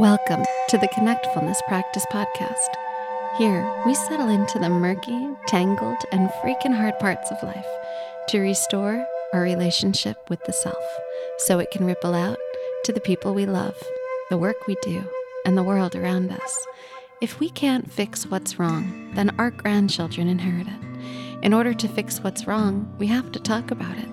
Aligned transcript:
Welcome 0.00 0.46
to 0.70 0.78
the 0.78 0.88
Connectfulness 0.88 1.58
Practice 1.68 2.06
Podcast. 2.10 2.74
Here, 3.36 3.70
we 3.84 3.94
settle 3.94 4.30
into 4.30 4.58
the 4.58 4.70
murky, 4.70 5.28
tangled, 5.46 5.98
and 6.10 6.30
freaking 6.42 6.74
hard 6.74 6.98
parts 6.98 7.30
of 7.30 7.42
life 7.42 7.66
to 8.28 8.38
restore 8.38 9.06
our 9.34 9.42
relationship 9.42 10.16
with 10.30 10.42
the 10.44 10.54
self 10.54 10.82
so 11.40 11.58
it 11.58 11.70
can 11.70 11.84
ripple 11.84 12.14
out 12.14 12.38
to 12.84 12.94
the 12.94 13.00
people 13.02 13.34
we 13.34 13.44
love, 13.44 13.76
the 14.30 14.38
work 14.38 14.66
we 14.66 14.74
do, 14.80 15.04
and 15.44 15.54
the 15.54 15.62
world 15.62 15.94
around 15.94 16.32
us. 16.32 16.66
If 17.20 17.38
we 17.38 17.50
can't 17.50 17.92
fix 17.92 18.24
what's 18.24 18.58
wrong, 18.58 19.12
then 19.16 19.38
our 19.38 19.50
grandchildren 19.50 20.28
inherit 20.28 20.66
it. 20.66 20.89
In 21.42 21.54
order 21.54 21.72
to 21.72 21.88
fix 21.88 22.20
what's 22.20 22.46
wrong, 22.46 22.94
we 22.98 23.06
have 23.06 23.32
to 23.32 23.40
talk 23.40 23.70
about 23.70 23.96
it. 23.96 24.08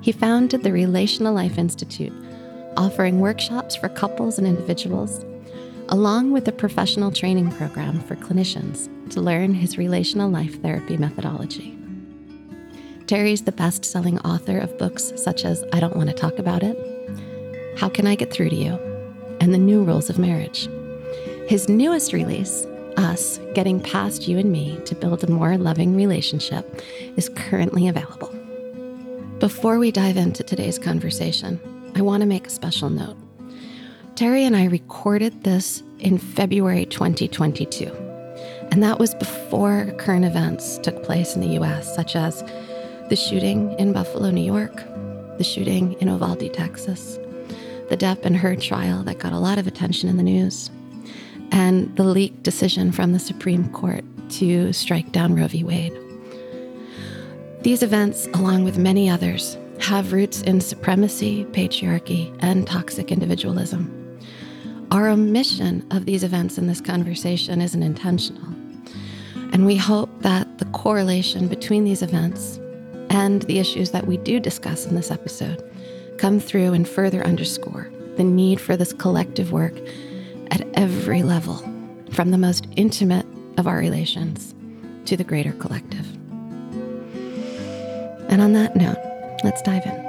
He 0.00 0.12
founded 0.12 0.62
the 0.62 0.72
Relational 0.72 1.34
Life 1.34 1.58
Institute, 1.58 2.12
offering 2.78 3.20
workshops 3.20 3.76
for 3.76 3.90
couples 3.90 4.38
and 4.38 4.46
individuals, 4.46 5.26
along 5.90 6.32
with 6.32 6.48
a 6.48 6.52
professional 6.52 7.10
training 7.10 7.50
program 7.52 8.00
for 8.00 8.16
clinicians 8.16 8.88
to 9.10 9.20
learn 9.20 9.52
his 9.52 9.76
relational 9.76 10.30
life 10.30 10.62
therapy 10.62 10.96
methodology. 10.96 11.76
Terry's 13.06 13.42
the 13.42 13.52
best 13.52 13.84
selling 13.84 14.18
author 14.20 14.58
of 14.58 14.78
books 14.78 15.12
such 15.16 15.44
as 15.44 15.62
I 15.74 15.80
Don't 15.80 15.96
Want 15.96 16.08
to 16.08 16.14
Talk 16.14 16.38
About 16.38 16.62
It, 16.62 16.78
How 17.76 17.90
Can 17.90 18.06
I 18.06 18.14
Get 18.14 18.32
Through 18.32 18.48
to 18.48 18.56
You, 18.56 18.78
and 19.38 19.52
The 19.52 19.58
New 19.58 19.84
Rules 19.84 20.08
of 20.08 20.18
Marriage. 20.18 20.66
His 21.46 21.68
newest 21.68 22.14
release, 22.14 22.66
Us 23.02 23.38
Getting 23.54 23.80
Past 23.80 24.28
You 24.28 24.38
and 24.38 24.52
Me 24.52 24.78
to 24.84 24.94
Build 24.94 25.24
a 25.24 25.30
More 25.30 25.58
Loving 25.58 25.96
Relationship, 25.96 26.80
is 27.16 27.28
currently 27.30 27.88
available. 27.88 28.28
Before 29.40 29.78
we 29.78 29.90
dive 29.90 30.16
into 30.16 30.44
today's 30.44 30.78
conversation, 30.78 31.60
I 31.96 32.00
want 32.00 32.20
to 32.20 32.26
make 32.26 32.46
a 32.46 32.50
special 32.50 32.90
note. 32.90 33.16
Terry 34.14 34.44
and 34.44 34.54
I 34.54 34.66
recorded 34.66 35.42
this 35.42 35.82
in 35.98 36.16
February 36.16 36.86
2022, 36.86 37.86
and 38.70 38.82
that 38.82 38.98
was 38.98 39.14
before 39.16 39.92
current 39.98 40.24
events 40.24 40.78
took 40.78 41.02
place 41.02 41.34
in 41.34 41.40
the 41.40 41.60
US, 41.60 41.92
such 41.94 42.14
as 42.14 42.42
the 43.08 43.16
shooting 43.16 43.72
in 43.78 43.92
Buffalo, 43.92 44.30
New 44.30 44.44
York, 44.44 44.76
the 45.38 45.44
shooting 45.44 45.94
in 45.94 46.08
Uvalde, 46.08 46.52
Texas, 46.54 47.18
the 47.88 47.96
Depp 47.96 48.24
and 48.24 48.36
Heard 48.36 48.60
trial 48.60 49.02
that 49.02 49.18
got 49.18 49.32
a 49.32 49.38
lot 49.38 49.58
of 49.58 49.66
attention 49.66 50.08
in 50.08 50.16
the 50.16 50.22
news, 50.22 50.70
and 51.52 51.94
the 51.96 52.02
leaked 52.02 52.42
decision 52.42 52.90
from 52.90 53.12
the 53.12 53.18
Supreme 53.18 53.70
Court 53.70 54.04
to 54.30 54.72
strike 54.72 55.12
down 55.12 55.36
Roe 55.36 55.46
v. 55.46 55.62
Wade. 55.62 55.96
These 57.60 57.82
events, 57.82 58.26
along 58.34 58.64
with 58.64 58.78
many 58.78 59.08
others, 59.08 59.56
have 59.78 60.12
roots 60.12 60.42
in 60.42 60.60
supremacy, 60.60 61.44
patriarchy, 61.52 62.34
and 62.40 62.66
toxic 62.66 63.12
individualism. 63.12 63.98
Our 64.90 65.08
omission 65.08 65.86
of 65.90 66.06
these 66.06 66.24
events 66.24 66.58
in 66.58 66.66
this 66.66 66.80
conversation 66.80 67.60
isn't 67.60 67.82
intentional. 67.82 68.48
And 69.52 69.66
we 69.66 69.76
hope 69.76 70.10
that 70.22 70.58
the 70.58 70.64
correlation 70.66 71.46
between 71.46 71.84
these 71.84 72.02
events 72.02 72.58
and 73.10 73.42
the 73.42 73.58
issues 73.58 73.90
that 73.90 74.06
we 74.06 74.16
do 74.16 74.40
discuss 74.40 74.86
in 74.86 74.94
this 74.94 75.10
episode 75.10 75.62
come 76.16 76.40
through 76.40 76.72
and 76.72 76.88
further 76.88 77.22
underscore 77.24 77.90
the 78.16 78.24
need 78.24 78.60
for 78.60 78.76
this 78.76 78.92
collective 78.92 79.52
work 79.52 79.74
at 80.52 80.68
every 80.74 81.22
level, 81.22 81.56
from 82.12 82.30
the 82.30 82.36
most 82.36 82.66
intimate 82.76 83.24
of 83.56 83.66
our 83.66 83.78
relations 83.78 84.54
to 85.06 85.16
the 85.16 85.24
greater 85.24 85.52
collective. 85.52 86.06
And 88.30 88.42
on 88.42 88.52
that 88.52 88.76
note, 88.76 88.98
let's 89.44 89.62
dive 89.62 89.86
in. 89.86 90.02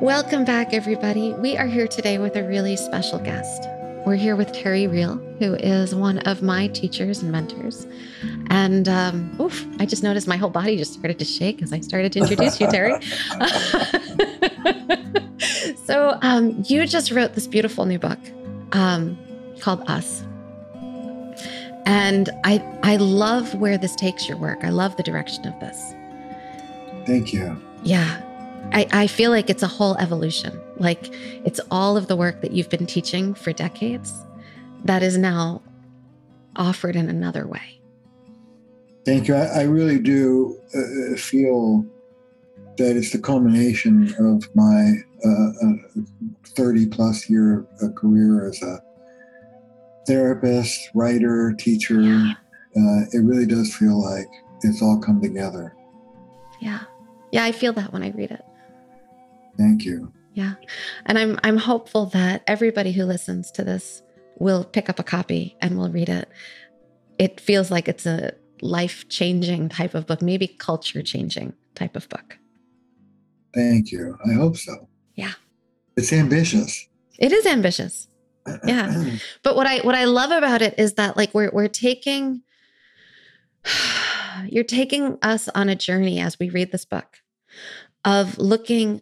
Welcome 0.00 0.44
back, 0.44 0.74
everybody. 0.74 1.32
We 1.34 1.56
are 1.56 1.66
here 1.66 1.86
today 1.86 2.18
with 2.18 2.34
a 2.34 2.42
really 2.42 2.76
special 2.76 3.20
guest. 3.20 3.68
We're 4.04 4.16
here 4.16 4.34
with 4.34 4.52
Terry 4.52 4.88
Real, 4.88 5.16
who 5.38 5.54
is 5.54 5.94
one 5.94 6.18
of 6.18 6.42
my 6.42 6.66
teachers 6.68 7.22
and 7.22 7.30
mentors. 7.30 7.86
And 8.50 8.88
um, 8.88 9.34
oof, 9.40 9.64
I 9.78 9.86
just 9.86 10.02
noticed 10.02 10.26
my 10.26 10.36
whole 10.36 10.50
body 10.50 10.76
just 10.76 10.94
started 10.94 11.20
to 11.20 11.24
shake 11.24 11.62
as 11.62 11.72
I 11.72 11.80
started 11.80 12.12
to 12.12 12.18
introduce 12.18 12.60
you, 12.60 12.68
Terry. 12.68 12.94
so, 15.86 16.18
um, 16.22 16.62
you 16.66 16.86
just 16.86 17.10
wrote 17.10 17.34
this 17.34 17.46
beautiful 17.46 17.84
new 17.84 17.98
book 17.98 18.18
um, 18.72 19.18
called 19.60 19.88
Us. 19.88 20.24
And 21.86 22.30
I, 22.44 22.62
I 22.82 22.96
love 22.96 23.54
where 23.56 23.76
this 23.76 23.94
takes 23.94 24.26
your 24.26 24.38
work. 24.38 24.64
I 24.64 24.70
love 24.70 24.96
the 24.96 25.02
direction 25.02 25.46
of 25.46 25.58
this. 25.60 25.94
Thank 27.06 27.32
you. 27.32 27.60
Yeah. 27.82 28.22
I, 28.72 28.86
I 28.92 29.06
feel 29.06 29.30
like 29.30 29.50
it's 29.50 29.62
a 29.62 29.68
whole 29.68 29.96
evolution. 29.98 30.58
Like 30.78 31.10
it's 31.44 31.60
all 31.70 31.96
of 31.96 32.08
the 32.08 32.16
work 32.16 32.40
that 32.40 32.52
you've 32.52 32.70
been 32.70 32.86
teaching 32.86 33.34
for 33.34 33.52
decades 33.52 34.12
that 34.84 35.02
is 35.02 35.18
now 35.18 35.62
offered 36.56 36.96
in 36.96 37.08
another 37.10 37.46
way. 37.46 37.80
Thank 39.04 39.28
you. 39.28 39.34
I, 39.34 39.44
I 39.44 39.62
really 39.62 39.98
do 39.98 40.58
uh, 40.74 41.16
feel 41.16 41.84
that 42.76 42.96
it's 42.96 43.12
the 43.12 43.18
culmination 43.18 44.14
of 44.18 44.44
my 44.54 44.94
uh, 45.24 45.66
uh, 45.66 46.02
30 46.56 46.86
plus 46.86 47.28
year 47.28 47.66
uh, 47.82 47.88
career 47.90 48.48
as 48.48 48.62
a 48.62 48.82
therapist, 50.06 50.90
writer, 50.94 51.54
teacher. 51.58 52.00
Yeah. 52.00 52.32
Uh, 52.76 53.04
it 53.12 53.22
really 53.24 53.46
does 53.46 53.74
feel 53.74 54.00
like 54.02 54.26
it's 54.62 54.82
all 54.82 54.98
come 54.98 55.20
together. 55.20 55.74
Yeah. 56.60 56.80
Yeah, 57.32 57.44
I 57.44 57.52
feel 57.52 57.72
that 57.74 57.92
when 57.92 58.02
I 58.02 58.10
read 58.10 58.30
it. 58.30 58.44
Thank 59.56 59.84
you. 59.84 60.12
Yeah. 60.34 60.54
And 61.06 61.18
I'm 61.18 61.38
I'm 61.44 61.56
hopeful 61.56 62.06
that 62.06 62.42
everybody 62.46 62.92
who 62.92 63.04
listens 63.04 63.50
to 63.52 63.64
this 63.64 64.02
we'll 64.38 64.64
pick 64.64 64.88
up 64.88 64.98
a 64.98 65.04
copy 65.04 65.56
and 65.60 65.78
we'll 65.78 65.90
read 65.90 66.08
it. 66.08 66.28
It 67.18 67.40
feels 67.40 67.70
like 67.70 67.88
it's 67.88 68.06
a 68.06 68.32
life 68.60 69.08
changing 69.08 69.68
type 69.68 69.94
of 69.94 70.06
book, 70.06 70.22
maybe 70.22 70.48
culture 70.48 71.02
changing 71.02 71.54
type 71.74 71.96
of 71.96 72.08
book. 72.08 72.38
Thank 73.54 73.92
you. 73.92 74.18
I 74.28 74.32
hope 74.34 74.56
so. 74.56 74.88
Yeah. 75.14 75.32
It's 75.96 76.12
ambitious. 76.12 76.88
It 77.18 77.32
is 77.32 77.46
ambitious. 77.46 78.08
Yeah. 78.64 79.16
But 79.42 79.56
what 79.56 79.66
I 79.66 79.78
what 79.80 79.94
I 79.94 80.04
love 80.04 80.30
about 80.30 80.62
it 80.62 80.74
is 80.78 80.94
that 80.94 81.16
like 81.16 81.32
we're 81.34 81.50
we're 81.52 81.68
taking 81.68 82.42
you're 84.48 84.64
taking 84.64 85.18
us 85.22 85.48
on 85.54 85.68
a 85.68 85.76
journey 85.76 86.20
as 86.20 86.38
we 86.38 86.50
read 86.50 86.72
this 86.72 86.84
book 86.84 87.18
of 88.04 88.38
looking 88.38 89.00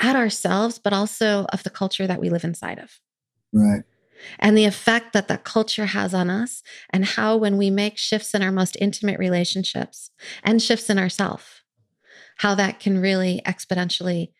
at 0.00 0.16
ourselves 0.16 0.78
but 0.78 0.92
also 0.92 1.46
of 1.52 1.62
the 1.62 1.70
culture 1.70 2.06
that 2.06 2.20
we 2.20 2.28
live 2.28 2.44
inside 2.44 2.78
of. 2.78 3.00
right. 3.52 3.84
and 4.38 4.58
the 4.58 4.64
effect 4.64 5.12
that 5.12 5.28
that 5.28 5.44
culture 5.44 5.86
has 5.86 6.12
on 6.12 6.28
us 6.28 6.62
and 6.90 7.04
how 7.04 7.36
when 7.36 7.56
we 7.56 7.70
make 7.70 7.96
shifts 7.96 8.34
in 8.34 8.42
our 8.42 8.52
most 8.52 8.76
intimate 8.80 9.18
relationships 9.18 10.10
and 10.42 10.60
shifts 10.60 10.90
in 10.90 10.98
ourself 10.98 11.61
how 12.42 12.56
that 12.56 12.80
can 12.80 12.98
really 12.98 13.40
exponentially 13.46 14.32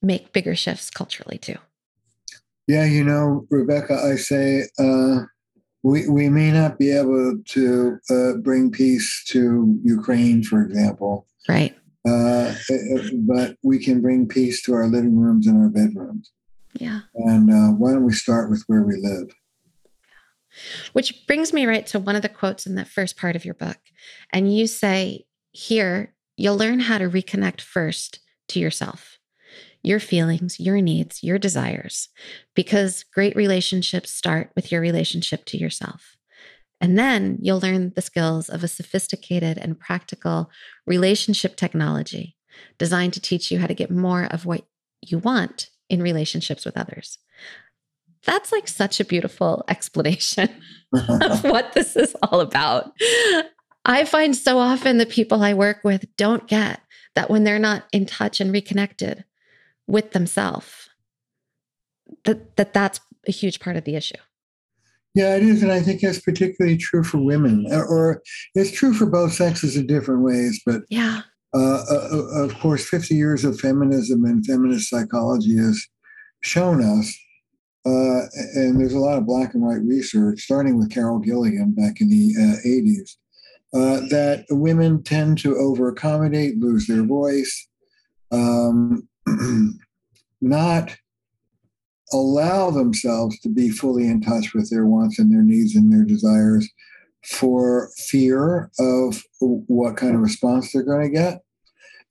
make 0.00 0.32
bigger 0.32 0.56
shifts 0.56 0.88
culturally 0.88 1.36
too. 1.36 1.56
Yeah, 2.66 2.86
you 2.86 3.04
know, 3.04 3.46
Rebecca, 3.50 4.00
I 4.02 4.16
say 4.16 4.64
uh, 4.78 5.24
we, 5.82 6.08
we 6.08 6.30
may 6.30 6.50
not 6.50 6.78
be 6.78 6.90
able 6.90 7.38
to 7.48 7.98
uh, 8.08 8.32
bring 8.42 8.70
peace 8.70 9.22
to 9.28 9.78
Ukraine, 9.84 10.42
for 10.42 10.62
example, 10.62 11.26
right. 11.50 11.76
Uh, 12.08 12.54
but 13.28 13.56
we 13.62 13.78
can 13.78 14.00
bring 14.00 14.26
peace 14.26 14.62
to 14.62 14.72
our 14.72 14.86
living 14.86 15.18
rooms 15.18 15.46
and 15.46 15.62
our 15.62 15.68
bedrooms. 15.68 16.32
yeah. 16.72 17.00
And 17.14 17.50
uh, 17.50 17.72
why 17.76 17.92
don't 17.92 18.06
we 18.06 18.14
start 18.14 18.48
with 18.48 18.64
where 18.68 18.82
we 18.84 18.96
live? 18.96 19.28
which 20.94 21.26
brings 21.26 21.52
me 21.52 21.64
right 21.66 21.86
to 21.86 21.98
one 21.98 22.16
of 22.16 22.22
the 22.22 22.28
quotes 22.28 22.66
in 22.66 22.74
the 22.74 22.84
first 22.84 23.16
part 23.16 23.36
of 23.36 23.44
your 23.44 23.54
book. 23.54 23.76
And 24.32 24.52
you 24.52 24.66
say 24.66 25.26
here 25.52 26.14
you'll 26.40 26.56
learn 26.56 26.80
how 26.80 26.96
to 26.96 27.08
reconnect 27.08 27.60
first 27.60 28.20
to 28.48 28.58
yourself 28.58 29.18
your 29.82 30.00
feelings, 30.00 30.60
your 30.60 30.78
needs, 30.82 31.22
your 31.22 31.38
desires, 31.38 32.10
because 32.54 33.02
great 33.14 33.34
relationships 33.34 34.10
start 34.10 34.50
with 34.54 34.70
your 34.70 34.78
relationship 34.78 35.46
to 35.46 35.56
yourself. 35.56 36.18
And 36.82 36.98
then 36.98 37.38
you'll 37.40 37.60
learn 37.60 37.92
the 37.96 38.02
skills 38.02 38.50
of 38.50 38.62
a 38.62 38.68
sophisticated 38.68 39.56
and 39.56 39.80
practical 39.80 40.50
relationship 40.86 41.56
technology 41.56 42.36
designed 42.76 43.14
to 43.14 43.20
teach 43.20 43.50
you 43.50 43.58
how 43.58 43.66
to 43.66 43.74
get 43.74 43.90
more 43.90 44.24
of 44.24 44.44
what 44.44 44.66
you 45.00 45.18
want 45.18 45.70
in 45.88 46.02
relationships 46.02 46.66
with 46.66 46.76
others. 46.76 47.16
That's 48.26 48.52
like 48.52 48.68
such 48.68 49.00
a 49.00 49.04
beautiful 49.06 49.64
explanation 49.66 50.50
of 50.92 51.42
what 51.44 51.72
this 51.72 51.96
is 51.96 52.14
all 52.22 52.40
about. 52.40 52.92
I 53.84 54.04
find 54.04 54.36
so 54.36 54.58
often 54.58 54.98
the 54.98 55.06
people 55.06 55.42
I 55.42 55.54
work 55.54 55.78
with 55.84 56.04
don't 56.16 56.46
get 56.46 56.80
that 57.14 57.30
when 57.30 57.44
they're 57.44 57.58
not 57.58 57.84
in 57.92 58.06
touch 58.06 58.40
and 58.40 58.52
reconnected 58.52 59.24
with 59.86 60.12
themselves, 60.12 60.90
that, 62.24 62.56
that 62.56 62.72
that's 62.74 63.00
a 63.26 63.32
huge 63.32 63.60
part 63.60 63.76
of 63.76 63.84
the 63.84 63.96
issue. 63.96 64.18
Yeah, 65.14 65.34
it 65.34 65.42
is, 65.42 65.62
and 65.62 65.72
I 65.72 65.80
think 65.80 66.00
that's 66.00 66.20
particularly 66.20 66.76
true 66.76 67.02
for 67.02 67.18
women, 67.18 67.66
or, 67.72 68.22
it's 68.54 68.70
true 68.70 68.94
for 68.94 69.06
both 69.06 69.32
sexes 69.32 69.76
in 69.76 69.86
different 69.88 70.22
ways. 70.22 70.60
But 70.64 70.82
Yeah. 70.88 71.22
uh, 71.52 71.82
uh, 71.90 72.44
of 72.44 72.54
course, 72.60 72.84
50 72.88 73.16
years 73.16 73.44
of 73.44 73.58
feminism 73.58 74.24
and 74.24 74.46
feminist 74.46 74.88
psychology 74.88 75.56
has 75.56 75.84
shown 76.42 76.80
us, 76.80 77.12
uh, 77.84 78.26
and 78.54 78.80
there's 78.80 78.92
a 78.92 79.00
lot 79.00 79.18
of 79.18 79.26
black 79.26 79.54
and 79.54 79.64
white 79.64 79.82
research, 79.82 80.42
starting 80.42 80.78
with 80.78 80.90
Carol 80.90 81.18
Gilligan 81.18 81.72
back 81.72 82.00
in 82.00 82.08
the 82.08 82.32
uh, 82.38 82.56
80s, 82.64 83.16
uh, 83.72 84.00
that 84.10 84.46
women 84.50 85.02
tend 85.02 85.38
to 85.38 85.56
over 85.56 85.88
accommodate, 85.88 86.58
lose 86.58 86.86
their 86.86 87.04
voice, 87.04 87.68
um, 88.32 89.08
not 90.40 90.96
allow 92.12 92.70
themselves 92.70 93.38
to 93.40 93.48
be 93.48 93.70
fully 93.70 94.06
in 94.06 94.20
touch 94.20 94.52
with 94.54 94.68
their 94.70 94.86
wants 94.86 95.18
and 95.18 95.32
their 95.32 95.42
needs 95.42 95.76
and 95.76 95.92
their 95.92 96.04
desires 96.04 96.68
for 97.24 97.90
fear 97.96 98.70
of 98.78 99.22
what 99.40 99.96
kind 99.96 100.14
of 100.14 100.20
response 100.20 100.72
they're 100.72 100.82
going 100.82 101.02
to 101.02 101.16
get. 101.16 101.42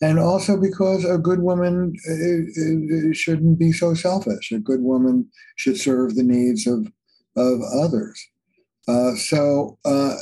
And 0.02 0.18
also 0.18 0.56
because 0.56 1.04
a 1.04 1.18
good 1.18 1.42
woman 1.42 1.94
uh, 2.08 3.10
uh, 3.10 3.14
shouldn't 3.14 3.60
be 3.60 3.74
so 3.74 3.94
selfish. 3.94 4.52
A 4.52 4.60
good 4.60 4.82
woman 4.82 5.30
should 5.58 5.78
serve 5.78 6.16
the 6.16 6.24
needs 6.24 6.66
of, 6.66 6.88
of 7.36 7.60
others. 7.76 8.29
Uh, 8.90 9.14
so 9.16 9.78
uh, 9.86 10.16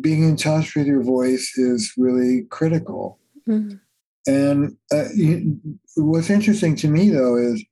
being 0.00 0.22
in 0.22 0.36
touch 0.36 0.76
with 0.76 0.86
your 0.86 1.02
voice 1.02 1.58
is 1.58 1.92
really 1.96 2.42
critical. 2.50 3.18
Mhm. 3.48 3.80
And 4.26 4.76
uh, 4.92 5.08
you, 5.14 5.60
what's 5.96 6.30
interesting 6.30 6.76
to 6.76 6.88
me, 6.88 7.10
though, 7.10 7.36
is 7.36 7.64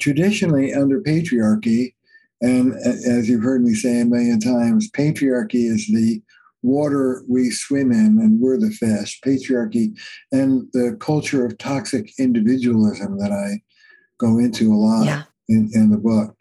traditionally 0.00 0.72
under 0.72 1.00
patriarchy, 1.02 1.94
and 2.40 2.72
as 3.16 3.28
you've 3.28 3.42
heard 3.42 3.62
me 3.62 3.74
say 3.74 4.00
a 4.00 4.04
million 4.06 4.40
times, 4.40 4.90
patriarchy 4.90 5.64
is 5.74 5.86
the 5.88 6.22
water 6.62 7.22
we 7.28 7.50
swim 7.50 7.92
in 7.92 8.18
and 8.22 8.40
we're 8.40 8.58
the 8.58 8.70
fish. 8.70 9.20
Patriarchy 9.24 9.96
and 10.32 10.66
the 10.72 10.96
culture 10.98 11.44
of 11.44 11.58
toxic 11.58 12.10
individualism 12.18 13.18
that 13.18 13.32
I 13.32 13.60
go 14.18 14.38
into 14.38 14.72
a 14.72 14.80
lot 14.88 15.04
Yeah. 15.06 15.22
in, 15.48 15.70
in 15.74 15.90
the 15.90 15.98
book. 15.98 16.36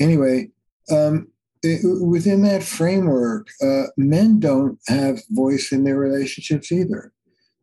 Anyway, 0.00 0.50
um, 0.90 1.28
it, 1.62 1.80
within 2.06 2.42
that 2.42 2.62
framework, 2.62 3.48
uh, 3.62 3.84
men 3.96 4.38
don't 4.40 4.78
have 4.88 5.20
voice 5.30 5.72
in 5.72 5.84
their 5.84 5.98
relationships 5.98 6.70
either. 6.72 7.12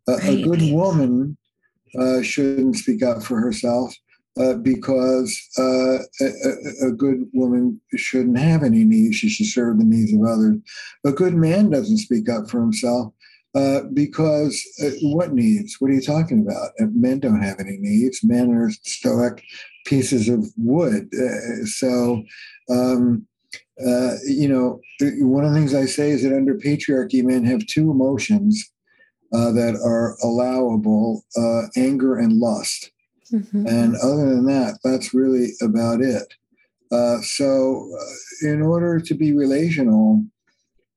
A- 0.07 0.19
a 0.31 0.43
good 0.43 0.61
woman 0.73 1.37
uh, 1.99 2.21
shouldn't 2.21 2.75
speak 2.75 3.01
up 3.03 3.23
for 3.23 3.39
herself 3.39 3.95
uh, 4.39 4.55
because 4.55 5.39
uh, 5.57 5.97
a, 6.21 6.87
a- 6.87 6.91
good 6.91 7.25
woman 7.33 7.79
shouldn't 7.95 8.37
have 8.37 8.63
any 8.63 8.83
needs. 8.83 9.15
She 9.15 9.29
should 9.29 9.45
serve 9.47 9.77
the 9.77 9.85
needs 9.85 10.13
of 10.13 10.21
others. 10.23 10.57
A 11.05 11.11
good 11.11 11.33
man 11.35 11.69
doesn't 11.69 11.97
speak 11.99 12.29
up 12.29 12.49
for 12.49 12.59
himself 12.59 13.13
uh, 13.55 13.81
because 13.93 14.61
uh, 14.83 14.89
what 15.03 15.33
needs? 15.33 15.77
What 15.79 15.89
are 15.91 15.93
you 15.93 16.01
talking 16.01 16.41
about? 16.41 16.71
Uh, 16.79 16.87
Men 16.93 17.19
don't 17.19 17.41
have 17.41 17.59
any 17.59 17.77
needs. 17.77 18.23
Men 18.23 18.51
are 18.51 18.69
stoic 18.83 19.41
pieces 19.85 20.27
of 20.27 20.45
wood. 20.57 21.07
Uh, 21.13 21.65
so, 21.65 22.23
um, 22.69 23.25
uh, 23.83 24.15
you 24.25 24.47
know, 24.47 24.79
one 25.25 25.43
of 25.43 25.53
the 25.53 25.59
things 25.59 25.73
I 25.73 25.85
say 25.85 26.11
is 26.11 26.23
that 26.23 26.35
under 26.35 26.55
patriarchy, 26.55 27.23
men 27.23 27.43
have 27.45 27.65
two 27.67 27.91
emotions 27.91 28.71
uh, 29.33 29.51
that 29.51 29.75
are 29.83 30.15
allowable 30.23 31.25
uh, 31.37 31.63
anger 31.75 32.17
and 32.17 32.33
lust. 32.33 32.91
Mhm. 33.33 33.67
And 33.67 33.95
other 33.97 34.29
than 34.29 34.45
that, 34.45 34.79
that's 34.83 35.13
really 35.13 35.53
about 35.61 36.01
it. 36.01 36.33
Uh, 36.91 37.19
so, 37.21 37.91
uh, 37.99 38.47
in 38.47 38.61
order 38.61 38.99
to 38.99 39.13
be 39.13 39.33
relational, 39.33 40.23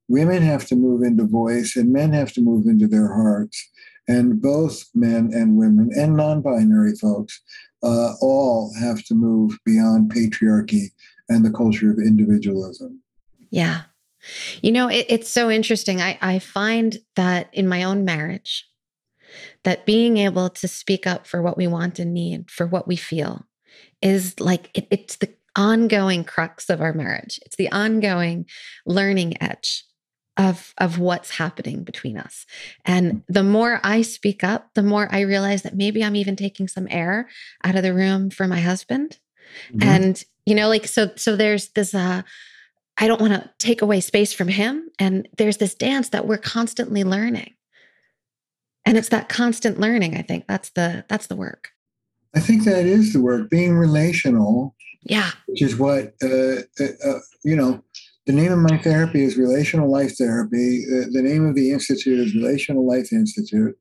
women 0.07 0.41
have 0.41 0.65
to 0.67 0.75
move 0.75 1.01
into 1.03 1.25
voice 1.25 1.75
and 1.75 1.91
men 1.91 2.13
have 2.13 2.31
to 2.33 2.41
move 2.41 2.67
into 2.67 2.87
their 2.87 3.07
hearts. 3.07 3.69
And 4.07 4.41
both 4.41 4.85
men 4.95 5.31
and 5.33 5.57
women 5.57 5.89
and 5.95 6.15
non 6.15 6.41
binary 6.41 6.95
folks 6.95 7.41
uh, 7.83 8.13
all 8.21 8.73
have 8.79 9.03
to 9.05 9.15
move 9.15 9.57
beyond 9.65 10.11
patriarchy 10.11 10.91
and 11.29 11.45
the 11.45 11.51
culture 11.51 11.91
of 11.91 11.99
individualism. 11.99 13.01
Yeah. 13.49 13.83
You 14.61 14.71
know, 14.71 14.89
it, 14.89 15.05
it's 15.09 15.29
so 15.29 15.49
interesting. 15.49 16.01
I, 16.01 16.17
I 16.21 16.39
find 16.39 16.97
that 17.15 17.49
in 17.53 17.67
my 17.67 17.83
own 17.83 18.03
marriage, 18.03 18.65
that 19.63 19.85
being 19.85 20.17
able 20.17 20.49
to 20.49 20.67
speak 20.67 21.05
up 21.07 21.27
for 21.27 21.41
what 21.41 21.57
we 21.57 21.67
want 21.67 21.99
and 21.99 22.13
need, 22.13 22.49
for 22.49 22.65
what 22.65 22.87
we 22.87 22.95
feel, 22.95 23.45
is 24.01 24.39
like 24.39 24.71
it, 24.73 24.87
it's 24.89 25.17
the 25.17 25.33
ongoing 25.55 26.23
crux 26.23 26.69
of 26.69 26.81
our 26.81 26.93
marriage. 26.93 27.39
It's 27.45 27.55
the 27.55 27.71
ongoing 27.71 28.45
learning 28.85 29.41
edge 29.41 29.85
of, 30.37 30.73
of 30.77 30.99
what's 30.99 31.31
happening 31.31 31.83
between 31.83 32.17
us. 32.17 32.45
And 32.85 33.11
mm. 33.11 33.23
the 33.27 33.43
more 33.43 33.81
I 33.83 34.01
speak 34.01 34.43
up, 34.43 34.69
the 34.73 34.83
more 34.83 35.07
I 35.11 35.21
realize 35.21 35.63
that 35.63 35.75
maybe 35.75 36.03
I'm 36.03 36.15
even 36.15 36.35
taking 36.35 36.67
some 36.67 36.87
air 36.89 37.27
out 37.63 37.75
of 37.75 37.83
the 37.83 37.93
room 37.93 38.29
for 38.29 38.47
my 38.47 38.61
husband 38.61 39.19
mm-hmm. 39.71 39.87
and 39.87 40.23
you 40.49 40.55
know 40.55 40.67
like 40.67 40.87
so 40.87 41.11
so 41.15 41.35
there's 41.35 41.69
this 41.69 41.93
uh 41.93 42.21
i 42.97 43.07
don't 43.07 43.21
want 43.21 43.33
to 43.33 43.49
take 43.59 43.81
away 43.81 43.99
space 43.99 44.33
from 44.33 44.47
him 44.47 44.89
and 44.97 45.27
there's 45.37 45.57
this 45.57 45.75
dance 45.75 46.09
that 46.09 46.27
we're 46.27 46.37
constantly 46.37 47.03
learning 47.03 47.53
and 48.85 48.97
it's 48.97 49.09
that 49.09 49.29
constant 49.29 49.79
learning 49.79 50.17
i 50.17 50.21
think 50.21 50.45
that's 50.47 50.71
the 50.71 51.05
that's 51.07 51.27
the 51.27 51.35
work 51.35 51.69
I 52.35 52.39
think 52.39 52.63
that 52.65 52.85
is 52.85 53.13
the 53.13 53.21
work, 53.21 53.49
being 53.49 53.75
relational, 53.75 54.75
yeah 55.01 55.31
which 55.47 55.61
is 55.61 55.77
what, 55.77 56.13
uh, 56.21 56.61
uh, 56.79 56.87
uh, 57.03 57.19
you 57.43 57.55
know, 57.55 57.83
the 58.27 58.33
name 58.33 58.51
of 58.51 58.59
my 58.59 58.77
therapy 58.77 59.23
is 59.23 59.37
Relational 59.37 59.91
Life 59.91 60.17
Therapy. 60.17 60.83
Uh, 60.85 61.05
the 61.11 61.23
name 61.23 61.47
of 61.47 61.55
the 61.55 61.71
institute 61.71 62.19
is 62.19 62.35
Relational 62.35 62.87
Life 62.87 63.11
Institute. 63.11 63.75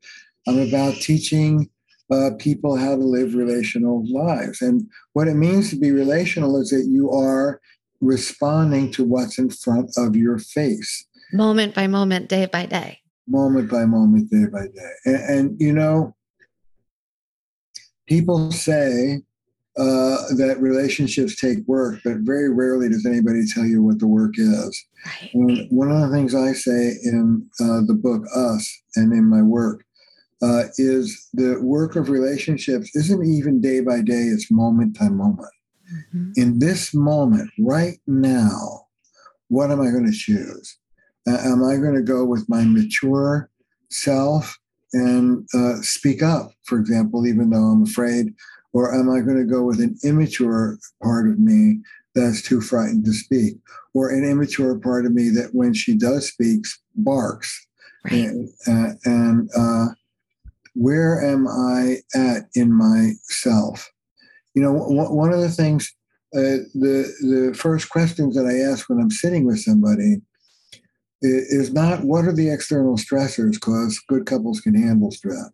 I'm 0.46 0.58
about 0.58 0.94
teaching 0.94 1.68
uh, 2.10 2.30
people 2.38 2.76
how 2.76 2.96
to 2.96 3.04
live 3.04 3.34
relational 3.34 4.04
lives. 4.10 4.62
And 4.62 4.88
what 5.12 5.28
it 5.28 5.34
means 5.34 5.70
to 5.70 5.76
be 5.76 5.90
relational 5.90 6.60
is 6.60 6.70
that 6.70 6.86
you 6.90 7.10
are 7.10 7.60
responding 8.00 8.90
to 8.92 9.04
what's 9.04 9.38
in 9.38 9.50
front 9.50 9.90
of 9.96 10.16
your 10.16 10.38
face, 10.38 11.06
moment 11.32 11.74
by 11.74 11.86
moment, 11.86 12.28
day 12.28 12.46
by 12.46 12.66
day, 12.66 13.00
moment 13.26 13.70
by 13.70 13.84
moment, 13.84 14.30
day 14.30 14.46
by 14.50 14.62
day. 14.62 14.92
And, 15.04 15.16
and 15.16 15.60
you 15.60 15.72
know, 15.72 16.14
people 18.06 18.50
say 18.52 19.22
uh, 19.76 20.34
that 20.36 20.56
relationships 20.58 21.36
take 21.36 21.58
work, 21.66 22.00
but 22.04 22.16
very 22.18 22.52
rarely 22.52 22.88
does 22.88 23.06
anybody 23.06 23.42
tell 23.46 23.64
you 23.64 23.82
what 23.82 23.98
the 23.98 24.06
work 24.08 24.34
is. 24.36 24.86
right? 25.06 25.30
And 25.34 25.70
one 25.70 25.90
of 25.90 26.00
the 26.00 26.16
things 26.16 26.34
I 26.34 26.52
say 26.52 26.94
in 27.04 27.46
uh, 27.60 27.82
the 27.86 27.94
book 27.94 28.24
Us 28.34 28.82
and 28.96 29.12
in 29.12 29.24
my 29.24 29.42
work 29.42 29.84
uh, 30.42 30.64
is 30.76 31.28
the 31.32 31.58
work 31.60 31.96
of 31.96 32.08
relationships 32.08 32.94
isn't 32.94 33.24
even 33.24 33.60
day 33.60 33.80
by 33.80 34.00
day, 34.00 34.22
it's 34.22 34.50
moment 34.50 34.98
by 34.98 35.08
moment. 35.08 35.52
Mhm. 36.14 36.32
In 36.36 36.58
this 36.58 36.94
moment, 36.94 37.50
right 37.58 37.98
now, 38.06 38.86
what 39.48 39.70
am 39.70 39.80
I 39.80 39.90
going 39.90 40.06
to 40.06 40.12
choose? 40.12 40.78
Uh, 41.26 41.38
am 41.44 41.64
I 41.64 41.76
going 41.76 41.94
to 41.94 42.02
go 42.02 42.24
with 42.24 42.48
my 42.48 42.64
mature 42.64 43.50
self 43.90 44.58
and 44.92 45.46
uh, 45.54 45.80
speak 45.82 46.22
up, 46.22 46.52
for 46.64 46.78
example, 46.78 47.26
even 47.26 47.50
though 47.50 47.58
I'm 47.58 47.82
afraid? 47.82 48.34
Or 48.72 48.94
am 48.94 49.10
I 49.10 49.20
going 49.20 49.38
to 49.38 49.44
go 49.44 49.64
with 49.64 49.80
an 49.80 49.96
immature 50.04 50.78
part 51.02 51.26
of 51.28 51.38
me 51.38 51.80
that's 52.14 52.42
too 52.42 52.60
frightened 52.60 53.04
to 53.06 53.12
speak? 53.12 53.56
Or 53.94 54.10
an 54.10 54.24
immature 54.24 54.78
part 54.78 55.06
of 55.06 55.12
me 55.12 55.30
that 55.30 55.54
when 55.54 55.72
she 55.72 55.96
does 55.96 56.28
speak, 56.28 56.64
barks? 56.94 57.66
Right. 58.04 58.12
And, 58.12 58.48
uh, 58.66 58.92
and 59.04 59.50
uh, 59.56 59.86
where 60.74 61.24
am 61.24 61.46
I 61.48 61.98
at 62.14 62.48
in 62.54 62.72
myself? 62.72 63.90
You 64.54 64.62
know, 64.62 64.78
w- 64.78 65.14
one 65.14 65.32
of 65.32 65.40
the 65.40 65.50
things, 65.50 65.92
uh, 66.34 66.62
the 66.74 67.12
the 67.20 67.54
first 67.56 67.90
questions 67.90 68.34
that 68.34 68.46
I 68.46 68.70
ask 68.70 68.88
when 68.88 69.00
I'm 69.00 69.10
sitting 69.10 69.44
with 69.44 69.60
somebody 69.60 70.20
is 71.22 71.72
not 71.72 72.04
what 72.04 72.24
are 72.26 72.32
the 72.32 72.50
external 72.50 72.96
stressors, 72.96 73.54
because 73.54 73.98
good 74.08 74.26
couples 74.26 74.60
can 74.60 74.74
handle 74.74 75.10
stress, 75.10 75.50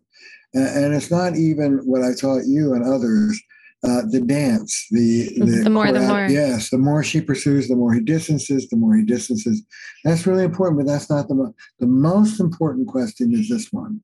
and, 0.53 0.93
it's 0.93 1.11
not 1.11 1.35
even 1.35 1.77
what 1.85 2.03
I 2.03 2.13
taught 2.13 2.45
you 2.45 2.73
and 2.73 2.83
others. 2.83 3.41
Uh, 3.83 4.01
the 4.09 4.21
dance, 4.21 4.87
the 4.89 5.29
The 5.63 5.69
more, 5.69 5.91
the 5.91 5.99
more. 5.99 6.25
Yes, 6.27 6.71
the 6.71 6.77
more 6.79 7.03
she 7.03 7.21
pursues, 7.21 7.67
the 7.67 7.75
more 7.75 7.93
he 7.93 7.99
distances, 7.99 8.67
the 8.69 8.77
more 8.77 8.95
he 8.95 9.03
distances. 9.03 9.61
That's 10.03 10.25
really 10.25 10.43
important, 10.43 10.79
but 10.79 10.87
that's 10.91 11.07
not 11.07 11.27
the 11.27 11.35
mo- 11.35 11.53
the 11.79 11.85
most 11.85 12.39
important 12.39 12.87
question. 12.87 13.31
Is 13.33 13.47
this 13.47 13.71
one? 13.71 14.01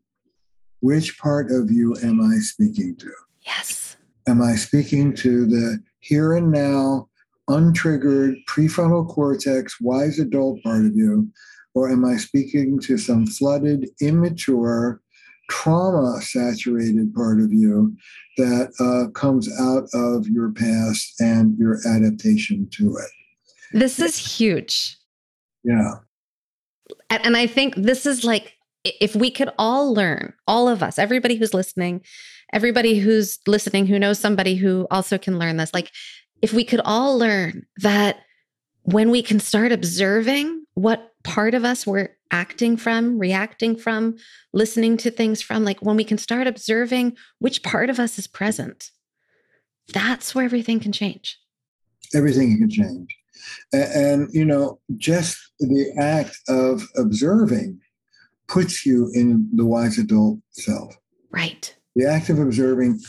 Which 0.81 1.17
part 1.17 1.51
of 1.51 1.71
you 1.71 1.95
am 2.03 2.21
I 2.21 2.37
speaking 2.39 2.95
to? 2.97 3.11
Yes. 3.45 3.97
Am 4.27 4.41
I 4.41 4.55
speaking 4.55 5.15
to 5.15 5.45
the 5.45 5.81
here 5.99 6.33
and 6.33 6.51
now, 6.51 7.07
untriggered 7.49 8.35
prefrontal 8.49 9.07
cortex, 9.07 9.79
wise 9.79 10.19
adult 10.19 10.61
part 10.63 10.85
of 10.85 10.95
you? 10.95 11.29
Or 11.73 11.89
am 11.89 12.03
I 12.03 12.17
speaking 12.17 12.79
to 12.81 12.97
some 12.97 13.25
flooded, 13.25 13.87
immature, 14.01 15.01
trauma 15.49 16.21
saturated 16.21 17.13
part 17.13 17.39
of 17.39 17.51
you 17.51 17.95
that 18.37 18.71
uh, 18.79 19.11
comes 19.11 19.49
out 19.59 19.87
of 19.93 20.27
your 20.27 20.51
past 20.51 21.19
and 21.19 21.57
your 21.57 21.79
adaptation 21.87 22.69
to 22.73 22.97
it? 22.97 23.77
This 23.77 23.99
is 23.99 24.17
huge. 24.17 24.97
Yeah. 25.63 25.95
And, 27.09 27.37
I 27.37 27.47
think 27.47 27.75
this 27.75 28.05
is 28.05 28.23
like, 28.23 28.53
if 28.83 29.15
we 29.15 29.31
could 29.31 29.49
all 29.57 29.93
learn, 29.93 30.33
all 30.47 30.67
of 30.67 30.81
us, 30.81 30.97
everybody 30.97 31.35
who's 31.35 31.53
listening, 31.53 32.01
everybody 32.53 32.99
who's 32.99 33.39
listening 33.47 33.85
who 33.85 33.99
knows 33.99 34.19
somebody 34.19 34.55
who 34.55 34.87
also 34.91 35.17
can 35.17 35.37
learn 35.39 35.57
this, 35.57 35.73
like, 35.73 35.91
if 36.41 36.53
we 36.53 36.63
could 36.63 36.81
all 36.83 37.17
learn 37.17 37.65
that 37.77 38.17
when 38.83 39.11
we 39.11 39.21
can 39.21 39.39
start 39.39 39.71
observing 39.71 40.65
what 40.73 41.11
part 41.23 41.53
of 41.53 41.63
us 41.63 41.85
we're 41.85 42.09
acting 42.31 42.75
from, 42.77 43.19
reacting 43.19 43.75
from, 43.75 44.15
listening 44.53 44.97
to 44.97 45.11
things 45.11 45.41
from, 45.41 45.63
like 45.63 45.79
when 45.81 45.95
we 45.95 46.03
can 46.03 46.17
start 46.17 46.47
observing 46.47 47.15
which 47.37 47.61
part 47.61 47.91
of 47.91 47.99
us 47.99 48.17
is 48.17 48.25
present, 48.25 48.89
that's 49.93 50.33
where 50.33 50.45
everything 50.45 50.79
can 50.79 50.91
change. 50.91 51.37
everything 52.15 52.57
can 52.57 52.69
change. 52.69 53.15
A- 53.73 53.95
And, 53.95 54.29
you 54.33 54.45
know, 54.45 54.79
just 54.97 55.37
the 55.59 55.93
act 55.99 56.37
of 56.47 56.83
observing 56.97 57.79
puts 58.51 58.85
you 58.85 59.09
in 59.13 59.49
the 59.53 59.65
wise 59.65 59.97
adult 59.97 60.39
self. 60.51 60.93
Right. 61.31 61.73
The 61.95 62.05
act 62.05 62.29
of 62.29 62.39
observing 62.39 62.99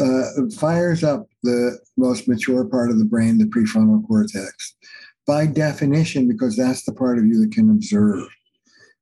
uh, 0.00 0.22
fires 0.58 1.04
up 1.04 1.26
the 1.42 1.78
most 1.96 2.26
mature 2.26 2.64
part 2.64 2.90
of 2.90 2.98
the 2.98 3.04
brain, 3.04 3.38
the 3.38 3.44
prefrontal 3.44 4.06
cortex, 4.06 4.76
by 5.26 5.46
definition, 5.46 6.26
because 6.26 6.56
that's 6.56 6.84
the 6.84 6.94
part 6.94 7.18
of 7.18 7.26
you 7.26 7.40
that 7.40 7.52
can 7.52 7.70
observe. 7.70 8.26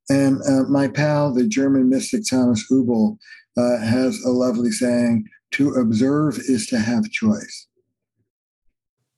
And 0.09 0.41
uh, 0.49 0.65
my 0.69 0.89
pal, 0.89 1.33
the 1.33 1.47
German 1.47 1.89
mystic 1.89 2.23
Thomas 2.29 2.65
Hübl, 2.71 3.17
uh, 3.57 3.79
has 3.79 4.21
a 4.25 4.31
lovely 4.31 4.71
saying 4.71 5.25
to 5.53 5.75
observe 5.75 6.39
is 6.39 6.67
to 6.67 6.79
have 6.79 7.11
choice 7.11 7.69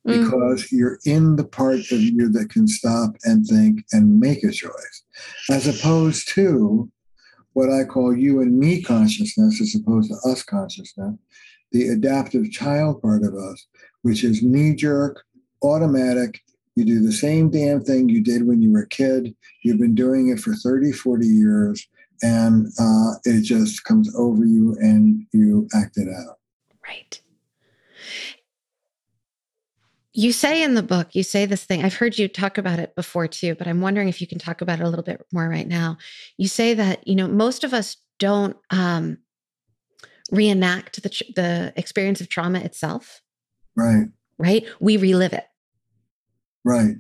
Mm. 0.08 0.22
because 0.22 0.72
you're 0.72 0.98
in 1.04 1.36
the 1.36 1.44
part 1.44 1.80
of 1.92 2.00
you 2.00 2.30
that 2.30 2.48
can 2.48 2.66
stop 2.66 3.14
and 3.24 3.46
think 3.46 3.84
and 3.92 4.18
make 4.18 4.42
a 4.42 4.50
choice, 4.50 5.02
as 5.50 5.66
opposed 5.66 6.28
to 6.30 6.90
what 7.52 7.70
I 7.70 7.84
call 7.84 8.16
you 8.16 8.40
and 8.40 8.58
me 8.58 8.82
consciousness, 8.82 9.60
as 9.60 9.74
opposed 9.74 10.10
to 10.10 10.30
us 10.30 10.42
consciousness, 10.42 11.14
the 11.72 11.88
adaptive 11.88 12.50
child 12.50 13.02
part 13.02 13.22
of 13.22 13.34
us, 13.34 13.66
which 14.02 14.24
is 14.24 14.42
knee 14.42 14.74
jerk, 14.74 15.24
automatic. 15.62 16.40
You 16.74 16.84
do 16.84 17.00
the 17.02 17.12
same 17.12 17.50
damn 17.50 17.82
thing 17.82 18.08
you 18.08 18.22
did 18.22 18.46
when 18.46 18.62
you 18.62 18.72
were 18.72 18.82
a 18.82 18.88
kid. 18.88 19.34
You've 19.62 19.80
been 19.80 19.94
doing 19.94 20.28
it 20.28 20.40
for 20.40 20.54
30, 20.54 20.92
40 20.92 21.26
years, 21.26 21.86
and 22.22 22.68
uh, 22.80 23.14
it 23.24 23.42
just 23.42 23.84
comes 23.84 24.14
over 24.14 24.44
you 24.44 24.74
and 24.80 25.26
you 25.32 25.68
act 25.74 25.98
it 25.98 26.08
out. 26.08 26.38
Right. 26.86 27.20
You 30.14 30.32
say 30.32 30.62
in 30.62 30.74
the 30.74 30.82
book, 30.82 31.08
you 31.14 31.22
say 31.22 31.44
this 31.46 31.64
thing. 31.64 31.84
I've 31.84 31.94
heard 31.94 32.18
you 32.18 32.28
talk 32.28 32.58
about 32.58 32.78
it 32.78 32.94
before 32.96 33.28
too, 33.28 33.54
but 33.54 33.66
I'm 33.68 33.80
wondering 33.80 34.08
if 34.08 34.20
you 34.20 34.26
can 34.26 34.38
talk 34.38 34.60
about 34.60 34.80
it 34.80 34.82
a 34.84 34.88
little 34.88 35.04
bit 35.04 35.24
more 35.32 35.48
right 35.48 35.68
now. 35.68 35.98
You 36.38 36.48
say 36.48 36.74
that, 36.74 37.06
you 37.06 37.14
know, 37.14 37.28
most 37.28 37.62
of 37.62 37.72
us 37.74 37.96
don't 38.18 38.56
um, 38.70 39.18
reenact 40.30 41.02
the, 41.02 41.08
the 41.36 41.72
experience 41.76 42.20
of 42.20 42.28
trauma 42.28 42.58
itself, 42.60 43.22
Right, 43.76 44.06
right? 44.38 44.64
We 44.80 44.96
relive 44.96 45.32
it. 45.34 45.44
right. 46.64 46.96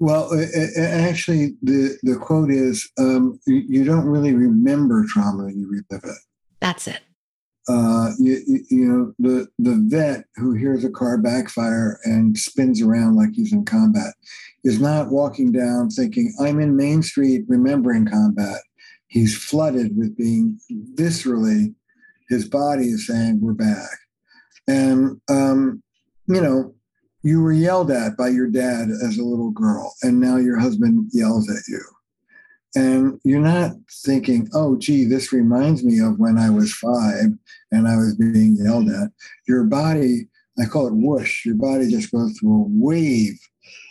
Well, 0.00 0.30
a- 0.32 0.80
a- 0.80 0.88
actually, 1.08 1.56
the, 1.62 1.98
the 2.04 2.16
quote 2.16 2.50
is 2.50 2.88
um, 2.98 3.38
you 3.46 3.84
don't 3.84 4.06
really 4.06 4.32
remember 4.34 5.04
trauma, 5.08 5.50
you 5.50 5.68
relive 5.68 6.04
it. 6.04 6.18
That's 6.60 6.86
it. 6.86 7.00
Uh, 7.68 8.12
you, 8.18 8.64
you, 8.70 8.86
know, 8.86 9.14
the, 9.18 9.46
the 9.58 9.78
vet 9.88 10.24
who 10.36 10.54
hears 10.54 10.84
a 10.84 10.90
car 10.90 11.18
backfire 11.18 11.98
and 12.04 12.36
spins 12.36 12.80
around 12.80 13.16
like 13.16 13.30
he's 13.34 13.52
in 13.52 13.64
combat 13.64 14.14
is 14.64 14.80
not 14.80 15.10
walking 15.10 15.52
down 15.52 15.90
thinking, 15.90 16.34
I'm 16.40 16.60
in 16.60 16.76
Main 16.76 17.02
Street 17.02 17.44
remembering 17.46 18.06
combat. 18.06 18.60
He's 19.08 19.36
flooded 19.36 19.96
with 19.96 20.16
being 20.16 20.58
viscerally, 20.94 21.74
his 22.28 22.46
body 22.48 22.88
is 22.88 23.06
saying, 23.06 23.40
We're 23.40 23.54
back. 23.54 23.98
And, 24.66 25.20
um, 25.30 25.82
you 26.26 26.40
know, 26.40 26.74
you 27.22 27.42
were 27.42 27.52
yelled 27.52 27.90
at 27.90 28.16
by 28.16 28.28
your 28.28 28.48
dad 28.48 28.88
as 28.90 29.18
a 29.18 29.24
little 29.24 29.50
girl, 29.50 29.94
and 30.02 30.20
now 30.20 30.36
your 30.36 30.58
husband 30.58 31.10
yells 31.12 31.50
at 31.50 31.62
you 31.68 31.82
and 32.74 33.20
you're 33.24 33.40
not 33.40 33.72
thinking, 34.04 34.48
oh, 34.54 34.76
gee, 34.76 35.04
this 35.04 35.32
reminds 35.32 35.84
me 35.84 36.00
of 36.00 36.18
when 36.18 36.38
I 36.38 36.50
was 36.50 36.72
five 36.72 37.30
and 37.72 37.88
I 37.88 37.96
was 37.96 38.14
being 38.16 38.56
yelled 38.56 38.88
at. 38.88 39.10
Your 39.46 39.64
body, 39.64 40.28
I 40.60 40.66
call 40.66 40.86
it 40.86 40.94
whoosh, 40.94 41.46
your 41.46 41.54
body 41.54 41.90
just 41.90 42.12
goes 42.12 42.38
through 42.38 42.62
a 42.62 42.66
wave 42.68 43.38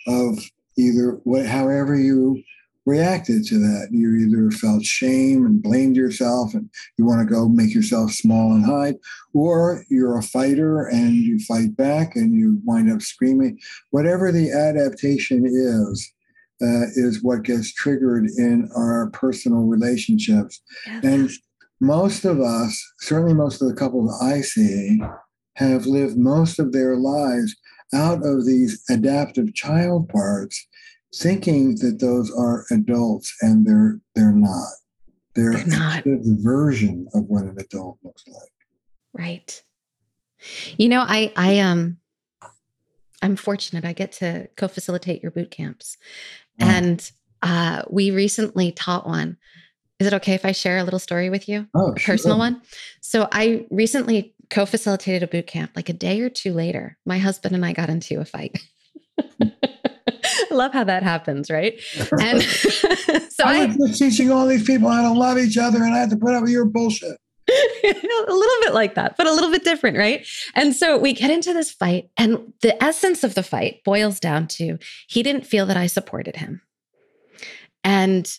of 0.07 0.39
either 0.77 1.19
what, 1.23 1.45
however 1.45 1.95
you 1.95 2.43
reacted 2.85 3.45
to 3.45 3.59
that. 3.59 3.89
You 3.91 4.15
either 4.15 4.49
felt 4.51 4.83
shame 4.83 5.45
and 5.45 5.61
blamed 5.61 5.97
yourself 5.97 6.53
and 6.53 6.69
you 6.97 7.05
want 7.05 7.27
to 7.27 7.33
go 7.33 7.49
make 7.49 7.73
yourself 7.73 8.11
small 8.11 8.53
and 8.53 8.65
hide, 8.65 8.95
or 9.33 9.83
you're 9.89 10.17
a 10.17 10.23
fighter 10.23 10.87
and 10.87 11.13
you 11.15 11.39
fight 11.39 11.75
back 11.75 12.15
and 12.15 12.33
you 12.33 12.61
wind 12.63 12.91
up 12.91 13.01
screaming. 13.01 13.59
Whatever 13.89 14.31
the 14.31 14.51
adaptation 14.51 15.45
is, 15.45 16.13
uh, 16.61 16.87
is 16.95 17.23
what 17.23 17.43
gets 17.43 17.73
triggered 17.73 18.25
in 18.37 18.69
our 18.75 19.09
personal 19.11 19.61
relationships. 19.61 20.61
And 21.03 21.29
most 21.79 22.25
of 22.25 22.39
us, 22.39 22.83
certainly 22.99 23.33
most 23.33 23.61
of 23.61 23.67
the 23.67 23.75
couples 23.75 24.15
I 24.21 24.41
see, 24.41 24.99
have 25.55 25.85
lived 25.85 26.17
most 26.17 26.59
of 26.59 26.71
their 26.71 26.95
lives 26.95 27.55
out 27.93 28.25
of 28.25 28.45
these 28.45 28.83
adaptive 28.89 29.53
child 29.53 30.09
parts, 30.09 30.67
thinking 31.15 31.75
that 31.77 31.99
those 31.99 32.31
are 32.35 32.65
adults 32.71 33.33
and 33.41 33.65
they're 33.65 33.99
they're 34.15 34.33
not. 34.33 34.67
They're, 35.35 35.53
They're 35.53 35.67
not. 35.67 36.03
the 36.03 36.39
version 36.41 37.07
of 37.13 37.25
what 37.25 37.43
an 37.43 37.57
adult 37.59 37.99
looks 38.03 38.23
like. 38.27 38.51
Right. 39.13 39.63
You 40.77 40.89
know, 40.89 41.01
I 41.01 41.31
I 41.35 41.59
um 41.59 41.97
I'm 43.21 43.35
fortunate. 43.35 43.85
I 43.85 43.93
get 43.93 44.11
to 44.13 44.47
co-facilitate 44.57 45.21
your 45.23 45.31
boot 45.31 45.51
camps. 45.51 45.97
Oh. 46.61 46.65
And 46.65 47.11
uh 47.41 47.83
we 47.89 48.11
recently 48.11 48.71
taught 48.71 49.07
one. 49.07 49.37
Is 49.99 50.07
it 50.07 50.13
okay 50.13 50.33
if 50.33 50.45
I 50.45 50.51
share 50.51 50.77
a 50.77 50.83
little 50.83 50.99
story 50.99 51.29
with 51.29 51.49
you? 51.49 51.67
Oh, 51.73 51.91
A 51.91 51.95
personal 51.95 52.37
one? 52.37 52.61
So 53.01 53.27
I 53.31 53.65
recently 53.71 54.35
co-facilitated 54.49 55.23
a 55.23 55.27
boot 55.27 55.47
camp. 55.47 55.71
Like 55.75 55.89
a 55.89 55.93
day 55.93 56.21
or 56.21 56.29
two 56.29 56.53
later, 56.53 56.97
my 57.05 57.17
husband 57.17 57.55
and 57.55 57.65
I 57.65 57.73
got 57.73 57.89
into 57.89 58.19
a 58.19 58.25
fight. 58.25 58.59
I 59.19 60.47
love 60.51 60.71
how 60.73 60.83
that 60.83 61.03
happens, 61.03 61.49
right? 61.49 61.79
And 62.21 62.41
so 62.43 63.43
I 63.43 63.63
I 63.63 63.65
was 63.65 63.77
just 63.77 63.99
teaching 63.99 64.31
all 64.31 64.45
these 64.45 64.63
people 64.63 64.89
how 64.89 65.01
to 65.01 65.17
love 65.17 65.37
each 65.37 65.57
other, 65.57 65.83
and 65.83 65.93
I 65.93 65.97
had 65.99 66.09
to 66.11 66.17
put 66.17 66.33
up 66.33 66.43
with 66.43 66.51
your 66.51 66.65
bullshit. 66.65 67.17
a 67.83 68.33
little 68.33 68.61
bit 68.61 68.73
like 68.73 68.95
that, 68.95 69.17
but 69.17 69.27
a 69.27 69.33
little 69.33 69.51
bit 69.51 69.63
different, 69.63 69.97
right? 69.97 70.25
And 70.55 70.75
so 70.75 70.97
we 70.97 71.13
get 71.13 71.31
into 71.31 71.53
this 71.53 71.71
fight, 71.71 72.09
and 72.17 72.53
the 72.61 72.81
essence 72.83 73.23
of 73.23 73.35
the 73.35 73.43
fight 73.43 73.83
boils 73.83 74.19
down 74.19 74.47
to 74.47 74.77
he 75.07 75.23
didn't 75.23 75.45
feel 75.45 75.65
that 75.67 75.77
I 75.77 75.87
supported 75.87 76.35
him. 76.35 76.61
And 77.83 78.31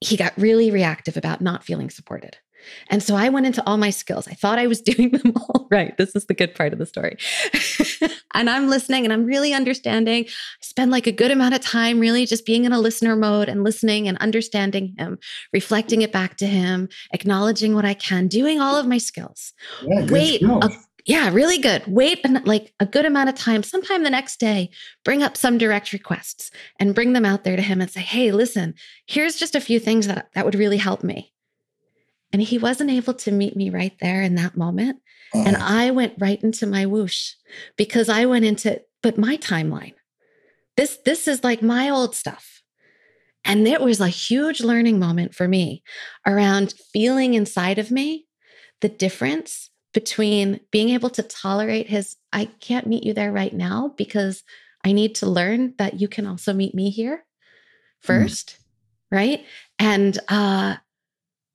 he 0.00 0.16
got 0.16 0.32
really 0.36 0.70
reactive 0.70 1.16
about 1.16 1.40
not 1.40 1.64
feeling 1.64 1.90
supported. 1.90 2.36
And 2.88 3.02
so 3.02 3.14
I 3.16 3.28
went 3.28 3.46
into 3.46 3.62
all 3.66 3.76
my 3.76 3.90
skills. 3.90 4.28
I 4.28 4.32
thought 4.34 4.58
I 4.58 4.66
was 4.66 4.80
doing 4.90 5.10
them 5.10 5.32
all 5.36 5.66
right. 5.70 5.96
This 5.96 6.14
is 6.14 6.26
the 6.26 6.34
good 6.34 6.54
part 6.54 6.72
of 6.72 6.78
the 6.78 6.86
story. 6.86 7.16
and 8.34 8.48
I'm 8.50 8.68
listening 8.68 9.04
and 9.04 9.12
I'm 9.12 9.24
really 9.24 9.52
understanding. 9.52 10.24
I 10.26 10.30
spend 10.60 10.90
like 10.90 11.06
a 11.06 11.12
good 11.12 11.30
amount 11.30 11.54
of 11.54 11.60
time 11.60 12.00
really 12.00 12.26
just 12.26 12.46
being 12.46 12.64
in 12.64 12.72
a 12.72 12.80
listener 12.80 13.16
mode 13.16 13.48
and 13.48 13.64
listening 13.64 14.08
and 14.08 14.18
understanding 14.18 14.94
him, 14.98 15.18
reflecting 15.52 16.02
it 16.02 16.12
back 16.12 16.36
to 16.38 16.46
him, 16.46 16.88
acknowledging 17.12 17.74
what 17.74 17.84
I 17.84 17.94
can, 17.94 18.28
doing 18.28 18.60
all 18.60 18.76
of 18.76 18.86
my 18.86 18.98
skills. 18.98 19.52
Yeah, 19.82 20.06
Wait, 20.10 20.36
skills. 20.40 20.64
a- 20.64 20.70
Yeah, 21.06 21.30
really 21.32 21.58
good. 21.58 21.82
Wait 21.86 22.20
an- 22.24 22.42
like 22.46 22.72
a 22.80 22.86
good 22.86 23.04
amount 23.04 23.28
of 23.28 23.34
time, 23.34 23.62
sometime 23.62 24.04
the 24.04 24.10
next 24.10 24.40
day, 24.40 24.70
bring 25.04 25.22
up 25.22 25.36
some 25.36 25.58
direct 25.58 25.92
requests 25.92 26.50
and 26.80 26.94
bring 26.94 27.12
them 27.12 27.24
out 27.26 27.44
there 27.44 27.56
to 27.56 27.62
him 27.62 27.80
and 27.82 27.90
say, 27.90 28.00
hey, 28.00 28.32
listen, 28.32 28.74
here's 29.06 29.36
just 29.36 29.54
a 29.54 29.60
few 29.60 29.78
things 29.78 30.06
that, 30.06 30.28
that 30.34 30.44
would 30.46 30.54
really 30.54 30.78
help 30.78 31.04
me. 31.04 31.30
And 32.34 32.42
he 32.42 32.58
wasn't 32.58 32.90
able 32.90 33.14
to 33.14 33.30
meet 33.30 33.54
me 33.54 33.70
right 33.70 33.96
there 34.00 34.20
in 34.20 34.34
that 34.34 34.56
moment. 34.56 34.98
And 35.32 35.54
Uh-uh. 35.54 35.64
I 35.64 35.90
went 35.92 36.14
right 36.18 36.42
into 36.42 36.66
my 36.66 36.84
whoosh 36.84 37.34
because 37.76 38.08
I 38.08 38.26
went 38.26 38.44
into, 38.44 38.82
but 39.04 39.16
my 39.16 39.36
timeline. 39.36 39.94
This, 40.76 40.96
this 41.04 41.28
is 41.28 41.44
like 41.44 41.62
my 41.62 41.88
old 41.88 42.16
stuff. 42.16 42.60
And 43.44 43.68
it 43.68 43.80
was 43.80 44.00
a 44.00 44.08
huge 44.08 44.60
learning 44.60 44.98
moment 44.98 45.32
for 45.32 45.46
me 45.46 45.84
around 46.26 46.74
feeling 46.92 47.34
inside 47.34 47.78
of 47.78 47.92
me 47.92 48.26
the 48.80 48.88
difference 48.88 49.70
between 49.92 50.58
being 50.72 50.88
able 50.88 51.10
to 51.10 51.22
tolerate 51.22 51.88
his, 51.88 52.16
I 52.32 52.46
can't 52.46 52.88
meet 52.88 53.04
you 53.04 53.14
there 53.14 53.30
right 53.30 53.54
now 53.54 53.94
because 53.96 54.42
I 54.84 54.90
need 54.90 55.14
to 55.16 55.26
learn 55.26 55.74
that 55.78 56.00
you 56.00 56.08
can 56.08 56.26
also 56.26 56.52
meet 56.52 56.74
me 56.74 56.90
here 56.90 57.24
1st 58.04 58.56
right? 59.14 59.44
And 59.78 60.18
uh, 60.28 60.76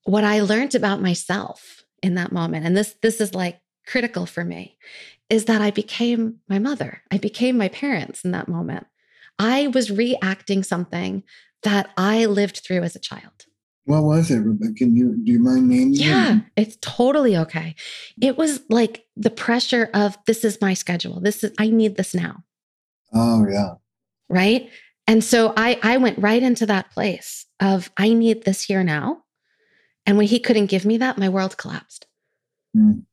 what 0.10 0.24
I 0.24 0.42
learned 0.42 0.76
about 0.76 1.02
myself 1.02 1.84
in 2.02 2.16
that 2.16 2.32
moment, 2.32 2.66
and 2.66 2.76
this 2.76 2.96
this 3.02 3.22
is 3.22 3.34
like 3.34 3.60
critical 3.86 4.26
for 4.26 4.44
me, 4.44 4.78
is 5.30 5.46
that 5.46 5.62
I 5.62 5.72
became 5.72 6.38
my 6.48 6.60
mother. 6.60 7.02
I 7.12 7.18
became 7.18 7.58
my 7.58 7.70
parents 7.70 8.24
in 8.26 8.32
that 8.32 8.48
moment. 8.48 8.86
I 9.38 9.68
was 9.68 9.92
reacting 9.92 10.64
something 10.64 11.24
that 11.64 11.90
I 11.98 12.26
lived 12.26 12.62
through 12.66 12.84
as 12.84 12.96
a 12.96 13.00
child. 13.00 13.46
what 13.86 14.04
was 14.04 14.30
it? 14.32 14.40
Rebecca? 14.40 14.74
Can 14.76 14.96
you 14.96 15.18
do 15.24 15.32
you 15.34 15.40
mind 15.40 15.68
naming 15.70 15.94
it? 15.94 16.00
Yeah, 16.02 16.40
it's 16.56 16.78
totally 16.82 17.36
okay. 17.38 17.76
It 18.22 18.38
was 18.38 18.62
like 18.70 19.06
the 19.16 19.30
pressure 19.32 19.90
of 19.94 20.18
this 20.28 20.44
is 20.44 20.62
my 20.62 20.74
schedule. 20.74 21.20
This 21.22 21.44
is 21.44 21.52
I 21.58 21.68
need 21.70 21.96
this 21.98 22.14
now, 22.16 22.44
Oh 23.14 23.46
yeah. 23.50 23.74
right? 24.30 24.70
And 25.08 25.24
so 25.24 25.54
I 25.58 25.80
I 25.84 25.98
went 25.98 26.20
right 26.20 26.44
into 26.44 26.66
that 26.68 26.92
place 26.92 27.46
of 27.60 27.90
I 27.98 28.14
need 28.14 28.44
this 28.46 28.64
here 28.64 28.84
now. 28.84 29.24
And 30.06 30.18
when 30.18 30.28
he 30.28 30.40
couldn't 30.40 30.68
give 30.68 30.86
me 30.86 30.98
that, 30.98 31.18
my 31.18 31.30
world 31.30 31.58
collapsed. 31.58 32.08
Mm. 32.76 33.04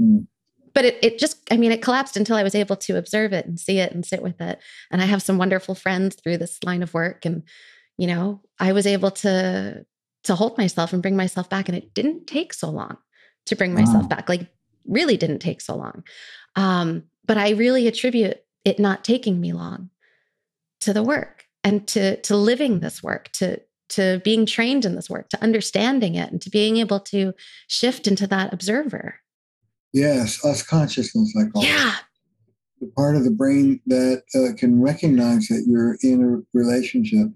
Mm. 0.00 0.26
But 0.74 0.84
it 0.84 0.98
it 1.02 1.18
just 1.18 1.38
I 1.50 1.56
mean 1.56 1.72
it 1.72 1.82
collapsed 1.82 2.16
until 2.16 2.36
I 2.36 2.42
was 2.42 2.54
able 2.54 2.76
to 2.76 2.96
observe 2.96 3.32
it 3.32 3.46
and 3.46 3.58
see 3.58 3.78
it 3.78 3.92
and 3.92 4.04
sit 4.04 4.22
with 4.22 4.40
it. 4.40 4.60
And 4.90 5.02
I 5.02 5.06
have 5.06 5.22
some 5.22 5.38
wonderful 5.38 5.74
friends 5.74 6.16
through 6.16 6.38
this 6.38 6.62
line 6.64 6.82
of 6.82 6.94
work 6.94 7.24
and 7.24 7.42
you 7.96 8.06
know, 8.06 8.40
I 8.60 8.72
was 8.72 8.86
able 8.86 9.10
to 9.10 9.84
to 10.24 10.34
hold 10.34 10.58
myself 10.58 10.92
and 10.92 11.02
bring 11.02 11.16
myself 11.16 11.48
back 11.48 11.68
and 11.68 11.76
it 11.76 11.94
didn't 11.94 12.26
take 12.26 12.52
so 12.52 12.70
long 12.70 12.96
to 13.46 13.56
bring 13.56 13.74
myself 13.74 14.08
back. 14.08 14.28
Like 14.28 14.48
really 14.86 15.16
didn't 15.16 15.40
take 15.40 15.60
so 15.60 15.74
long. 15.74 16.04
Um 16.54 17.04
but 17.24 17.38
I 17.38 17.50
really 17.50 17.88
attribute 17.88 18.38
it 18.64 18.78
not 18.78 19.04
taking 19.04 19.40
me 19.40 19.52
long 19.52 19.90
to 20.80 20.92
the 20.92 21.02
work 21.02 21.44
and 21.64 21.86
to 21.88 22.20
to 22.22 22.36
living 22.36 22.80
this 22.80 23.02
work 23.02 23.30
to 23.32 23.60
to 23.90 24.20
being 24.24 24.46
trained 24.46 24.84
in 24.84 24.94
this 24.94 25.08
work 25.10 25.28
to 25.30 25.42
understanding 25.42 26.14
it 26.14 26.30
and 26.30 26.40
to 26.42 26.50
being 26.50 26.76
able 26.76 27.00
to 27.00 27.32
shift 27.68 28.06
into 28.06 28.26
that 28.26 28.52
observer 28.52 29.16
Yes, 29.92 30.44
us 30.44 30.62
consciousness, 30.62 31.34
I 31.38 31.48
call 31.50 31.62
it. 31.62 31.68
yeah 31.68 31.94
the 32.80 32.86
part 32.96 33.16
of 33.16 33.24
the 33.24 33.30
brain 33.30 33.80
that 33.86 34.22
uh, 34.34 34.54
can 34.56 34.80
recognize 34.80 35.48
that 35.48 35.64
you're 35.66 35.96
in 36.02 36.22
a 36.22 36.56
relationship. 36.56 37.28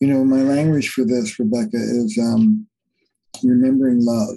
You 0.00 0.08
know, 0.08 0.24
my 0.24 0.40
language 0.42 0.88
for 0.90 1.04
this, 1.04 1.38
Rebecca, 1.38 1.76
is 1.76 2.18
um, 2.18 2.66
remembering 3.42 4.04
love. 4.04 4.36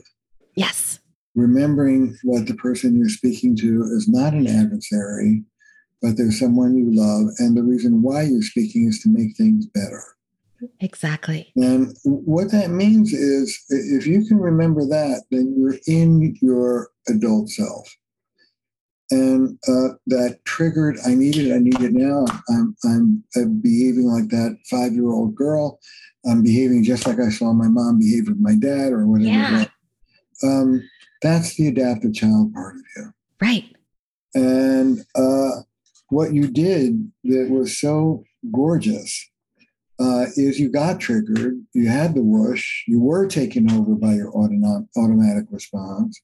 yes 0.55 0.99
Remembering 1.35 2.17
what 2.23 2.47
the 2.47 2.55
person 2.55 2.97
you're 2.97 3.07
speaking 3.07 3.55
to 3.57 3.83
is 3.83 4.09
not 4.09 4.33
an 4.33 4.47
adversary, 4.47 5.43
but 6.01 6.17
there's 6.17 6.37
someone 6.39 6.75
you 6.75 6.93
love, 6.93 7.27
and 7.39 7.55
the 7.55 7.63
reason 7.63 8.01
why 8.01 8.23
you're 8.23 8.41
speaking 8.41 8.87
is 8.87 8.99
to 9.03 9.09
make 9.09 9.37
things 9.37 9.65
better. 9.67 10.03
Exactly 10.79 11.51
And 11.55 11.95
what 12.03 12.51
that 12.51 12.69
means 12.69 13.13
is 13.13 13.59
if 13.69 14.05
you 14.05 14.25
can 14.25 14.37
remember 14.37 14.85
that, 14.85 15.23
then 15.31 15.55
you're 15.57 15.77
in 15.87 16.35
your 16.41 16.89
adult 17.07 17.49
self. 17.49 17.95
And 19.09 19.59
uh, 19.67 19.95
that 20.07 20.39
triggered, 20.45 20.97
I 21.05 21.15
need 21.15 21.35
it, 21.35 21.53
I 21.53 21.59
need 21.59 21.81
it 21.81 21.93
now. 21.93 22.25
I'm, 22.49 22.75
I'm 22.85 23.23
behaving 23.61 24.05
like 24.05 24.29
that 24.29 24.57
five 24.69 24.93
year 24.93 25.09
old 25.09 25.35
girl. 25.35 25.79
I'm 26.25 26.43
behaving 26.43 26.83
just 26.83 27.05
like 27.05 27.19
I 27.19 27.29
saw 27.29 27.51
my 27.51 27.67
mom 27.67 27.99
behave 27.99 28.27
with 28.27 28.39
my 28.39 28.55
dad 28.55 28.93
or 28.93 29.05
whatever. 29.07 29.29
Yeah. 29.29 29.65
Um, 30.43 30.87
that's 31.21 31.55
the 31.55 31.67
adaptive 31.67 32.13
child 32.13 32.53
part 32.53 32.75
of 32.75 32.81
you. 32.95 33.13
right 33.41 33.75
And 34.33 34.99
uh, 35.15 35.61
what 36.09 36.33
you 36.33 36.47
did 36.47 37.11
that 37.25 37.47
was 37.49 37.77
so 37.77 38.23
gorgeous 38.51 39.30
uh, 40.01 40.25
is 40.35 40.59
you 40.59 40.69
got 40.69 40.99
triggered, 40.99 41.61
you 41.73 41.87
had 41.87 42.15
the 42.15 42.23
whoosh, 42.23 42.83
you 42.87 42.99
were 42.99 43.27
taken 43.27 43.71
over 43.71 43.93
by 43.95 44.13
your 44.13 44.33
automatic 44.35 45.45
response. 45.51 46.19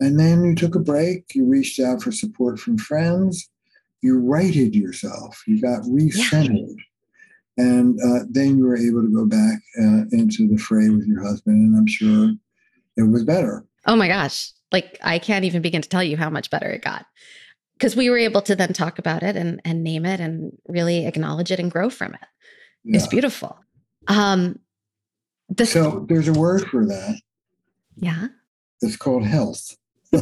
And 0.00 0.18
then 0.18 0.44
you 0.44 0.54
took 0.56 0.74
a 0.74 0.80
break, 0.80 1.34
you 1.34 1.46
reached 1.46 1.78
out 1.78 2.02
for 2.02 2.10
support 2.10 2.58
from 2.58 2.76
friends, 2.78 3.48
you 4.02 4.18
righted 4.18 4.74
yourself, 4.74 5.42
you 5.46 5.60
got 5.60 5.82
recentered. 5.82 6.76
And 7.56 8.00
uh, 8.02 8.24
then 8.28 8.58
you 8.58 8.64
were 8.64 8.76
able 8.76 9.02
to 9.02 9.14
go 9.14 9.24
back 9.26 9.58
uh, 9.80 10.02
into 10.10 10.48
the 10.48 10.58
fray 10.58 10.88
with 10.88 11.06
your 11.06 11.22
husband, 11.22 11.56
and 11.56 11.78
I'm 11.78 11.86
sure 11.86 12.32
it 12.96 13.02
was 13.02 13.24
better. 13.24 13.64
oh 13.86 13.96
my 13.96 14.08
gosh 14.08 14.50
like 14.72 14.98
i 15.02 15.18
can't 15.18 15.44
even 15.44 15.62
begin 15.62 15.82
to 15.82 15.88
tell 15.88 16.02
you 16.02 16.16
how 16.16 16.30
much 16.30 16.50
better 16.50 16.68
it 16.70 16.82
got 16.82 17.06
because 17.76 17.96
we 17.96 18.08
were 18.10 18.18
able 18.18 18.42
to 18.42 18.56
then 18.56 18.72
talk 18.72 18.98
about 18.98 19.22
it 19.22 19.36
and 19.36 19.60
and 19.64 19.82
name 19.82 20.06
it 20.06 20.20
and 20.20 20.52
really 20.68 21.06
acknowledge 21.06 21.50
it 21.50 21.58
and 21.58 21.70
grow 21.70 21.90
from 21.90 22.14
it 22.14 22.26
it's 22.84 23.04
Yeah. 23.04 23.10
beautiful 23.10 23.58
um 24.08 24.58
the 25.48 25.66
So 25.66 26.04
there's 26.08 26.28
a 26.28 26.32
word 26.32 26.62
for 26.70 26.84
that. 26.86 27.16
yeah 27.96 28.28
It's 28.82 28.96
called 28.96 29.24
health. 29.24 29.76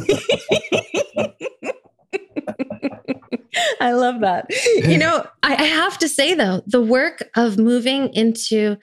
I 3.79 3.91
love 3.93 4.21
that. 4.21 4.47
You 4.87 4.97
know, 4.97 5.25
I, 5.43 5.55
I 5.55 5.63
have 5.63 5.97
to 5.99 6.09
say 6.09 6.33
though, 6.33 6.63
the 6.65 6.81
work 6.81 7.29
of 7.35 7.57
moving 7.57 8.09
into 8.13 8.77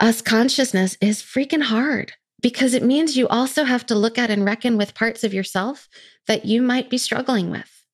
us 0.00 0.20
consciousness 0.20 0.96
is 1.00 1.22
freaking 1.22 1.62
hard 1.62 2.12
because 2.42 2.74
it 2.74 2.82
means 2.82 3.16
you 3.16 3.28
also 3.28 3.64
have 3.64 3.86
to 3.86 3.94
look 3.94 4.18
at 4.18 4.30
and 4.30 4.44
reckon 4.44 4.76
with 4.76 4.94
parts 4.94 5.22
of 5.24 5.32
yourself 5.32 5.88
that 6.26 6.44
you 6.44 6.62
might 6.62 6.90
be 6.90 6.98
struggling 6.98 7.50
with. 7.50 7.84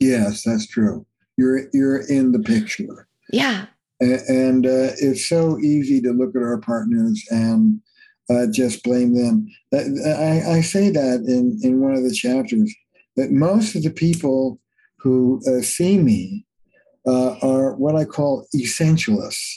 Yes, 0.00 0.42
that's 0.44 0.66
true. 0.66 1.06
You're 1.36 1.68
you're 1.72 1.98
in 2.08 2.32
the 2.32 2.38
picture, 2.40 3.08
Yeah. 3.32 3.66
And 4.00 4.66
uh, 4.66 4.94
it's 4.98 5.28
so 5.28 5.58
easy 5.58 6.00
to 6.02 6.12
look 6.12 6.36
at 6.36 6.42
our 6.42 6.58
partners 6.58 7.24
and 7.30 7.80
uh, 8.30 8.46
just 8.52 8.84
blame 8.84 9.14
them. 9.14 9.48
I, 9.74 10.58
I 10.58 10.60
say 10.60 10.90
that 10.90 11.24
in 11.26 11.58
in 11.62 11.80
one 11.80 11.94
of 11.94 12.04
the 12.04 12.14
chapters 12.14 12.72
that 13.16 13.32
most 13.32 13.74
of 13.74 13.82
the 13.82 13.90
people 13.90 14.60
who 14.98 15.40
uh, 15.48 15.62
see 15.62 15.98
me 15.98 16.46
uh, 17.06 17.36
are 17.42 17.74
what 17.74 17.96
I 17.96 18.04
call 18.04 18.46
essentialists. 18.54 19.56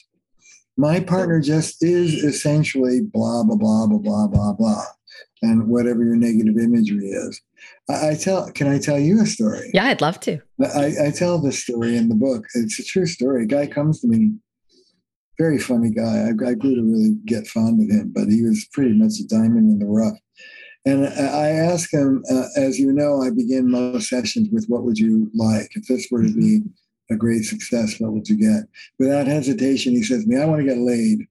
My 0.78 1.00
partner 1.00 1.40
just 1.42 1.84
is 1.84 2.24
essentially 2.24 3.02
blah, 3.02 3.44
blah, 3.44 3.56
blah, 3.56 3.88
blah, 3.88 3.98
blah, 3.98 4.28
blah, 4.28 4.54
blah, 4.54 4.86
and 5.42 5.68
whatever 5.68 6.04
your 6.04 6.16
negative 6.16 6.58
imagery 6.58 7.10
is. 7.10 7.42
I, 7.90 8.16
tell, 8.16 8.52
can 8.52 8.68
I 8.68 8.80
tell 8.80 9.00
you 9.00 9.22
a 9.22 9.26
story? 9.26 9.70
Yeah, 9.74 9.86
I'd 9.86 10.02
love 10.02 10.20
to. 10.22 10.40
I, 10.64 10.94
I 11.08 11.12
tell 11.12 11.40
this 11.40 11.64
story 11.64 11.98
in 11.98 12.10
the 12.10 12.16
book. 12.16 12.46
It's 12.56 12.80
a 12.80 12.84
true 12.84 13.06
story. 13.06 13.44
A 13.44 13.48
guy 13.48 13.68
comes 13.68 14.02
to 14.02 14.08
me, 14.08 14.34
very 15.38 15.58
funny 15.58 15.90
guy. 15.90 16.28
I, 16.28 16.30
I 16.30 16.54
grew 16.54 16.76
to 16.76 16.84
really 16.84 17.18
get 17.26 17.48
fond 17.48 17.82
of 17.82 17.96
him, 17.96 18.12
but 18.14 18.28
he 18.28 18.44
was 18.44 18.66
pretty 18.72 18.94
much 18.94 19.20
a 19.20 19.28
diamond 19.28 19.70
in 19.70 19.80
the 19.80 19.86
rough. 19.86 20.18
And 20.86 21.08
I 21.08 21.50
ask 21.50 21.94
him, 21.94 22.24
uh, 22.32 22.46
as 22.56 22.80
you 22.80 22.92
know, 22.92 23.22
I 23.22 23.30
begin 23.30 23.70
most 23.70 24.10
sessions 24.10 24.50
with, 24.52 24.66
What 24.68 24.84
would 24.84 24.98
you 24.98 25.30
like? 25.34 25.70
If 25.76 25.88
this 25.88 26.08
were 26.10 26.24
to 26.24 26.34
be 26.34 26.62
a 27.12 27.16
great 27.16 27.44
success, 27.44 28.00
what 28.00 28.14
would 28.14 28.28
you 28.28 28.38
get? 28.38 28.64
Without 28.98 29.28
hesitation, 29.28 29.94
he 29.94 30.04
says 30.04 30.24
to 30.24 30.30
me, 30.30 30.38
I 30.38 30.46
want 30.46 30.62
to 30.62 30.68
get 30.68 30.80
laid. 30.80 31.28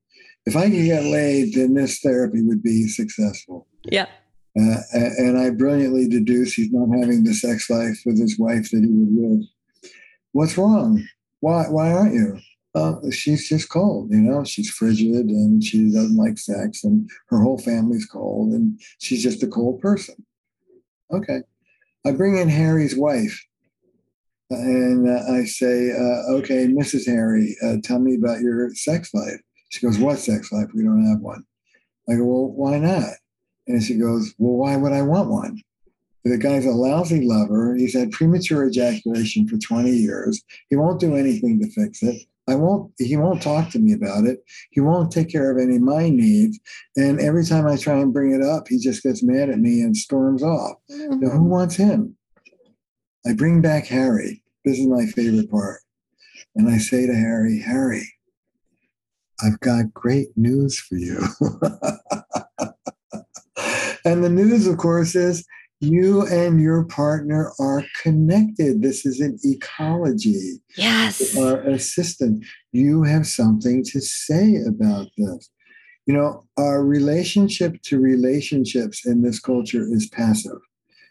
If 0.47 0.57
I 0.57 0.71
can 0.71 0.85
get 0.85 1.05
laid, 1.05 1.55
then 1.55 1.75
this 1.75 2.01
therapy 2.01 2.43
would 2.43 2.63
be 2.63 2.87
successful. 2.87 3.67
Yeah. 3.85 4.07
Uh, 4.59 4.77
and 4.93 5.39
I 5.39 5.51
brilliantly 5.51 6.09
deduce 6.09 6.55
he's 6.55 6.73
not 6.73 6.89
having 6.99 7.23
the 7.23 7.35
sex 7.35 7.71
life 7.71 8.01
with 8.05 8.19
his 8.19 8.39
wife 8.39 8.71
that 8.71 8.83
he 8.83 8.91
would 8.91 9.39
with. 9.39 9.49
What's 10.33 10.59
wrong? 10.59 11.05
Why, 11.41 11.65
why 11.69 11.93
aren't 11.93 12.15
you? 12.15 12.41
uh, 12.75 12.95
she's 13.11 13.49
just 13.49 13.69
cold, 13.69 14.11
you 14.11 14.19
know, 14.21 14.45
she's 14.45 14.71
frigid 14.71 15.27
and 15.27 15.63
she 15.63 15.91
doesn't 15.91 16.17
like 16.17 16.39
sex 16.39 16.85
and 16.85 17.11
her 17.29 17.41
whole 17.41 17.59
family's 17.59 18.07
cold 18.07 18.53
and 18.53 18.81
she's 18.99 19.23
just 19.23 19.43
a 19.43 19.49
cold 19.49 19.81
person. 19.81 20.15
Okay. 21.13 21.41
I 22.07 22.13
bring 22.13 22.37
in 22.37 22.49
Harry's 22.49 22.97
wife 22.97 23.45
and 24.51 25.09
uh, 25.09 25.33
I 25.33 25.45
say, 25.45 25.91
uh, 25.91 26.33
okay, 26.35 26.69
Mrs. 26.69 27.07
Harry, 27.07 27.57
uh, 27.63 27.77
tell 27.83 27.99
me 27.99 28.15
about 28.15 28.41
your 28.41 28.73
sex 28.75 29.13
life. 29.15 29.41
She 29.71 29.85
goes, 29.85 29.99
what 29.99 30.19
sex 30.19 30.53
life? 30.53 30.69
We 30.75 30.85
don't 30.85 31.07
have 31.07 31.21
one. 31.21 31.45
I 32.09 32.15
go, 32.15 32.25
well, 32.25 32.53
why 32.53 32.79
not? 32.79 33.11
And 33.71 33.83
she 33.83 33.95
goes, 33.95 34.35
well, 34.39 34.57
why 34.57 34.77
would 34.77 34.93
I 34.93 35.03
want 35.03 35.31
one? 35.31 35.63
The 36.25 36.37
guy's 36.37 36.67
a 36.67 36.71
lousy 36.71 37.23
lover. 37.23 37.75
He's 37.77 37.95
had 37.95 38.11
premature 38.11 38.67
ejaculation 38.69 39.49
for 39.49 39.57
20 39.57 39.91
years. 39.91 40.43
He 40.69 40.77
won't 40.77 41.01
do 41.01 41.15
anything 41.17 41.61
to 41.61 41.71
fix 41.71 42.03
it. 42.03 42.23
I 42.49 42.57
won't, 42.57 42.93
he 42.99 43.17
won't 43.17 43.43
talk 43.43 43.71
to 43.71 43.79
me 43.79 43.93
about 43.93 44.25
it. 44.25 44.43
He 44.71 44.81
won't 44.81 45.13
take 45.13 45.31
care 45.31 45.51
of 45.51 45.59
any 45.59 45.77
of 45.77 45.83
my 45.83 46.11
needs. 46.11 46.59
And 46.97 47.21
every 47.21 47.45
time 47.45 47.67
I 47.67 47.77
try 47.77 47.99
and 47.99 48.13
bring 48.13 48.33
it 48.33 48.43
up, 48.43 48.67
he 48.69 48.79
just 48.79 49.03
gets 49.03 49.23
mad 49.23 49.51
at 49.51 49.61
me 49.61 49.83
and 49.83 49.97
storms 49.97 50.43
off. 50.43 50.77
Mm-hmm. 50.91 51.21
Now, 51.21 51.31
who 51.31 51.45
wants 51.45 51.77
him? 51.77 52.17
I 53.27 53.35
bring 53.35 53.63
back 53.63 53.87
Harry. 53.87 54.43
This 54.65 54.79
is 54.79 54.87
my 54.87 55.07
favorite 55.07 55.51
part. 55.51 55.81
And 56.57 56.69
I 56.69 56.79
say 56.79 57.07
to 57.07 57.15
Harry, 57.15 57.61
Harry, 57.61 58.07
I've 59.43 59.61
got 59.61 59.95
great 59.95 60.37
news 60.37 60.79
for 60.79 60.97
you. 60.97 61.21
and 64.05 64.25
the 64.25 64.31
news, 64.31 64.67
of 64.67 64.77
course, 64.79 65.15
is 65.15 65.45
you 65.81 66.27
and 66.27 66.61
your 66.61 66.85
partner 66.85 67.53
are 67.59 67.85
connected. 68.03 68.83
This 68.83 69.07
is 69.07 69.21
an 69.21 69.39
ecology. 69.43 70.61
Yes. 70.77 71.37
Our 71.37 71.61
assistant. 71.63 72.45
You 72.73 73.03
have 73.05 73.27
something 73.27 73.83
to 73.85 74.01
say 74.01 74.57
about 74.67 75.09
this. 75.17 75.51
You 76.07 76.15
know, 76.15 76.45
our 76.59 76.85
relationship 76.85 77.81
to 77.83 78.01
relationships 78.01 79.07
in 79.07 79.23
this 79.23 79.41
culture 79.41 79.87
is 79.91 80.09
passive. 80.09 80.59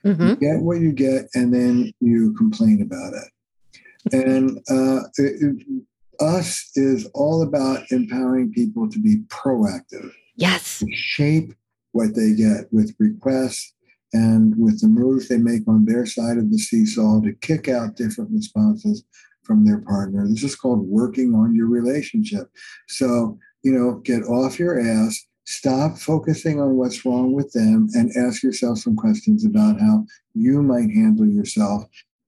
Mm-hmm. 0.06 0.28
You 0.28 0.36
get 0.36 0.62
what 0.62 0.80
you 0.80 0.92
get, 0.92 1.26
and 1.34 1.54
then 1.54 1.92
you 2.00 2.34
complain 2.34 2.82
about 2.82 3.14
it. 3.14 4.14
And 4.14 4.58
uh, 4.70 5.08
it, 5.18 5.42
it, 5.42 5.84
us 6.20 6.70
is 6.76 7.10
all 7.14 7.42
about 7.42 7.84
empowering 7.92 8.52
people 8.52 8.90
to 8.90 9.00
be 9.00 9.18
proactive. 9.28 10.12
Yes. 10.36 10.84
Shape 10.92 11.54
what 11.92 12.16
they 12.16 12.34
get 12.34 12.72
with 12.72 12.96
requests 13.00 13.74
and 14.14 14.56
with 14.58 14.82
the 14.82 14.88
moves 14.88 15.28
they 15.28 15.38
make 15.38 15.68
on 15.68 15.86
their 15.86 16.06
side 16.06 16.38
of 16.38 16.50
the 16.52 16.58
seesaw 16.58 17.22
to 17.22 17.34
kick 17.42 17.68
out 17.68 17.96
different 17.96 18.32
responses 18.32 19.04
from 19.44 19.66
their 19.66 19.80
partner. 19.80 20.28
This 20.28 20.44
is 20.44 20.56
called 20.56 20.82
working 20.82 21.34
on 21.34 21.56
your 21.56 21.68
relationship. 21.68 22.50
So, 22.88 23.38
you 23.64 23.72
know, 23.72 23.96
get 24.04 24.24
off 24.24 24.60
your 24.60 24.80
ass, 24.80 25.26
stop 25.46 25.98
focusing 25.98 26.60
on 26.62 26.76
what's 26.76 27.06
wrong 27.06 27.34
with 27.34 27.52
them, 27.52 27.88
and 27.94 28.12
ask 28.16 28.44
yourself 28.44 28.80
some 28.80 28.96
questions 28.96 29.46
about 29.46 29.80
how 29.80 30.06
you 30.34 30.62
might 30.62 30.92
handle 30.92 31.28
yourself 31.28 31.84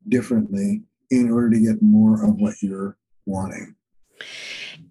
differently 0.10 0.82
in 1.10 1.32
order 1.32 1.52
to 1.52 1.60
get 1.60 1.82
more 1.82 2.24
of 2.24 2.36
what 2.36 2.56
you're 2.62 2.98
wanting. 3.26 3.76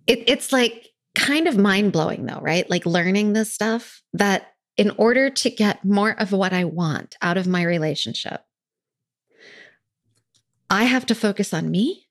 It, 0.07 0.25
it's 0.29 0.53
like 0.53 0.89
kind 1.15 1.49
of 1.49 1.57
mind 1.57 1.93
blowing, 1.93 2.27
though, 2.27 2.41
right? 2.41 2.69
Like 2.69 2.87
learning 2.87 3.33
this 3.33 3.53
stuff 3.53 4.03
that 4.13 4.53
in 4.77 4.91
order 4.97 5.31
to 5.31 5.51
get 5.51 5.85
more 5.85 6.13
of 6.13 6.33
what 6.33 6.53
I 6.53 6.65
want 6.65 7.17
out 7.21 7.37
of 7.37 7.47
my 7.47 7.63
relationship, 7.63 8.45
I 10.69 10.85
have 10.85 11.07
to 11.07 11.15
focus 11.15 11.53
on 11.53 11.71
me. 11.71 12.07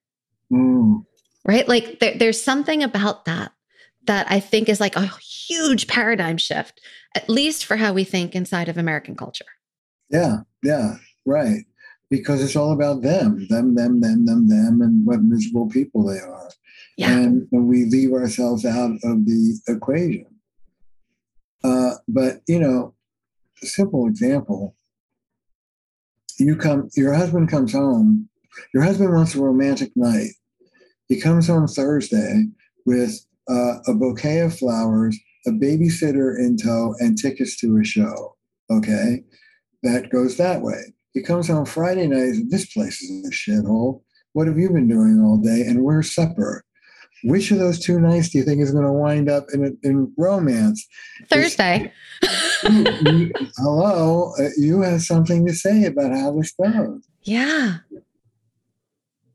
Mm. 0.51 1.05
Right? 1.45 1.67
Like 1.67 1.99
there, 1.99 2.17
there's 2.17 2.41
something 2.41 2.83
about 2.83 3.25
that 3.25 3.51
that 4.05 4.27
I 4.29 4.39
think 4.39 4.69
is 4.69 4.79
like 4.79 4.95
a 4.95 5.07
huge 5.07 5.87
paradigm 5.87 6.37
shift, 6.37 6.81
at 7.15 7.29
least 7.29 7.65
for 7.65 7.77
how 7.77 7.93
we 7.93 8.03
think 8.03 8.35
inside 8.35 8.67
of 8.67 8.77
American 8.77 9.15
culture. 9.15 9.45
Yeah, 10.09 10.37
yeah, 10.63 10.95
right. 11.25 11.65
Because 12.09 12.41
it's 12.41 12.55
all 12.55 12.71
about 12.73 13.03
them, 13.03 13.45
them, 13.49 13.75
them, 13.75 14.01
them, 14.01 14.25
them, 14.25 14.47
them, 14.47 14.81
and 14.81 15.05
what 15.05 15.21
miserable 15.21 15.69
people 15.69 16.05
they 16.07 16.17
are. 16.19 16.49
Yeah. 16.97 17.11
And, 17.11 17.47
and 17.51 17.67
we 17.67 17.85
leave 17.85 18.11
ourselves 18.11 18.65
out 18.65 18.91
of 19.03 19.25
the 19.25 19.59
equation. 19.67 20.25
Uh, 21.63 21.95
but 22.07 22.41
you 22.47 22.59
know, 22.59 22.93
a 23.61 23.65
simple 23.65 24.07
example. 24.07 24.75
You 26.37 26.55
come, 26.55 26.89
your 26.95 27.13
husband 27.13 27.49
comes 27.49 27.73
home. 27.73 28.29
Your 28.73 28.83
husband 28.83 29.13
wants 29.13 29.35
a 29.35 29.41
romantic 29.41 29.91
night. 29.95 30.31
He 31.07 31.19
comes 31.19 31.47
home 31.47 31.67
Thursday 31.67 32.45
with 32.85 33.19
uh, 33.49 33.79
a 33.87 33.93
bouquet 33.93 34.39
of 34.39 34.57
flowers, 34.57 35.17
a 35.45 35.51
babysitter 35.51 36.37
in 36.37 36.55
tow, 36.55 36.95
and 36.99 37.17
tickets 37.17 37.57
to 37.57 37.77
a 37.77 37.83
show. 37.83 38.35
Okay, 38.71 39.23
that 39.83 40.09
goes 40.11 40.37
that 40.37 40.61
way. 40.61 40.93
He 41.13 41.23
comes 41.23 41.47
home 41.47 41.65
Friday 41.65 42.07
night. 42.07 42.43
This 42.49 42.71
place 42.71 43.01
is 43.01 43.27
a 43.27 43.31
shithole. 43.31 44.03
What 44.33 44.47
have 44.47 44.59
you 44.59 44.69
been 44.69 44.87
doing 44.87 45.19
all 45.19 45.37
day? 45.37 45.61
And 45.61 45.83
where's 45.83 46.13
supper? 46.13 46.63
Which 47.23 47.51
of 47.51 47.59
those 47.59 47.79
two 47.79 47.99
nights 47.99 48.29
do 48.29 48.37
you 48.37 48.43
think 48.43 48.61
is 48.61 48.71
going 48.71 48.85
to 48.85 48.91
wind 48.91 49.29
up 49.29 49.45
in, 49.53 49.77
in 49.83 50.13
romance? 50.17 50.87
Thursday. 51.27 51.91
you, 52.63 53.31
hello, 53.57 54.33
uh, 54.39 54.49
you 54.57 54.81
have 54.81 55.01
something 55.01 55.45
to 55.45 55.53
say 55.53 55.85
about 55.85 56.11
how 56.11 56.31
this 56.31 56.53
goes. 56.53 57.05
Yeah. 57.23 57.77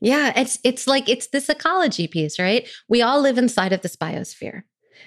Yeah, 0.01 0.33
it's 0.35 0.59
it's 0.63 0.87
like 0.87 1.09
it's 1.09 1.27
this 1.27 1.49
ecology 1.49 2.07
piece, 2.07 2.37
right? 2.37 2.67
We 2.87 3.01
all 3.01 3.21
live 3.21 3.37
inside 3.37 3.73
of 3.73 3.81
this 3.81 3.95
biosphere. 3.95 4.63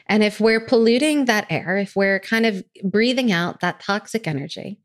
And 0.07 0.23
if 0.23 0.41
we're 0.41 0.61
polluting 0.61 1.27
that 1.27 1.47
air, 1.51 1.77
if 1.77 1.95
we're 1.95 2.21
kind 2.21 2.47
of 2.47 2.65
breathing 2.83 3.31
out 3.31 3.61
that 3.61 3.81
toxic 3.81 4.27
energy, 4.27 4.81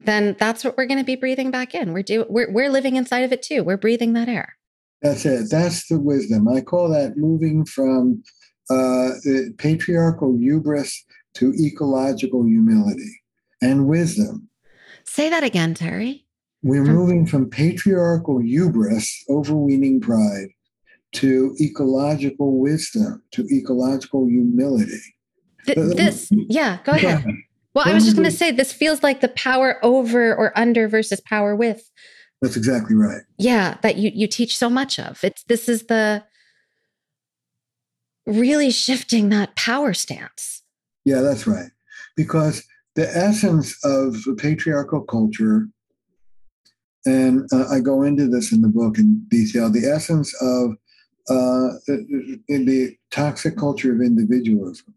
then 0.00 0.36
that's 0.38 0.64
what 0.64 0.76
we're 0.76 0.86
going 0.86 0.98
to 0.98 1.04
be 1.04 1.16
breathing 1.16 1.50
back 1.50 1.74
in. 1.74 1.92
We're 1.92 2.02
do 2.02 2.26
we're 2.28 2.50
we're 2.50 2.70
living 2.70 2.96
inside 2.96 3.20
of 3.20 3.32
it 3.32 3.42
too. 3.42 3.64
We're 3.64 3.76
breathing 3.76 4.12
that 4.14 4.28
air. 4.28 4.55
That's 5.06 5.24
it. 5.24 5.50
That's 5.50 5.86
the 5.86 6.00
wisdom. 6.00 6.48
I 6.48 6.60
call 6.60 6.88
that 6.88 7.16
moving 7.16 7.64
from 7.64 8.24
uh, 8.68 9.10
patriarchal 9.56 10.36
hubris 10.36 11.04
to 11.34 11.54
ecological 11.54 12.44
humility 12.44 13.20
and 13.62 13.86
wisdom. 13.86 14.48
Say 15.04 15.30
that 15.30 15.44
again, 15.44 15.74
Terry. 15.74 16.26
We're 16.64 16.82
moving 16.82 17.24
from 17.24 17.48
patriarchal 17.48 18.40
hubris, 18.40 19.24
overweening 19.28 20.00
pride, 20.00 20.48
to 21.12 21.54
ecological 21.60 22.58
wisdom, 22.58 23.22
to 23.30 23.46
ecological 23.52 24.26
humility. 24.26 24.98
Th- 25.66 25.76
this, 25.76 26.28
yeah, 26.32 26.78
go 26.84 26.92
ahead. 26.92 27.24
Well, 27.74 27.86
I 27.86 27.92
was 27.92 28.04
just 28.06 28.16
going 28.16 28.24
to 28.30 28.34
say, 28.34 28.52
this 28.52 28.72
feels 28.72 29.02
like 29.02 29.20
the 29.20 29.28
power 29.28 29.78
over 29.84 30.34
or 30.34 30.58
under 30.58 30.88
versus 30.88 31.20
power 31.20 31.54
with 31.54 31.90
that's 32.46 32.56
exactly 32.56 32.94
right. 32.94 33.22
Yeah, 33.38 33.76
that 33.82 33.96
you 33.96 34.12
you 34.14 34.28
teach 34.28 34.56
so 34.56 34.70
much 34.70 35.00
of. 35.00 35.18
It's 35.24 35.42
this 35.44 35.68
is 35.68 35.86
the 35.86 36.22
really 38.24 38.70
shifting 38.70 39.30
that 39.30 39.56
power 39.56 39.92
stance. 39.92 40.62
Yeah, 41.04 41.22
that's 41.22 41.44
right. 41.44 41.70
Because 42.16 42.62
the 42.94 43.08
essence 43.16 43.76
of 43.84 44.22
the 44.22 44.36
patriarchal 44.38 45.00
culture, 45.02 45.66
and 47.04 47.48
uh, 47.52 47.66
I 47.68 47.80
go 47.80 48.04
into 48.04 48.28
this 48.28 48.52
in 48.52 48.60
the 48.60 48.68
book 48.68 48.96
in 48.96 49.26
detail, 49.28 49.68
the 49.68 49.86
essence 49.86 50.32
of 50.40 50.76
uh, 51.28 51.74
in 52.48 52.64
the 52.64 52.96
toxic 53.10 53.56
culture 53.56 53.92
of 53.92 54.00
individualism 54.00 54.94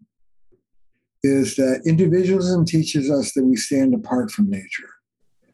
is 1.23 1.55
that 1.55 1.81
individualism 1.87 2.63
teaches 2.63 3.09
us 3.09 3.33
that 3.33 3.43
we 3.43 3.55
stand 3.55 3.95
apart 3.95 4.29
from 4.29 4.51
nature. 4.51 4.98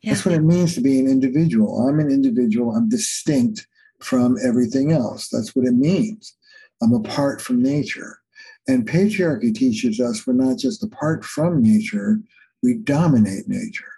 Yeah. 0.06 0.14
That's 0.14 0.26
what 0.26 0.36
it 0.36 0.44
means 0.44 0.76
to 0.76 0.82
be 0.82 1.00
an 1.00 1.08
individual. 1.08 1.88
I'm 1.88 2.00
an 2.00 2.12
individual. 2.12 2.76
I'm 2.76 2.88
distinct 2.88 3.66
from 4.02 4.38
everything 4.46 4.92
else. 4.92 5.30
That's 5.30 5.56
what 5.56 5.66
it 5.66 5.74
means. 5.74 6.36
I'm 6.84 6.94
apart 6.94 7.42
from 7.42 7.64
nature. 7.64 8.20
And 8.68 8.88
patriarchy 8.88 9.52
teaches 9.52 10.00
us 10.00 10.28
we're 10.28 10.34
not 10.34 10.60
just 10.60 10.84
apart 10.84 11.26
from 11.26 11.60
nature, 11.60 12.20
we 12.62 12.76
dominate 12.76 13.48
nature. 13.48 13.92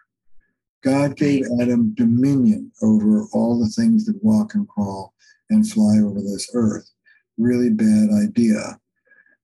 God 0.81 1.17
gave 1.17 1.43
Adam 1.59 1.93
dominion 1.95 2.71
over 2.81 3.25
all 3.33 3.59
the 3.59 3.69
things 3.69 4.05
that 4.05 4.23
walk 4.23 4.53
and 4.53 4.65
crawl 4.65 5.13
and 5.49 5.69
fly 5.69 5.97
over 5.97 6.21
this 6.21 6.49
earth. 6.53 6.89
Really 7.37 7.69
bad 7.69 8.07
idea. 8.13 8.79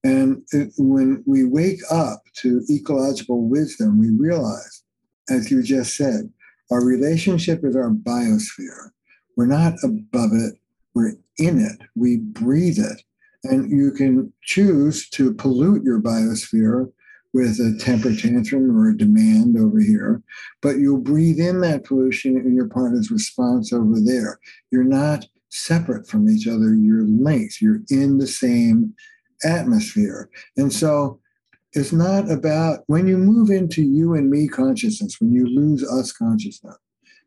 And 0.05 0.43
it, 0.53 0.71
when 0.77 1.25
we 1.27 1.43
wake 1.43 1.81
up 1.91 2.23
to 2.37 2.61
ecological 2.71 3.49
wisdom, 3.49 3.99
we 3.99 4.11
realize, 4.11 4.83
as 5.29 5.51
you 5.51 5.61
just 5.61 5.97
said, 5.97 6.31
our 6.73 6.83
relationship 6.83 7.63
is 7.63 7.75
our 7.75 7.91
biosphere. 7.91 8.89
We're 9.37 9.45
not 9.45 9.75
above 9.83 10.31
it, 10.33 10.55
we're 10.95 11.13
in 11.37 11.59
it, 11.59 11.87
we 11.95 12.17
breathe 12.17 12.79
it. 12.79 13.03
And 13.43 13.69
you 13.69 13.91
can 13.91 14.33
choose 14.41 15.07
to 15.11 15.33
pollute 15.35 15.83
your 15.83 16.01
biosphere 16.01 16.91
with 17.31 17.59
a 17.59 17.77
temper 17.79 18.15
tantrum 18.15 18.75
or 18.75 18.89
a 18.89 18.97
demand 18.97 19.57
over 19.57 19.79
here, 19.79 20.23
but 20.61 20.77
you'll 20.77 20.99
breathe 20.99 21.39
in 21.39 21.61
that 21.61 21.83
pollution 21.83 22.37
in 22.37 22.55
your 22.55 22.67
partner's 22.67 23.11
response 23.11 23.71
over 23.71 23.99
there. 23.99 24.39
You're 24.71 24.83
not 24.83 25.25
separate 25.49 26.07
from 26.07 26.27
each 26.27 26.47
other, 26.47 26.73
you're 26.73 27.05
linked, 27.05 27.61
you're 27.61 27.81
in 27.89 28.17
the 28.17 28.27
same 28.27 28.95
atmosphere. 29.43 30.29
And 30.57 30.73
so 30.73 31.19
it's 31.73 31.91
not 31.91 32.29
about 32.31 32.83
when 32.87 33.07
you 33.07 33.17
move 33.17 33.49
into 33.49 33.81
you 33.81 34.13
and 34.13 34.29
me 34.29 34.47
consciousness, 34.47 35.17
when 35.19 35.31
you 35.31 35.47
lose 35.47 35.83
us 35.83 36.11
consciousness, 36.11 36.77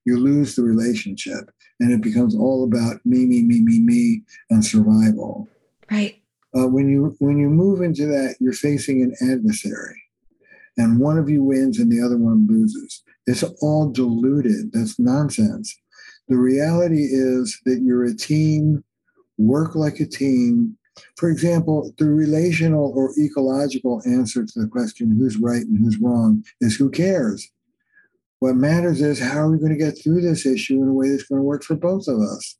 you 0.04 0.18
lose 0.18 0.54
the 0.54 0.62
relationship 0.62 1.50
and 1.80 1.92
it 1.92 2.00
becomes 2.00 2.34
all 2.34 2.64
about 2.64 3.04
me, 3.04 3.26
me, 3.26 3.42
me, 3.42 3.60
me, 3.60 3.80
me, 3.80 4.22
and 4.50 4.64
survival. 4.64 5.48
Right. 5.90 6.22
Uh, 6.56 6.66
when 6.66 6.88
you 6.88 7.14
when 7.18 7.38
you 7.38 7.48
move 7.48 7.82
into 7.82 8.06
that, 8.06 8.36
you're 8.40 8.52
facing 8.52 9.02
an 9.02 9.14
adversary, 9.30 10.00
and 10.78 11.00
one 11.00 11.18
of 11.18 11.28
you 11.28 11.42
wins 11.42 11.78
and 11.78 11.92
the 11.92 12.02
other 12.04 12.16
one 12.16 12.46
loses. 12.48 13.02
It's 13.26 13.42
all 13.60 13.90
diluted. 13.90 14.72
That's 14.72 14.98
nonsense. 14.98 15.76
The 16.28 16.36
reality 16.36 17.04
is 17.10 17.60
that 17.66 17.82
you're 17.82 18.04
a 18.04 18.16
team, 18.16 18.84
work 19.36 19.74
like 19.74 20.00
a 20.00 20.06
team. 20.06 20.78
For 21.16 21.30
example, 21.30 21.92
the 21.98 22.06
relational 22.06 22.92
or 22.94 23.12
ecological 23.18 24.02
answer 24.06 24.44
to 24.44 24.60
the 24.60 24.68
question 24.68 25.16
who's 25.16 25.36
right 25.36 25.62
and 25.62 25.78
who's 25.78 25.98
wrong 25.98 26.44
is 26.60 26.76
who 26.76 26.90
cares. 26.90 27.50
What 28.40 28.56
matters 28.56 29.00
is 29.00 29.18
how 29.18 29.38
are 29.38 29.50
we 29.50 29.58
going 29.58 29.72
to 29.72 29.84
get 29.84 29.98
through 30.02 30.20
this 30.20 30.44
issue 30.44 30.82
in 30.82 30.88
a 30.88 30.92
way 30.92 31.08
that's 31.08 31.24
going 31.24 31.40
to 31.40 31.44
work 31.44 31.64
for 31.64 31.74
both 31.74 32.06
of 32.06 32.20
us? 32.20 32.56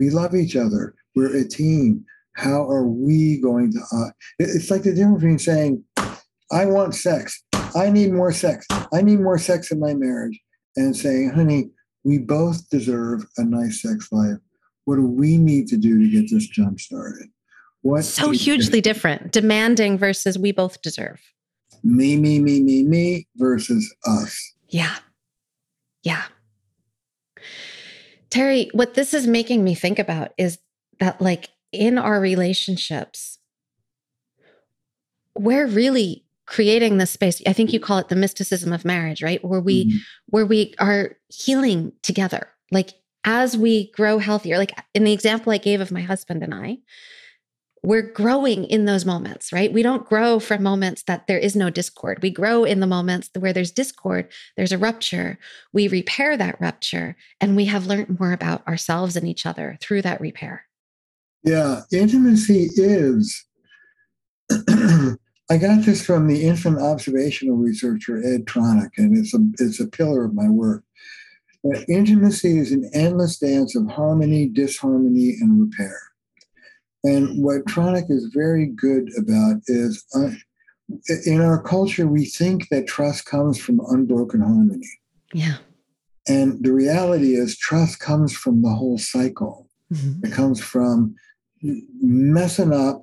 We 0.00 0.10
love 0.10 0.34
each 0.34 0.56
other. 0.56 0.94
We're 1.14 1.36
a 1.36 1.46
team. 1.46 2.04
How 2.34 2.68
are 2.68 2.86
we 2.86 3.40
going 3.40 3.72
to? 3.72 3.80
Uh, 3.92 4.10
it's 4.38 4.70
like 4.70 4.82
the 4.82 4.92
difference 4.92 5.20
between 5.20 5.38
saying, 5.38 5.84
I 6.50 6.66
want 6.66 6.94
sex. 6.94 7.42
I 7.76 7.90
need 7.90 8.12
more 8.12 8.32
sex. 8.32 8.66
I 8.92 9.02
need 9.02 9.20
more 9.20 9.38
sex 9.38 9.70
in 9.70 9.78
my 9.78 9.94
marriage. 9.94 10.40
And 10.76 10.96
saying, 10.96 11.30
honey, 11.30 11.70
we 12.02 12.18
both 12.18 12.68
deserve 12.68 13.24
a 13.36 13.44
nice 13.44 13.82
sex 13.82 14.10
life. 14.10 14.38
What 14.84 14.96
do 14.96 15.06
we 15.06 15.38
need 15.38 15.68
to 15.68 15.76
do 15.76 16.00
to 16.00 16.08
get 16.08 16.28
this 16.30 16.48
jump 16.48 16.80
started? 16.80 17.28
What 17.84 18.06
so 18.06 18.30
hugely 18.30 18.80
different. 18.80 19.30
Demanding 19.30 19.98
versus 19.98 20.38
we 20.38 20.52
both 20.52 20.80
deserve. 20.80 21.20
Me, 21.82 22.16
me, 22.16 22.38
me, 22.38 22.62
me, 22.62 22.82
me 22.82 23.28
versus 23.36 23.94
us. 24.06 24.54
Yeah. 24.70 24.96
Yeah. 26.02 26.22
Terry, 28.30 28.70
what 28.72 28.94
this 28.94 29.12
is 29.12 29.26
making 29.26 29.62
me 29.62 29.74
think 29.74 29.98
about 29.98 30.32
is 30.38 30.58
that, 30.98 31.20
like, 31.20 31.50
in 31.72 31.98
our 31.98 32.22
relationships, 32.22 33.38
we're 35.36 35.66
really 35.66 36.24
creating 36.46 36.96
this 36.96 37.10
space. 37.10 37.42
I 37.46 37.52
think 37.52 37.70
you 37.70 37.80
call 37.80 37.98
it 37.98 38.08
the 38.08 38.16
mysticism 38.16 38.72
of 38.72 38.86
marriage, 38.86 39.22
right? 39.22 39.44
Where 39.44 39.60
we, 39.60 39.88
mm-hmm. 39.88 39.96
where 40.28 40.46
we 40.46 40.74
are 40.78 41.18
healing 41.28 41.92
together. 42.02 42.48
Like, 42.70 42.94
as 43.24 43.58
we 43.58 43.90
grow 43.92 44.16
healthier, 44.16 44.56
like 44.56 44.72
in 44.94 45.04
the 45.04 45.12
example 45.12 45.52
I 45.52 45.58
gave 45.58 45.82
of 45.82 45.92
my 45.92 46.00
husband 46.00 46.42
and 46.42 46.54
I, 46.54 46.78
we're 47.84 48.02
growing 48.02 48.64
in 48.64 48.86
those 48.86 49.04
moments, 49.04 49.52
right? 49.52 49.70
We 49.70 49.82
don't 49.82 50.08
grow 50.08 50.40
from 50.40 50.62
moments 50.62 51.02
that 51.02 51.26
there 51.26 51.38
is 51.38 51.54
no 51.54 51.68
discord. 51.68 52.22
We 52.22 52.30
grow 52.30 52.64
in 52.64 52.80
the 52.80 52.86
moments 52.86 53.28
where 53.38 53.52
there's 53.52 53.70
discord, 53.70 54.32
there's 54.56 54.72
a 54.72 54.78
rupture. 54.78 55.38
We 55.74 55.88
repair 55.88 56.36
that 56.38 56.58
rupture, 56.60 57.14
and 57.42 57.54
we 57.54 57.66
have 57.66 57.86
learned 57.86 58.18
more 58.18 58.32
about 58.32 58.66
ourselves 58.66 59.16
and 59.16 59.28
each 59.28 59.44
other 59.44 59.76
through 59.82 60.00
that 60.02 60.20
repair. 60.22 60.64
Yeah, 61.42 61.82
intimacy 61.92 62.70
is. 62.74 63.44
I 64.50 65.58
got 65.58 65.84
this 65.84 66.04
from 66.04 66.26
the 66.26 66.42
infant 66.42 66.78
observational 66.78 67.56
researcher 67.56 68.16
Ed 68.16 68.46
Tronick, 68.46 68.92
and 68.96 69.14
it's 69.14 69.34
a 69.34 69.40
it's 69.58 69.78
a 69.78 69.86
pillar 69.86 70.24
of 70.24 70.32
my 70.32 70.48
work. 70.48 70.84
Uh, 71.66 71.80
intimacy 71.86 72.58
is 72.58 72.72
an 72.72 72.90
endless 72.94 73.38
dance 73.38 73.76
of 73.76 73.90
harmony, 73.90 74.48
disharmony, 74.48 75.36
and 75.40 75.60
repair. 75.60 76.00
And 77.04 77.42
what 77.42 77.66
Tronick 77.66 78.10
is 78.10 78.30
very 78.34 78.66
good 78.66 79.10
about 79.18 79.56
is 79.66 80.04
uh, 80.14 80.30
in 81.26 81.40
our 81.40 81.62
culture, 81.62 82.06
we 82.06 82.24
think 82.24 82.68
that 82.70 82.86
trust 82.86 83.26
comes 83.26 83.58
from 83.58 83.80
unbroken 83.88 84.40
harmony. 84.40 84.88
Yeah. 85.32 85.58
And 86.26 86.64
the 86.64 86.72
reality 86.72 87.34
is, 87.34 87.58
trust 87.58 88.00
comes 88.00 88.34
from 88.34 88.62
the 88.62 88.70
whole 88.70 88.98
cycle. 88.98 89.68
Mm-hmm. 89.92 90.26
It 90.26 90.32
comes 90.32 90.62
from 90.62 91.14
messing 92.00 92.72
up 92.72 93.02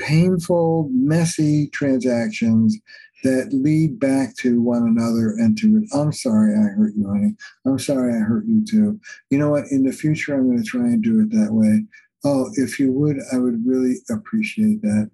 painful, 0.00 0.88
messy 0.92 1.68
transactions 1.68 2.76
that 3.22 3.48
lead 3.52 3.98
back 3.98 4.36
to 4.36 4.60
one 4.60 4.82
another 4.82 5.30
and 5.30 5.56
to 5.58 5.86
I'm 5.94 6.12
sorry 6.12 6.54
I 6.54 6.68
hurt 6.76 6.94
you, 6.94 7.08
honey. 7.08 7.34
I'm 7.64 7.78
sorry 7.78 8.14
I 8.14 8.18
hurt 8.18 8.44
you 8.46 8.64
too. 8.64 9.00
You 9.30 9.38
know 9.38 9.50
what? 9.50 9.64
In 9.70 9.82
the 9.82 9.92
future, 9.92 10.34
I'm 10.34 10.46
going 10.46 10.62
to 10.62 10.68
try 10.68 10.82
and 10.82 11.02
do 11.02 11.20
it 11.20 11.30
that 11.30 11.52
way. 11.52 11.84
Oh, 12.24 12.50
if 12.54 12.80
you 12.80 12.90
would, 12.92 13.18
I 13.32 13.38
would 13.38 13.66
really 13.66 13.96
appreciate 14.10 14.80
that. 14.82 15.10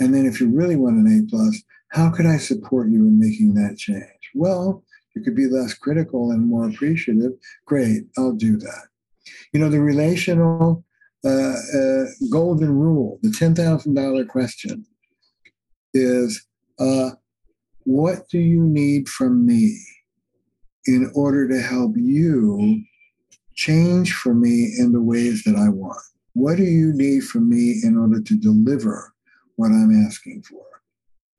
And 0.00 0.14
then 0.14 0.26
if 0.26 0.40
you 0.40 0.48
really 0.48 0.76
want 0.76 0.96
an 0.96 1.18
A 1.18 1.30
plus, 1.30 1.62
how 1.90 2.10
could 2.10 2.26
I 2.26 2.38
support 2.38 2.88
you 2.88 3.06
in 3.06 3.18
making 3.18 3.54
that 3.54 3.76
change? 3.78 4.30
Well, 4.34 4.82
you 5.14 5.22
could 5.22 5.36
be 5.36 5.46
less 5.46 5.74
critical 5.74 6.30
and 6.30 6.46
more 6.46 6.68
appreciative. 6.68 7.32
Great, 7.66 8.04
I'll 8.18 8.32
do 8.32 8.56
that. 8.58 8.88
You 9.52 9.60
know, 9.60 9.68
the 9.68 9.80
relational 9.80 10.84
uh, 11.24 11.28
uh, 11.28 12.04
golden 12.30 12.70
rule, 12.70 13.18
the 13.22 13.30
$10,000 13.30 14.28
question 14.28 14.84
is 15.94 16.46
uh, 16.78 17.10
what 17.84 18.28
do 18.28 18.38
you 18.38 18.62
need 18.62 19.08
from 19.08 19.46
me 19.46 19.78
in 20.86 21.10
order 21.14 21.48
to 21.48 21.60
help 21.60 21.96
you 21.96 22.82
change 23.54 24.12
for 24.12 24.34
me 24.34 24.74
in 24.78 24.92
the 24.92 25.00
ways 25.00 25.42
that 25.44 25.56
I 25.56 25.68
want? 25.68 26.02
What 26.36 26.58
do 26.58 26.64
you 26.64 26.92
need 26.92 27.24
from 27.24 27.48
me 27.48 27.80
in 27.82 27.96
order 27.96 28.20
to 28.20 28.36
deliver 28.36 29.14
what 29.54 29.68
I'm 29.68 30.04
asking 30.06 30.42
for? 30.42 30.66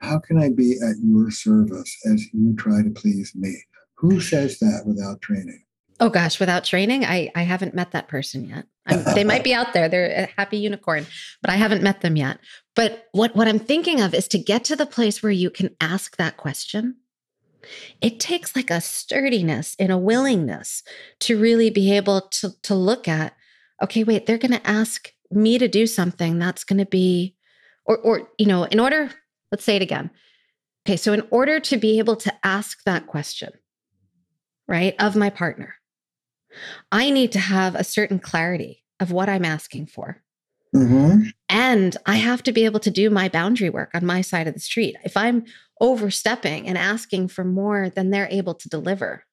How 0.01 0.17
can 0.17 0.39
I 0.39 0.49
be 0.49 0.71
at 0.83 0.95
your 1.03 1.29
service 1.29 1.95
as 2.11 2.25
you 2.33 2.55
try 2.55 2.81
to 2.81 2.89
please 2.89 3.31
me? 3.35 3.55
Who 3.97 4.19
says 4.19 4.57
that 4.57 4.85
without 4.87 5.21
training? 5.21 5.63
Oh 5.99 6.09
gosh, 6.09 6.39
without 6.39 6.63
training, 6.63 7.05
I 7.05 7.29
I 7.35 7.43
haven't 7.43 7.75
met 7.75 7.91
that 7.91 8.07
person 8.07 8.45
yet. 8.45 8.65
they 9.13 9.23
might 9.23 9.43
be 9.43 9.53
out 9.53 9.71
there. 9.73 9.87
They're 9.87 10.23
a 10.23 10.29
happy 10.35 10.57
unicorn, 10.57 11.05
but 11.43 11.51
I 11.51 11.57
haven't 11.57 11.83
met 11.83 12.01
them 12.01 12.15
yet. 12.15 12.39
But 12.75 13.05
what 13.11 13.35
what 13.35 13.47
I'm 13.47 13.59
thinking 13.59 14.01
of 14.01 14.15
is 14.15 14.27
to 14.29 14.39
get 14.39 14.63
to 14.63 14.75
the 14.75 14.87
place 14.87 15.21
where 15.21 15.31
you 15.31 15.51
can 15.51 15.75
ask 15.79 16.17
that 16.17 16.37
question. 16.37 16.95
It 18.01 18.19
takes 18.19 18.55
like 18.55 18.71
a 18.71 18.81
sturdiness 18.81 19.75
and 19.77 19.91
a 19.91 19.97
willingness 19.97 20.81
to 21.19 21.39
really 21.39 21.69
be 21.69 21.95
able 21.95 22.21
to 22.41 22.49
to 22.63 22.73
look 22.73 23.07
at 23.07 23.36
okay, 23.81 24.03
wait, 24.03 24.25
they're 24.25 24.37
going 24.37 24.51
to 24.51 24.67
ask 24.67 25.11
me 25.31 25.57
to 25.57 25.67
do 25.67 25.85
something 25.85 26.39
that's 26.39 26.63
going 26.63 26.79
to 26.79 26.85
be, 26.85 27.35
or, 27.85 27.97
or, 27.97 28.29
you 28.37 28.45
know, 28.45 28.63
in 28.63 28.79
order, 28.79 29.09
let's 29.51 29.63
say 29.63 29.75
it 29.75 29.81
again. 29.81 30.09
Okay, 30.87 30.97
so 30.97 31.13
in 31.13 31.23
order 31.31 31.59
to 31.59 31.77
be 31.77 31.99
able 31.99 32.15
to 32.15 32.33
ask 32.43 32.83
that 32.85 33.07
question, 33.07 33.51
right, 34.67 34.95
of 34.99 35.15
my 35.15 35.29
partner, 35.29 35.75
I 36.91 37.09
need 37.09 37.33
to 37.33 37.39
have 37.39 37.75
a 37.75 37.83
certain 37.83 38.19
clarity 38.19 38.83
of 38.99 39.11
what 39.11 39.29
I'm 39.29 39.45
asking 39.45 39.87
for. 39.87 40.23
Mm-hmm. 40.75 41.29
And 41.49 41.97
I 42.05 42.15
have 42.15 42.43
to 42.43 42.51
be 42.51 42.65
able 42.65 42.79
to 42.81 42.91
do 42.91 43.09
my 43.09 43.29
boundary 43.29 43.69
work 43.69 43.91
on 43.93 44.05
my 44.05 44.21
side 44.21 44.47
of 44.47 44.53
the 44.53 44.59
street. 44.59 44.95
If 45.03 45.15
I'm 45.15 45.45
overstepping 45.79 46.67
and 46.67 46.77
asking 46.77 47.29
for 47.29 47.43
more 47.43 47.89
than 47.89 48.09
they're 48.09 48.27
able 48.31 48.55
to 48.55 48.69
deliver, 48.69 49.23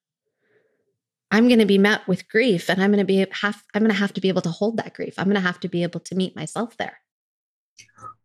I'm 1.35 1.49
going 1.49 1.59
to 1.59 1.65
be 1.65 1.77
met 1.77 2.07
with 2.07 2.29
grief 2.29 2.69
and 2.69 2.81
I'm 2.81 2.91
going 2.91 3.05
to 3.05 3.05
be 3.05 3.25
have 3.41 3.61
I'm 3.73 3.81
going 3.81 3.91
to 3.91 3.99
have 3.99 4.13
to 4.13 4.21
be 4.21 4.29
able 4.29 4.41
to 4.43 4.49
hold 4.49 4.77
that 4.77 4.93
grief. 4.93 5.15
I'm 5.17 5.25
going 5.25 5.35
to 5.35 5.41
have 5.41 5.59
to 5.59 5.67
be 5.67 5.83
able 5.83 5.99
to 5.99 6.15
meet 6.15 6.33
myself 6.33 6.77
there. 6.77 6.97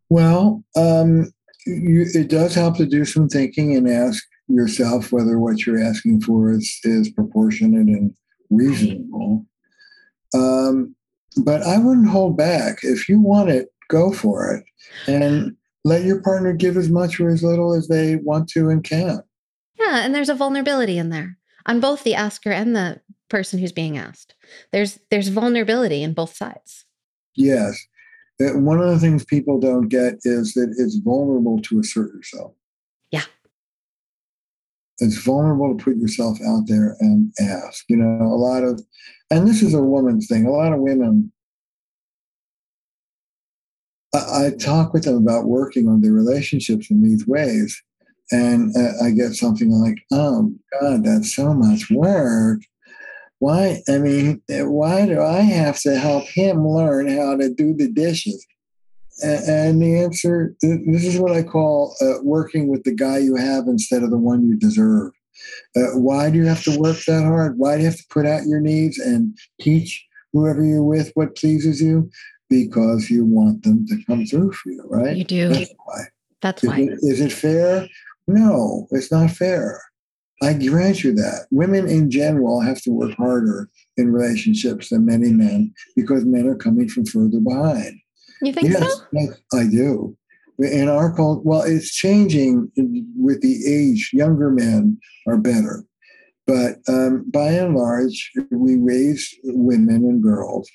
Well, 0.08 0.62
um, 0.76 1.32
you, 1.66 2.06
it 2.14 2.28
does 2.28 2.54
help 2.54 2.76
to 2.76 2.86
do 2.86 3.04
some 3.04 3.28
thinking 3.28 3.74
and 3.74 3.90
ask 3.90 4.24
yourself 4.46 5.10
whether 5.10 5.40
what 5.40 5.66
you're 5.66 5.82
asking 5.82 6.20
for 6.20 6.52
is 6.52 6.78
is 6.84 7.10
proportionate 7.10 7.88
and 7.88 8.14
reasonable. 8.48 9.44
Um, 10.32 10.94
but 11.42 11.62
I 11.62 11.78
wouldn't 11.78 12.10
hold 12.10 12.36
back. 12.36 12.78
If 12.84 13.08
you 13.08 13.20
want 13.20 13.50
it, 13.50 13.70
go 13.88 14.12
for 14.12 14.54
it. 14.54 14.64
And 15.08 15.56
let 15.82 16.04
your 16.04 16.22
partner 16.22 16.52
give 16.52 16.76
as 16.76 16.88
much 16.88 17.18
or 17.18 17.28
as 17.28 17.42
little 17.42 17.74
as 17.74 17.88
they 17.88 18.16
want 18.16 18.48
to 18.50 18.68
and 18.68 18.84
can. 18.84 19.20
Yeah, 19.80 20.04
and 20.04 20.14
there's 20.14 20.28
a 20.28 20.34
vulnerability 20.34 20.96
in 20.96 21.10
there 21.10 21.39
on 21.66 21.80
both 21.80 22.04
the 22.04 22.14
asker 22.14 22.50
and 22.50 22.74
the 22.74 23.00
person 23.28 23.58
who's 23.58 23.72
being 23.72 23.96
asked. 23.96 24.34
There's 24.72 24.98
there's 25.10 25.28
vulnerability 25.28 26.02
in 26.02 26.14
both 26.14 26.34
sides. 26.34 26.84
Yes. 27.36 27.78
Uh, 28.40 28.58
One 28.58 28.80
of 28.80 28.88
the 28.88 28.98
things 28.98 29.24
people 29.24 29.60
don't 29.60 29.88
get 29.88 30.14
is 30.24 30.54
that 30.54 30.74
it's 30.78 30.96
vulnerable 30.96 31.60
to 31.62 31.80
assert 31.80 32.12
yourself. 32.14 32.52
Yeah. 33.10 33.24
It's 34.98 35.16
vulnerable 35.16 35.76
to 35.76 35.82
put 35.82 35.96
yourself 35.96 36.38
out 36.46 36.64
there 36.66 36.96
and 37.00 37.32
ask. 37.40 37.84
You 37.88 37.96
know, 37.96 38.22
a 38.22 38.36
lot 38.36 38.64
of, 38.64 38.82
and 39.30 39.46
this 39.46 39.62
is 39.62 39.74
a 39.74 39.82
woman's 39.82 40.26
thing, 40.26 40.46
a 40.46 40.50
lot 40.50 40.72
of 40.72 40.80
women, 40.80 41.32
I, 44.14 44.46
I 44.46 44.50
talk 44.58 44.92
with 44.92 45.04
them 45.04 45.16
about 45.16 45.46
working 45.46 45.88
on 45.88 46.00
their 46.00 46.12
relationships 46.12 46.90
in 46.90 47.02
these 47.02 47.26
ways. 47.26 47.80
And 48.32 48.74
uh, 48.76 49.04
I 49.04 49.10
get 49.10 49.34
something 49.34 49.70
like, 49.70 49.98
oh, 50.12 50.52
God, 50.80 51.04
that's 51.04 51.34
so 51.34 51.52
much 51.52 51.90
work. 51.90 52.60
Why 53.40 53.82
i 53.88 53.96
mean 53.96 54.42
why 54.48 55.06
do 55.06 55.22
i 55.22 55.40
have 55.40 55.80
to 55.80 55.98
help 55.98 56.24
him 56.24 56.68
learn 56.68 57.08
how 57.08 57.36
to 57.36 57.52
do 57.52 57.74
the 57.74 57.90
dishes? 57.90 58.46
And 59.22 59.82
the 59.82 59.98
answer 59.98 60.54
this 60.60 61.04
is 61.04 61.18
what 61.18 61.32
i 61.32 61.42
call 61.42 61.96
uh, 62.02 62.22
working 62.22 62.68
with 62.68 62.84
the 62.84 62.94
guy 62.94 63.16
you 63.18 63.36
have 63.36 63.66
instead 63.66 64.02
of 64.02 64.10
the 64.10 64.18
one 64.18 64.46
you 64.46 64.56
deserve. 64.56 65.12
Uh, 65.74 65.96
why 65.96 66.28
do 66.28 66.36
you 66.36 66.44
have 66.44 66.62
to 66.64 66.78
work 66.78 66.98
that 67.06 67.24
hard? 67.24 67.58
Why 67.58 67.76
do 67.76 67.82
you 67.82 67.88
have 67.88 67.96
to 67.96 68.06
put 68.10 68.26
out 68.26 68.46
your 68.46 68.60
needs 68.60 68.98
and 68.98 69.36
teach 69.58 70.06
whoever 70.34 70.62
you're 70.62 70.84
with 70.84 71.10
what 71.14 71.34
pleases 71.36 71.80
you? 71.80 72.10
Because 72.50 73.08
you 73.08 73.24
want 73.24 73.62
them 73.62 73.86
to 73.86 74.04
come 74.04 74.26
through 74.26 74.52
for 74.52 74.70
you 74.70 74.84
right? 74.86 75.16
You 75.16 75.24
do. 75.24 75.48
that's 75.48 75.74
why. 75.84 76.02
That's 76.42 76.62
is 76.62 76.68
why. 76.68 76.78
it, 76.80 76.98
is 77.02 77.20
it 77.20 77.32
fair 77.32 77.88
no 78.26 78.86
it's 78.90 79.10
not 79.10 79.30
fair 79.30 79.80
I 80.42 80.54
grant 80.54 81.04
you 81.04 81.12
that. 81.14 81.46
Women 81.50 81.88
in 81.88 82.10
general 82.10 82.60
have 82.60 82.80
to 82.82 82.90
work 82.90 83.14
harder 83.16 83.68
in 83.96 84.12
relationships 84.12 84.88
than 84.88 85.04
many 85.04 85.30
men 85.30 85.74
because 85.94 86.24
men 86.24 86.46
are 86.46 86.56
coming 86.56 86.88
from 86.88 87.04
further 87.04 87.40
behind. 87.40 88.00
You 88.42 88.52
think 88.54 88.70
yes, 88.70 88.80
so? 88.80 89.04
yes, 89.12 89.38
I 89.52 89.64
do. 89.64 90.16
In 90.58 90.88
our 90.88 91.14
culture, 91.14 91.42
well, 91.44 91.62
it's 91.62 91.94
changing 91.94 92.70
with 93.16 93.42
the 93.42 93.66
age. 93.66 94.10
Younger 94.12 94.50
men 94.50 94.98
are 95.26 95.36
better. 95.36 95.84
But 96.46 96.76
um, 96.88 97.26
by 97.30 97.50
and 97.50 97.76
large, 97.76 98.30
we 98.50 98.76
raise 98.76 99.32
women 99.44 100.04
and 100.04 100.22
girls 100.22 100.70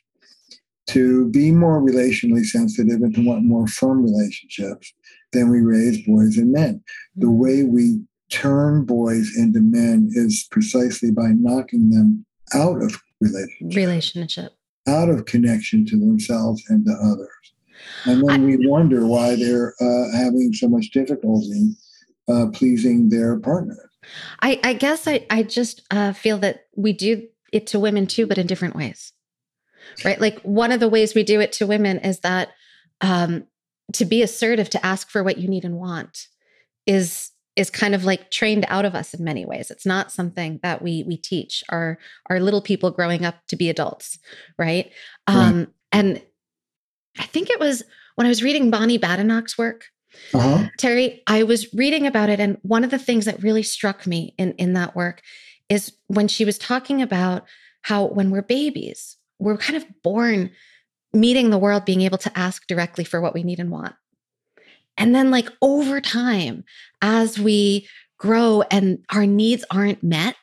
to 0.90 1.28
be 1.30 1.52
more 1.52 1.82
relationally 1.82 2.46
sensitive 2.46 3.02
and 3.02 3.16
to 3.16 3.26
want 3.26 3.46
more 3.46 3.68
firm 3.68 4.04
relationships 4.04 4.94
than 5.36 5.50
we 5.50 5.62
raise 5.62 6.02
boys 6.06 6.38
and 6.38 6.52
men. 6.52 6.82
The 7.16 7.30
way 7.30 7.64
we 7.64 8.02
turn 8.32 8.86
boys 8.86 9.36
into 9.38 9.60
men 9.62 10.10
is 10.14 10.48
precisely 10.50 11.12
by 11.12 11.30
knocking 11.36 11.90
them 11.92 12.26
out 12.54 12.82
of 12.82 13.00
relationship, 13.22 13.76
Relationship. 13.76 14.52
out 14.88 15.10
of 15.10 15.26
connection 15.26 15.86
to 15.86 15.98
themselves 15.98 16.64
and 16.70 16.86
to 16.86 16.92
others. 16.94 17.30
And 18.06 18.28
then 18.28 18.46
we 18.46 18.68
wonder 18.68 19.06
why 19.06 19.36
they're 19.36 19.74
uh, 19.80 20.18
having 20.18 20.54
so 20.54 20.68
much 20.68 20.90
difficulty 20.92 21.76
uh, 22.28 22.48
pleasing 22.54 23.10
their 23.10 23.40
partner. 23.40 23.90
I, 24.42 24.60
I 24.64 24.74
guess 24.74 25.08
I, 25.08 25.26
I 25.30 25.44
just 25.44 25.82
uh, 25.92 26.14
feel 26.14 26.38
that 26.40 26.66
we 26.76 26.94
do 26.94 27.28
it 27.52 27.68
to 27.68 27.80
women 27.80 28.08
too, 28.08 28.26
but 28.28 28.38
in 28.38 28.48
different 28.48 28.76
ways. 28.76 29.14
Right? 30.04 30.20
Like 30.20 30.40
one 30.42 30.72
of 30.72 30.80
the 30.80 30.90
ways 30.90 31.14
we 31.14 31.24
do 31.24 31.40
it 31.40 31.52
to 31.54 31.68
women 31.68 32.00
is 32.00 32.20
that 32.22 32.50
um, 33.02 33.46
to 33.94 34.06
be 34.06 34.22
assertive, 34.22 34.70
to 34.72 34.86
ask 34.86 35.10
for 35.10 35.24
what 35.24 35.38
you 35.38 35.48
need 35.48 35.66
and 35.66 35.78
want 35.78 36.28
is 36.86 37.32
is 37.56 37.70
kind 37.70 37.96
of 37.96 38.04
like 38.04 38.30
trained 38.32 38.66
out 38.68 38.84
of 38.84 38.96
us 38.96 39.14
in 39.14 39.24
many 39.24 39.46
ways. 39.46 39.72
It's 39.72 39.86
not 39.86 40.12
something 40.12 40.60
that 40.62 40.82
we 40.82 41.04
we 41.08 41.18
teach 41.18 41.64
our 41.70 41.98
our 42.30 42.40
little 42.40 42.62
people 42.62 42.92
growing 42.92 43.26
up 43.26 43.36
to 43.48 43.56
be 43.56 43.70
adults, 43.70 44.20
right? 44.58 44.92
Um, 45.28 45.68
and 45.92 46.22
I 47.18 47.24
think 47.24 47.50
it 47.50 47.60
was 47.60 47.84
when 48.16 48.26
I 48.28 48.30
was 48.30 48.44
reading 48.44 48.70
Bonnie 48.72 49.00
Badenoch's 49.00 49.58
work, 49.58 49.86
Uh-huh. 50.34 50.70
Terry, 50.78 51.22
I 51.28 51.44
was 51.44 51.74
reading 51.74 52.08
about 52.08 52.30
it, 52.30 52.40
and 52.40 52.58
one 52.62 52.84
of 52.84 52.92
the 52.92 52.98
things 53.00 53.26
that 53.26 53.44
really 53.44 53.64
struck 53.64 54.06
me 54.08 54.34
in, 54.38 54.54
in 54.54 54.74
that 54.74 54.96
work 54.96 55.22
is 55.70 55.94
when 56.08 56.28
she 56.28 56.46
was 56.46 56.58
talking 56.58 57.02
about 57.02 57.46
how 57.84 58.06
when 58.06 58.32
we're 58.32 58.42
babies, 58.42 59.18
we're 59.40 59.58
kind 59.58 59.78
of 59.78 59.86
born 60.04 60.52
meeting 61.16 61.50
the 61.50 61.58
world, 61.58 61.86
being 61.86 62.02
able 62.02 62.18
to 62.20 62.38
ask 62.38 62.68
directly 62.68 63.04
for 63.04 63.22
what 63.22 63.34
we 63.34 63.44
need 63.44 63.60
and 63.60 63.72
want. 63.72 63.96
And 64.98 65.14
then, 65.14 65.32
like 65.32 65.50
over 65.62 66.00
time, 66.00 66.64
as 67.02 67.40
we 67.40 67.88
grow 68.18 68.64
and 68.72 69.00
our 69.10 69.26
needs 69.26 69.66
aren't 69.70 70.04
met, 70.04 70.36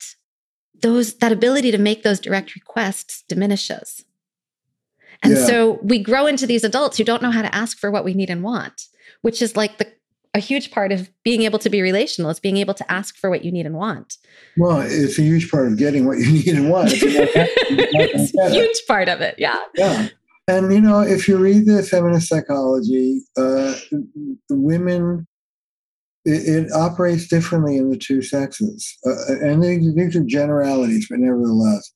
those 0.81 1.15
that 1.19 1.33
ability 1.33 1.71
to 1.71 1.79
make 1.79 2.03
those 2.03 2.21
direct 2.21 2.55
requests 2.55 3.25
diminishes. 3.29 4.05
And 5.23 5.35
Yeah. 5.35 5.47
so 5.47 5.79
we 5.83 5.99
grow 6.01 6.27
into 6.27 6.47
these 6.47 6.65
adults 6.65 6.99
who 6.99 7.05
don't 7.05 7.23
know 7.23 7.31
how 7.31 7.43
to 7.43 7.55
ask 7.55 7.79
for 7.79 7.91
what 7.91 8.05
we 8.05 8.13
need 8.15 8.29
and 8.29 8.43
want, 8.43 8.87
which 9.23 9.41
is 9.41 9.57
like 9.57 9.79
the 9.79 9.87
a 10.35 10.39
huge 10.39 10.71
part 10.71 10.93
of 10.93 11.11
being 11.25 11.43
able 11.43 11.59
to 11.59 11.69
be 11.69 11.83
relational 11.83 12.31
is 12.31 12.41
being 12.41 12.57
able 12.57 12.73
to 12.73 12.91
ask 12.91 13.17
for 13.19 13.29
what 13.29 13.45
you 13.45 13.53
need 13.53 13.67
and 13.67 13.75
want. 13.75 14.17
Well, 14.57 14.81
it's 14.81 15.19
a 15.19 15.23
huge 15.23 15.51
part 15.51 15.67
of 15.67 15.77
getting 15.77 16.07
what 16.07 16.19
you 16.19 16.33
need 16.33 16.49
and 16.49 16.71
want. 16.71 16.91
If 16.91 17.03
you're 17.03 17.21
not 17.21 17.31
happy, 17.35 17.51
you're 17.69 17.77
not 17.77 17.93
gonna 17.93 18.25
it's 18.25 18.35
a 18.35 18.51
huge 18.51 18.87
part 18.89 19.09
of 19.11 19.21
it. 19.21 19.35
Yeah. 19.39 19.61
Yeah. 19.77 20.09
And 20.53 20.73
you 20.73 20.81
know, 20.83 21.01
if 21.01 21.29
you 21.29 21.39
read 21.39 21.67
the 21.67 21.83
feminist 21.83 22.29
psychology, 22.29 23.23
uh, 23.39 23.75
women 24.51 25.27
it, 26.25 26.67
it 26.67 26.73
operates 26.73 27.27
differently 27.27 27.79
in 27.79 27.91
the 27.91 27.97
two 27.97 28.21
sexes, 28.21 28.99
uh, 29.07 29.35
and 29.41 29.63
these, 29.63 30.17
are 30.17 30.25
generalities, 30.25 31.09
but 31.09 31.21
nevertheless, 31.21 31.93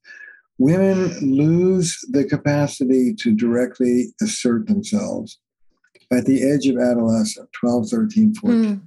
women 0.59 1.11
lose 1.21 1.99
the 2.11 2.25
capacity 2.25 3.14
to 3.14 3.35
directly 3.35 4.07
assert 4.23 4.66
themselves 4.66 5.38
at 6.11 6.25
the 6.25 6.42
edge 6.42 6.66
of 6.66 6.79
adolescence, 6.79 7.49
12, 7.53 7.88
13, 7.88 8.35
14 8.35 8.57
Mm. 8.57 8.81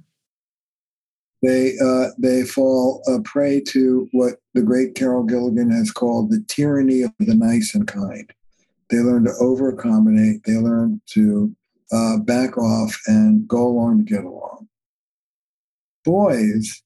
they 1.42 1.78
uh, 1.78 2.08
they 2.18 2.44
fall 2.44 3.02
a 3.06 3.20
prey 3.22 3.60
to 3.60 4.08
what 4.12 4.34
the 4.54 4.62
great 4.62 4.94
Carol 4.94 5.22
Gilligan 5.22 5.70
has 5.70 5.90
called 5.90 6.30
the 6.30 6.44
tyranny 6.48 7.02
of 7.02 7.12
the 7.20 7.34
nice 7.34 7.74
and 7.74 7.86
kind. 7.86 8.30
They 8.90 8.98
learn 8.98 9.24
to 9.24 9.32
over 9.40 9.70
accommodate. 9.70 10.42
They 10.44 10.56
learn 10.56 11.00
to 11.10 11.54
uh, 11.92 12.18
back 12.18 12.58
off 12.58 12.98
and 13.06 13.46
go 13.46 13.66
along 13.66 13.98
to 13.98 14.14
get 14.14 14.24
along. 14.24 14.68
Boys 16.04 16.82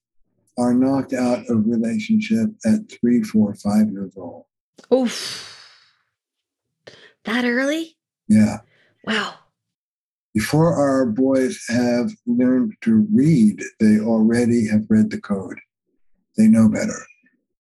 are 0.59 0.75
knocked 0.75 1.13
out 1.13 1.49
of 1.49 1.67
relationship 1.67 2.51
at 2.65 2.91
three, 2.91 3.23
four, 3.23 3.55
five 3.55 3.91
years 3.91 4.13
old. 4.17 4.45
Oof. 4.93 5.51
That 7.25 7.45
early? 7.45 7.97
Yeah. 8.29 8.59
Wow. 9.05 9.35
Before 10.35 10.75
our 10.75 11.07
boys 11.07 11.65
have 11.69 12.11
learned 12.27 12.75
to 12.83 13.07
read, 13.13 13.63
they 13.81 13.99
already 13.99 14.69
have 14.69 14.85
read 14.89 15.11
the 15.11 15.21
code. 15.21 15.59
They 16.37 16.49
know 16.49 16.69
better. 16.69 17.01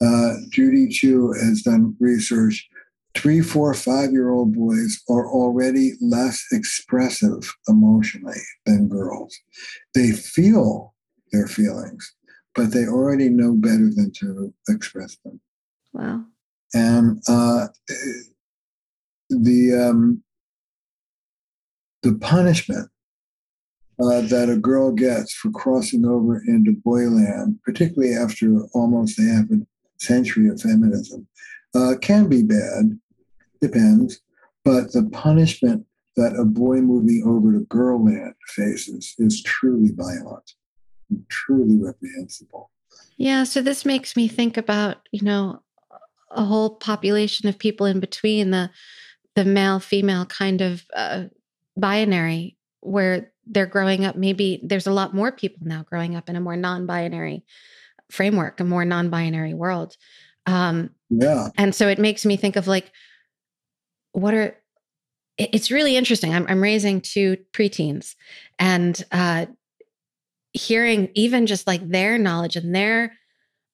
Uh, 0.00 0.35
Judy 0.50 0.88
Chu 0.88 1.33
has 1.33 1.62
done 1.62 1.96
research. 2.00 2.68
Three, 3.16 3.40
four, 3.40 3.72
five 3.74 4.11
year 4.12 4.31
old 4.31 4.55
boys 4.55 5.00
are 5.09 5.29
already 5.31 5.92
less 6.00 6.44
expressive 6.53 7.55
emotionally 7.68 8.40
than 8.66 8.88
girls. 8.88 9.37
They 9.94 10.11
feel 10.12 10.94
their 11.33 11.46
feelings, 11.46 12.12
but 12.55 12.72
they 12.72 12.87
already 12.87 13.29
know 13.29 13.55
better 13.55 13.90
than 13.94 14.12
to 14.20 14.53
express 14.68 15.16
them 15.24 15.40
Wow. 15.92 16.24
and 16.74 17.20
uh, 17.29 17.68
the 19.31 19.88
um, 19.90 20.22
the 22.03 22.14
punishment 22.16 22.90
uh, 24.03 24.20
that 24.22 24.50
a 24.50 24.57
girl 24.57 24.92
gets 24.92 25.33
for 25.35 25.50
crossing 25.50 26.05
over 26.05 26.42
into 26.46 26.72
boyland, 26.85 27.59
particularly 27.64 28.14
after 28.14 28.62
almost 28.74 29.18
half 29.20 29.45
a 29.51 29.66
century 29.99 30.49
of 30.49 30.61
feminism, 30.61 31.26
uh, 31.74 31.95
can 32.01 32.28
be 32.28 32.43
bad. 32.43 32.99
Depends, 33.65 34.21
but 34.65 34.93
the 34.93 35.09
punishment 35.11 35.87
that 36.17 36.37
a 36.37 36.45
boy 36.45 36.77
moving 36.81 37.23
over 37.27 37.53
to 37.53 37.65
girl 37.67 38.05
land 38.05 38.35
faces 38.49 39.15
is 39.19 39.43
truly 39.43 39.91
violent, 39.95 40.53
truly 41.29 41.77
reprehensible. 41.77 42.71
Yeah. 43.17 43.45
So 43.45 43.62
this 43.62 43.85
makes 43.85 44.17
me 44.17 44.29
think 44.29 44.57
about, 44.57 45.09
you 45.12 45.23
know, 45.23 45.62
a 46.31 46.45
whole 46.45 46.77
population 46.77 47.49
of 47.49 47.59
people 47.59 47.87
in 47.87 48.01
between 48.01 48.51
the 48.51 48.71
the 49.35 49.45
male 49.45 49.81
female 49.81 50.27
kind 50.27 50.61
of 50.61 50.85
uh, 50.95 51.25
binary 51.77 52.57
where 52.81 53.33
they're 53.47 53.67
growing 53.67 54.05
up 54.05 54.17
maybe 54.17 54.61
there's 54.62 54.87
a 54.87 54.93
lot 54.93 55.15
more 55.15 55.33
people 55.33 55.67
now 55.67 55.83
growing 55.83 56.15
up 56.15 56.29
in 56.29 56.37
a 56.37 56.41
more 56.41 56.57
non-binary 56.57 57.45
framework 58.11 58.61
a 58.61 58.65
more 58.65 58.85
non-binary 58.85 59.55
world 59.55 59.97
um, 60.47 60.91
Yeah, 61.11 61.49
and 61.57 61.75
so 61.75 61.89
it 61.89 61.99
makes 61.99 62.25
me 62.25 62.37
think 62.37 62.57
of 62.57 62.69
like 62.69 62.93
what 64.15 64.35
are 64.35 64.57
it's 65.37 65.71
really 65.71 65.97
interesting. 65.97 66.33
I'm, 66.33 66.47
I'm 66.49 66.62
raising 66.62 67.01
two 67.01 67.39
preteens 67.53 68.15
and 68.59 69.05
uh, 69.11 69.47
hearing 70.53 71.11
even 71.15 71.47
just 71.47 71.67
like 71.67 71.87
their 71.89 72.19
knowledge 72.19 72.55
and 72.55 72.75
their 72.75 73.15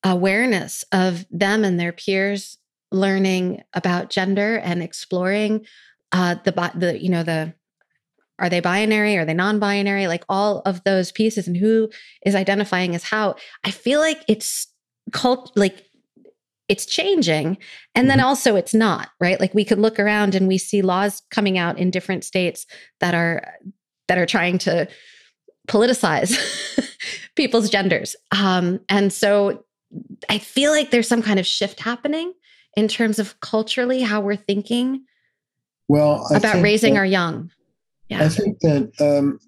awareness 0.02 0.84
of 0.90 1.26
them 1.30 1.64
and 1.64 1.78
their 1.78 1.92
peers 1.92 2.56
learning 2.90 3.62
about 3.74 4.08
gender 4.08 4.56
and 4.56 4.82
exploring 4.82 5.66
uh, 6.12 6.36
the 6.44 6.72
the 6.74 7.00
you 7.00 7.10
know 7.10 7.22
the 7.22 7.54
are 8.38 8.48
they 8.48 8.60
binary? 8.60 9.18
Are 9.18 9.26
they 9.26 9.34
non-binary? 9.34 10.06
Like 10.06 10.24
all 10.26 10.60
of 10.64 10.82
those 10.84 11.12
pieces 11.12 11.46
and 11.46 11.58
who 11.58 11.90
is 12.24 12.34
identifying 12.34 12.94
as 12.94 13.04
how. 13.04 13.34
I 13.64 13.70
feel 13.70 14.00
like 14.00 14.24
it's 14.28 14.66
cult 15.12 15.52
like 15.56 15.84
it's 16.70 16.86
changing 16.86 17.58
and 17.94 18.08
then 18.08 18.18
mm-hmm. 18.18 18.28
also 18.28 18.56
it's 18.56 18.72
not 18.72 19.10
right? 19.20 19.40
Like 19.40 19.54
we 19.54 19.64
could 19.64 19.78
look 19.78 19.98
around 19.98 20.34
and 20.34 20.48
we 20.48 20.56
see 20.56 20.80
laws 20.80 21.22
coming 21.30 21.58
out 21.58 21.78
in 21.78 21.90
different 21.90 22.24
states 22.24 22.66
that 23.00 23.14
are 23.14 23.54
that 24.08 24.16
are 24.16 24.26
trying 24.26 24.58
to 24.58 24.88
politicize 25.68 26.36
people's 27.36 27.68
genders. 27.68 28.16
Um, 28.32 28.80
and 28.88 29.12
so 29.12 29.64
i 30.28 30.38
feel 30.38 30.70
like 30.70 30.90
there's 30.90 31.08
some 31.08 31.22
kind 31.22 31.40
of 31.40 31.46
shift 31.46 31.80
happening 31.80 32.32
in 32.76 32.88
terms 32.88 33.18
of 33.18 33.38
culturally 33.40 34.02
how 34.02 34.20
we're 34.20 34.36
thinking 34.36 35.04
well 35.88 36.26
about 36.32 36.62
raising 36.62 36.94
that, 36.94 37.00
our 37.00 37.06
young. 37.06 37.50
Yeah. 38.08 38.24
I 38.24 38.28
think 38.28 38.60
that 38.60 38.92
um, 39.00 39.40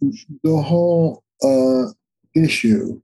the 0.42 0.60
whole 0.60 1.22
uh, 1.42 1.92
issue 2.34 3.00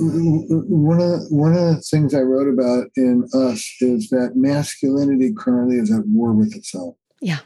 one 0.00 1.00
of 1.00 1.10
the, 1.10 1.26
one 1.30 1.52
of 1.52 1.76
the 1.76 1.82
things 1.90 2.14
I 2.14 2.20
wrote 2.20 2.52
about 2.52 2.86
in 2.96 3.28
Us 3.34 3.68
is 3.80 4.08
that 4.10 4.32
masculinity 4.34 5.32
currently 5.36 5.76
is 5.76 5.90
at 5.92 6.06
war 6.06 6.32
with 6.32 6.56
itself. 6.56 6.96
Yeah. 7.20 7.40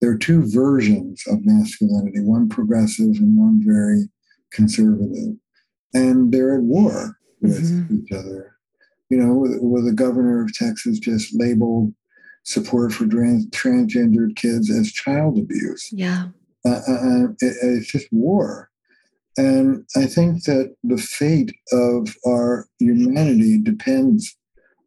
There 0.00 0.10
are 0.10 0.18
two 0.18 0.42
versions 0.50 1.22
of 1.28 1.44
masculinity, 1.44 2.20
one 2.20 2.48
progressive 2.48 3.16
and 3.16 3.38
one 3.38 3.62
very 3.64 4.08
conservative. 4.52 5.36
And 5.94 6.32
they're 6.32 6.56
at 6.56 6.62
war 6.62 7.16
with 7.40 7.62
mm-hmm. 7.62 7.96
each 7.96 8.12
other. 8.12 8.56
You 9.10 9.18
know, 9.18 9.34
with, 9.34 9.58
with 9.60 9.84
the 9.84 9.92
governor 9.92 10.42
of 10.42 10.54
Texas 10.54 10.98
just 10.98 11.38
labeled 11.38 11.94
support 12.44 12.92
for 12.92 13.06
trans- 13.06 13.46
transgendered 13.50 14.36
kids 14.36 14.70
as 14.70 14.92
child 14.92 15.38
abuse. 15.38 15.88
Yeah. 15.92 16.28
Uh, 16.66 16.80
uh, 16.88 16.92
uh 16.92 17.24
it, 17.40 17.56
it's 17.62 17.92
just 17.92 18.08
war. 18.10 18.71
And 19.36 19.84
I 19.96 20.06
think 20.06 20.44
that 20.44 20.74
the 20.84 20.98
fate 20.98 21.52
of 21.72 22.14
our 22.26 22.66
humanity 22.78 23.58
depends 23.62 24.36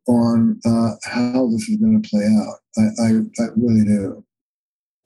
on 0.08 0.60
uh, 0.66 0.92
how 1.04 1.48
this 1.48 1.68
is 1.68 1.78
going 1.78 2.02
to 2.02 2.10
play 2.10 2.26
out. 2.26 2.58
I, 2.78 3.04
I, 3.04 3.10
I 3.44 3.48
really 3.56 3.86
do. 3.86 4.24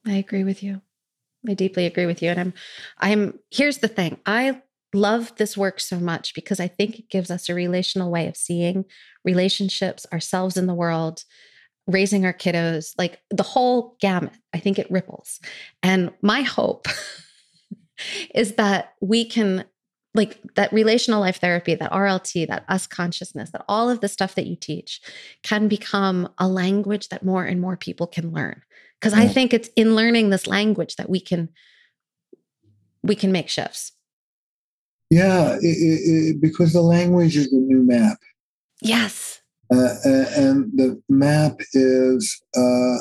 I 0.06 0.14
agree 0.14 0.44
with 0.44 0.62
you. 0.62 0.82
I 1.48 1.54
deeply 1.54 1.86
agree 1.86 2.06
with 2.06 2.22
you. 2.22 2.30
And 2.30 2.40
I'm, 2.40 2.54
I'm, 3.00 3.40
here's 3.50 3.78
the 3.78 3.88
thing 3.88 4.20
I 4.26 4.62
love 4.94 5.34
this 5.38 5.56
work 5.56 5.80
so 5.80 6.00
much 6.00 6.34
because 6.34 6.60
I 6.60 6.68
think 6.68 7.00
it 7.00 7.10
gives 7.10 7.32
us 7.32 7.48
a 7.48 7.54
relational 7.54 8.12
way 8.12 8.28
of 8.28 8.36
seeing 8.36 8.86
relationships, 9.24 10.06
ourselves 10.12 10.58
in 10.58 10.68
the 10.68 10.74
world, 10.74 11.24
raising 11.88 12.26
our 12.26 12.34
kiddos, 12.34 12.94
like 12.98 13.20
the 13.30 13.44
whole 13.44 13.96
gamut. 14.02 14.34
I 14.54 14.60
think 14.60 14.80
it 14.80 14.92
ripples. 14.92 15.40
And 15.82 16.12
my 16.22 16.42
hope 16.42 16.88
is 18.34 18.56
that 18.56 18.94
we 19.02 19.26
can 19.26 19.66
like 20.16 20.40
that 20.56 20.74
relational 20.74 21.20
life 21.20 21.40
therapy, 21.40 21.76
that 21.76 21.92
RLT, 21.92 22.48
that 22.48 22.66
us 22.68 22.88
consciousness, 22.88 23.52
that 23.52 23.64
all 23.68 23.90
of 23.90 24.02
the 24.02 24.08
stuff 24.08 24.36
that 24.36 24.48
you 24.48 24.56
teach 24.56 25.02
can 25.44 25.68
become 25.68 26.28
a 26.40 26.48
language 26.48 27.10
that 27.10 27.24
more 27.24 27.44
and 27.44 27.62
more 27.62 27.78
people 27.78 28.08
can 28.08 28.32
learn. 28.32 28.62
Because 29.00 29.14
yeah. 29.14 29.24
I 29.24 29.28
think 29.28 29.54
it's 29.54 29.70
in 29.76 29.96
learning 29.96 30.30
this 30.30 30.48
language 30.48 30.96
that 30.96 31.10
we 31.10 31.20
can 31.20 31.50
we 33.04 33.16
can 33.16 33.32
make 33.32 33.50
shifts. 33.50 33.94
Yeah, 35.10 35.56
it, 35.62 35.62
it, 35.62 36.42
because 36.42 36.74
the 36.74 36.82
language 36.82 37.36
is 37.36 37.52
a 37.52 37.56
new 37.56 37.82
map. 37.82 38.18
Yes. 38.82 39.42
Uh, 39.74 39.96
and 40.36 40.72
the 40.76 41.02
map 41.10 41.60
is 41.74 42.42
uh, 42.56 42.98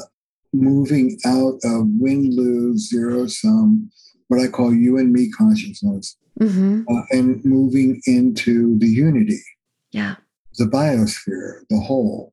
moving 0.53 1.19
out 1.27 1.59
of 1.65 1.87
win 1.99 2.31
lose 2.35 2.89
zero 2.89 3.27
sum 3.27 3.91
what 4.29 4.41
I 4.41 4.49
call 4.49 4.75
you 4.75 4.99
and 4.99 5.13
me 5.13 5.31
consciousness 5.31 6.17
mm-hmm. 6.41 6.83
uh, 6.89 7.03
and 7.11 7.45
moving 7.45 8.01
into 8.07 8.79
the 8.79 8.87
unity. 8.87 9.41
Yeah. 9.91 10.17
The 10.59 10.67
biosphere, 10.67 11.63
the 11.71 11.81
whole. 11.81 12.33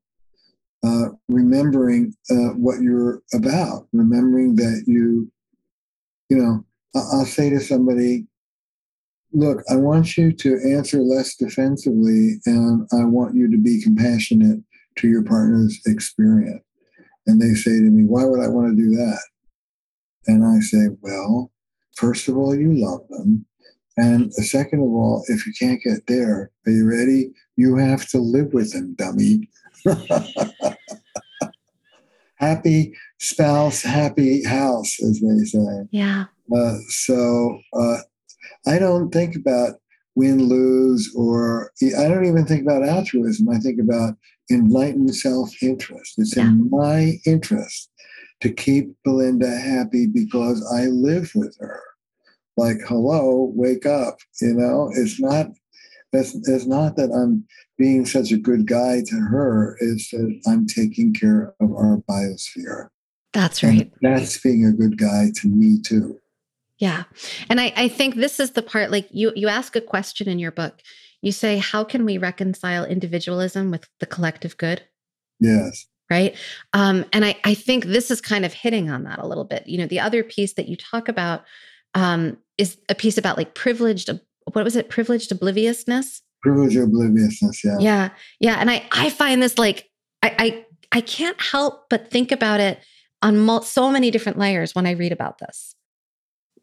Uh, 0.86 1.10
remembering 1.30 2.14
uh, 2.30 2.54
what 2.56 2.82
you're 2.82 3.22
about, 3.34 3.88
remembering 3.92 4.56
that 4.56 4.84
you, 4.86 5.32
you 6.30 6.38
know, 6.38 6.64
I'll 6.96 7.26
say 7.26 7.50
to 7.50 7.60
somebody, 7.60 8.28
look, 9.34 9.64
I 9.70 9.76
want 9.76 10.16
you 10.16 10.32
to 10.32 10.60
answer 10.64 11.00
less 11.00 11.36
defensively 11.36 12.36
and 12.46 12.88
I 12.94 13.04
want 13.06 13.36
you 13.36 13.50
to 13.50 13.58
be 13.58 13.82
compassionate 13.82 14.60
to 14.98 15.08
your 15.08 15.24
partner's 15.24 15.80
experience. 15.88 16.64
And 17.28 17.42
they 17.42 17.54
say 17.54 17.72
to 17.72 17.90
me, 17.90 18.04
why 18.04 18.24
would 18.24 18.40
I 18.40 18.48
want 18.48 18.70
to 18.70 18.82
do 18.82 18.92
that? 18.92 19.22
And 20.28 20.46
I 20.46 20.60
say, 20.60 20.88
well, 21.02 21.52
first 21.96 22.28
of 22.28 22.38
all, 22.38 22.56
you 22.56 22.74
love 22.74 23.08
them. 23.10 23.46
And 23.98 24.34
second 24.34 24.80
of 24.80 24.90
all, 24.90 25.24
if 25.28 25.48
you 25.48 25.54
can't 25.58 25.82
get 25.82 26.06
there, 26.08 26.52
are 26.66 26.72
you 26.72 26.88
ready? 26.88 27.32
You 27.56 27.78
have 27.78 28.08
to 28.10 28.20
live 28.20 28.54
with 28.54 28.74
them, 28.74 28.94
dummy. 28.96 29.50
happy 32.36 32.94
spouse, 33.20 33.82
happy 33.82 34.44
house, 34.44 35.02
as 35.02 35.22
they 35.22 35.46
say. 35.46 35.88
Yeah. 35.92 36.26
Uh, 36.54 36.76
so 36.90 37.60
uh, 37.74 37.98
I 38.68 38.78
don't 38.80 39.12
think 39.12 39.36
about 39.36 39.76
win 40.16 40.44
lose, 40.44 41.14
or 41.16 41.72
I 41.82 42.08
don't 42.08 42.26
even 42.26 42.46
think 42.46 42.64
about 42.64 42.88
altruism. 42.88 43.48
I 43.50 43.60
think 43.60 43.80
about 43.80 44.16
enlightened 44.52 45.16
self 45.16 45.52
interest. 45.64 46.16
It's 46.18 46.36
yeah. 46.36 46.44
in 46.44 46.70
my 46.70 47.14
interest 47.26 47.90
to 48.42 48.52
keep 48.52 48.96
Belinda 49.04 49.50
happy 49.50 50.08
because 50.08 50.66
I 50.74 50.86
live 50.86 51.32
with 51.36 51.56
her. 51.60 51.82
Like, 52.58 52.78
hello, 52.88 53.52
wake 53.56 53.86
up. 53.86 54.18
You 54.42 54.54
know, 54.54 54.92
it's 54.96 55.20
not 55.20 55.48
it's, 56.14 56.36
it's 56.48 56.66
not 56.66 56.96
that 56.96 57.12
I'm 57.12 57.46
being 57.78 58.06
such 58.06 58.32
a 58.32 58.38
good 58.38 58.68
guy 58.68 59.02
to 59.06 59.16
her, 59.16 59.78
it's 59.82 60.12
that 60.12 60.42
I'm 60.48 60.66
taking 60.66 61.14
care 61.14 61.54
of 61.60 61.72
our 61.72 62.02
biosphere. 62.10 62.88
That's 63.34 63.64
right. 63.64 63.92
And 64.02 64.16
that's 64.16 64.40
being 64.40 64.66
a 64.66 64.72
good 64.72 64.98
guy 64.98 65.32
to 65.36 65.48
me 65.50 65.82
too. 65.82 66.20
Yeah. 66.78 67.04
And 67.50 67.60
I, 67.60 67.74
I 67.76 67.88
think 67.90 68.16
this 68.16 68.40
is 68.40 68.52
the 68.52 68.62
part 68.62 68.92
like 68.92 69.08
you 69.12 69.34
you 69.36 69.50
ask 69.50 69.76
a 69.76 69.82
question 69.82 70.30
in 70.30 70.40
your 70.40 70.52
book. 70.52 70.82
You 71.22 71.32
say, 71.32 71.58
how 71.58 71.84
can 71.84 72.06
we 72.06 72.18
reconcile 72.18 72.86
individualism 72.86 73.72
with 73.72 73.88
the 74.00 74.06
collective 74.06 74.58
good? 74.58 74.84
Yes 75.40 75.88
right? 76.10 76.36
Um, 76.74 77.06
and 77.14 77.26
I, 77.26 77.36
I 77.44 77.54
think 77.54 77.86
this 77.86 78.12
is 78.12 78.22
kind 78.22 78.46
of 78.46 78.54
hitting 78.54 78.90
on 78.90 79.04
that 79.04 79.20
a 79.20 79.28
little 79.28 79.44
bit. 79.44 79.68
You 79.68 79.78
know 79.78 79.88
the 79.88 80.00
other 80.00 80.24
piece 80.24 80.54
that 80.54 80.68
you 80.68 80.76
talk 80.76 81.08
about 81.08 81.44
um, 81.94 82.38
is 82.58 82.78
a 82.90 82.96
piece 82.96 83.18
about 83.18 83.38
like 83.38 83.56
privileged 83.56 84.10
what 84.52 84.64
was 84.64 84.76
it? 84.76 84.90
Privileged 84.90 85.32
obliviousness? 85.32 86.22
Privileged 86.42 86.78
obliviousness 86.78 87.64
yeah. 87.64 87.78
Yeah 87.80 88.10
yeah 88.40 88.58
and 88.60 88.70
i 88.70 88.86
i 88.92 89.10
find 89.10 89.42
this 89.42 89.58
like 89.58 89.90
i 90.22 90.36
i, 90.38 90.66
I 90.92 91.02
can't 91.02 91.42
help 91.42 91.90
but 91.90 92.12
think 92.12 92.32
about 92.32 92.60
it 92.60 92.80
on 93.24 93.64
so 93.64 93.90
many 93.90 94.12
different 94.12 94.38
layers 94.38 94.76
when 94.76 94.86
i 94.86 94.92
read 94.92 95.12
about 95.12 95.40
this. 95.40 95.74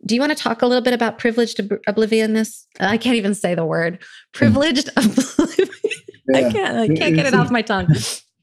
Do 0.06 0.14
you 0.14 0.20
want 0.20 0.36
to 0.36 0.40
talk 0.40 0.62
a 0.62 0.66
little 0.66 0.82
bit 0.82 0.94
about 0.94 1.18
privileged 1.18 1.60
ob- 1.60 1.80
obliviousness? 1.88 2.66
I 2.78 2.96
can't 2.96 3.16
even 3.16 3.34
say 3.34 3.54
the 3.54 3.64
word. 3.64 4.02
Privileged 4.32 4.88
oblivion 4.96 5.68
yeah. 6.28 6.38
i 6.38 6.52
can't 6.52 6.76
i 6.76 6.86
can't 6.88 7.14
get 7.14 7.26
it 7.26 7.34
off 7.34 7.50
my 7.50 7.62
tongue 7.62 7.88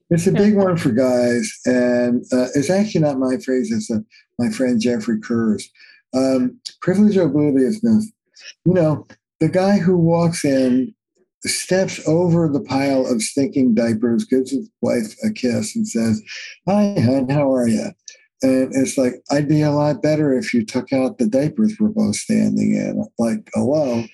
it's 0.10 0.28
a 0.28 0.32
big 0.44 0.56
one 0.56 0.78
for 0.78 0.92
guys, 0.92 1.52
and 1.66 2.24
uh, 2.32 2.48
it's 2.56 2.70
actually 2.70 3.02
not 3.02 3.20
my 3.20 3.38
phrase. 3.38 3.72
It's 3.72 3.90
a, 3.90 4.04
my 4.38 4.50
friend 4.50 4.80
Jeffrey 4.80 5.20
Kerr's. 5.20 5.70
Um, 6.16 6.60
privilege 6.82 7.18
obliviousness. 7.18 8.12
You 8.66 8.74
know, 8.74 9.08
the 9.40 9.50
guy 9.50 9.78
who 9.78 9.98
walks 9.98 10.44
in, 10.44 10.94
steps 11.46 12.06
over 12.08 12.50
the 12.50 12.62
pile 12.62 13.06
of 13.06 13.22
stinking 13.22 13.76
diapers, 13.76 14.26
gives 14.26 14.52
his 14.52 14.70
wife 14.82 15.16
a 15.24 15.32
kiss, 15.32 15.76
and 15.76 15.88
says, 15.88 16.22
"Hi, 16.68 16.96
hon, 17.00 17.30
how 17.30 17.54
are 17.54 17.68
you?" 17.68 17.92
And 18.42 18.74
it's 18.74 18.98
like, 18.98 19.16
I'd 19.32 19.50
be 19.50 19.62
a 19.62 19.72
lot 19.72 20.02
better 20.02 20.34
if 20.34 20.54
you 20.54 20.66
took 20.66 20.94
out 20.94 21.18
the 21.18 21.28
diapers 21.28 21.76
we're 21.80 21.90
both 21.90 22.16
standing 22.16 22.74
in. 22.74 23.06
Like, 23.18 23.50
hello. 23.54 24.06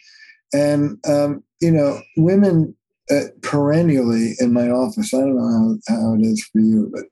And, 0.52 0.98
um, 1.08 1.44
you 1.62 1.72
know, 1.72 2.02
women 2.18 2.76
uh, 2.76 2.85
Uh, 3.12 3.26
perennially 3.44 4.34
in 4.40 4.52
my 4.52 4.68
office, 4.70 5.14
I 5.14 5.20
don't 5.20 5.36
know 5.36 5.78
how, 5.88 5.96
how 5.96 6.14
it 6.16 6.22
is 6.22 6.44
for 6.52 6.60
you, 6.60 6.90
but 6.92 7.04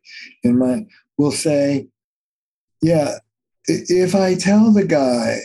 in 0.44 0.58
my, 0.58 0.88
will 1.20 1.32
say, 1.32 1.88
yeah, 2.82 3.20
if 3.68 4.16
I 4.16 4.34
tell 4.34 4.72
the 4.72 4.86
guy, 4.86 5.38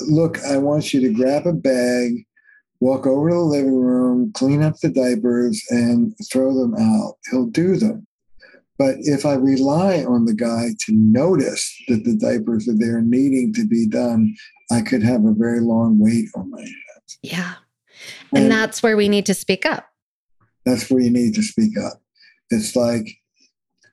look, 0.00 0.42
I 0.44 0.56
want 0.56 0.92
you 0.92 1.00
to 1.00 1.14
grab 1.14 1.46
a 1.46 1.52
bag, 1.52 2.26
walk 2.80 3.06
over 3.06 3.30
to 3.30 3.36
the 3.36 3.40
living 3.40 3.76
room, 3.76 4.32
clean 4.34 4.62
up 4.62 4.78
the 4.80 4.88
diapers, 4.88 5.62
and 5.70 6.12
throw 6.30 6.52
them 6.54 6.74
out, 6.74 7.14
he'll 7.30 7.46
do 7.46 7.76
them. 7.76 8.06
But 8.76 8.96
if 9.00 9.24
I 9.24 9.34
rely 9.34 10.04
on 10.04 10.24
the 10.24 10.34
guy 10.34 10.70
to 10.86 10.92
notice 10.92 11.72
that 11.86 12.04
the 12.04 12.16
diapers 12.16 12.68
are 12.68 12.76
there 12.76 13.00
needing 13.00 13.52
to 13.54 13.66
be 13.66 13.86
done, 13.86 14.34
I 14.70 14.80
could 14.80 15.02
have 15.04 15.24
a 15.24 15.32
very 15.32 15.60
long 15.60 15.98
wait 16.00 16.26
on 16.34 16.50
my 16.50 16.60
hands. 16.60 17.18
Yeah. 17.22 17.54
And, 18.34 18.50
that's 18.50 18.82
where 18.82 18.96
we 18.96 19.08
need 19.08 19.26
to 19.26 19.34
speak 19.34 19.66
up. 19.66 19.88
That's 20.64 20.90
where 20.90 21.00
you 21.00 21.10
need 21.10 21.34
to 21.34 21.42
speak 21.42 21.78
up. 21.78 22.00
It's 22.50 22.74
like 22.74 23.08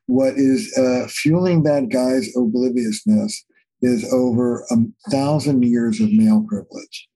what 0.07 0.33
is 0.35 0.77
uh, 0.77 1.07
fueling 1.09 1.63
that 1.63 1.89
guy's 1.89 2.35
obliviousness 2.35 3.45
is 3.81 4.11
over 4.13 4.65
a 4.69 4.75
thousand 5.09 5.63
years 5.63 5.99
of 5.99 6.11
male 6.11 6.45
privilege. 6.47 7.07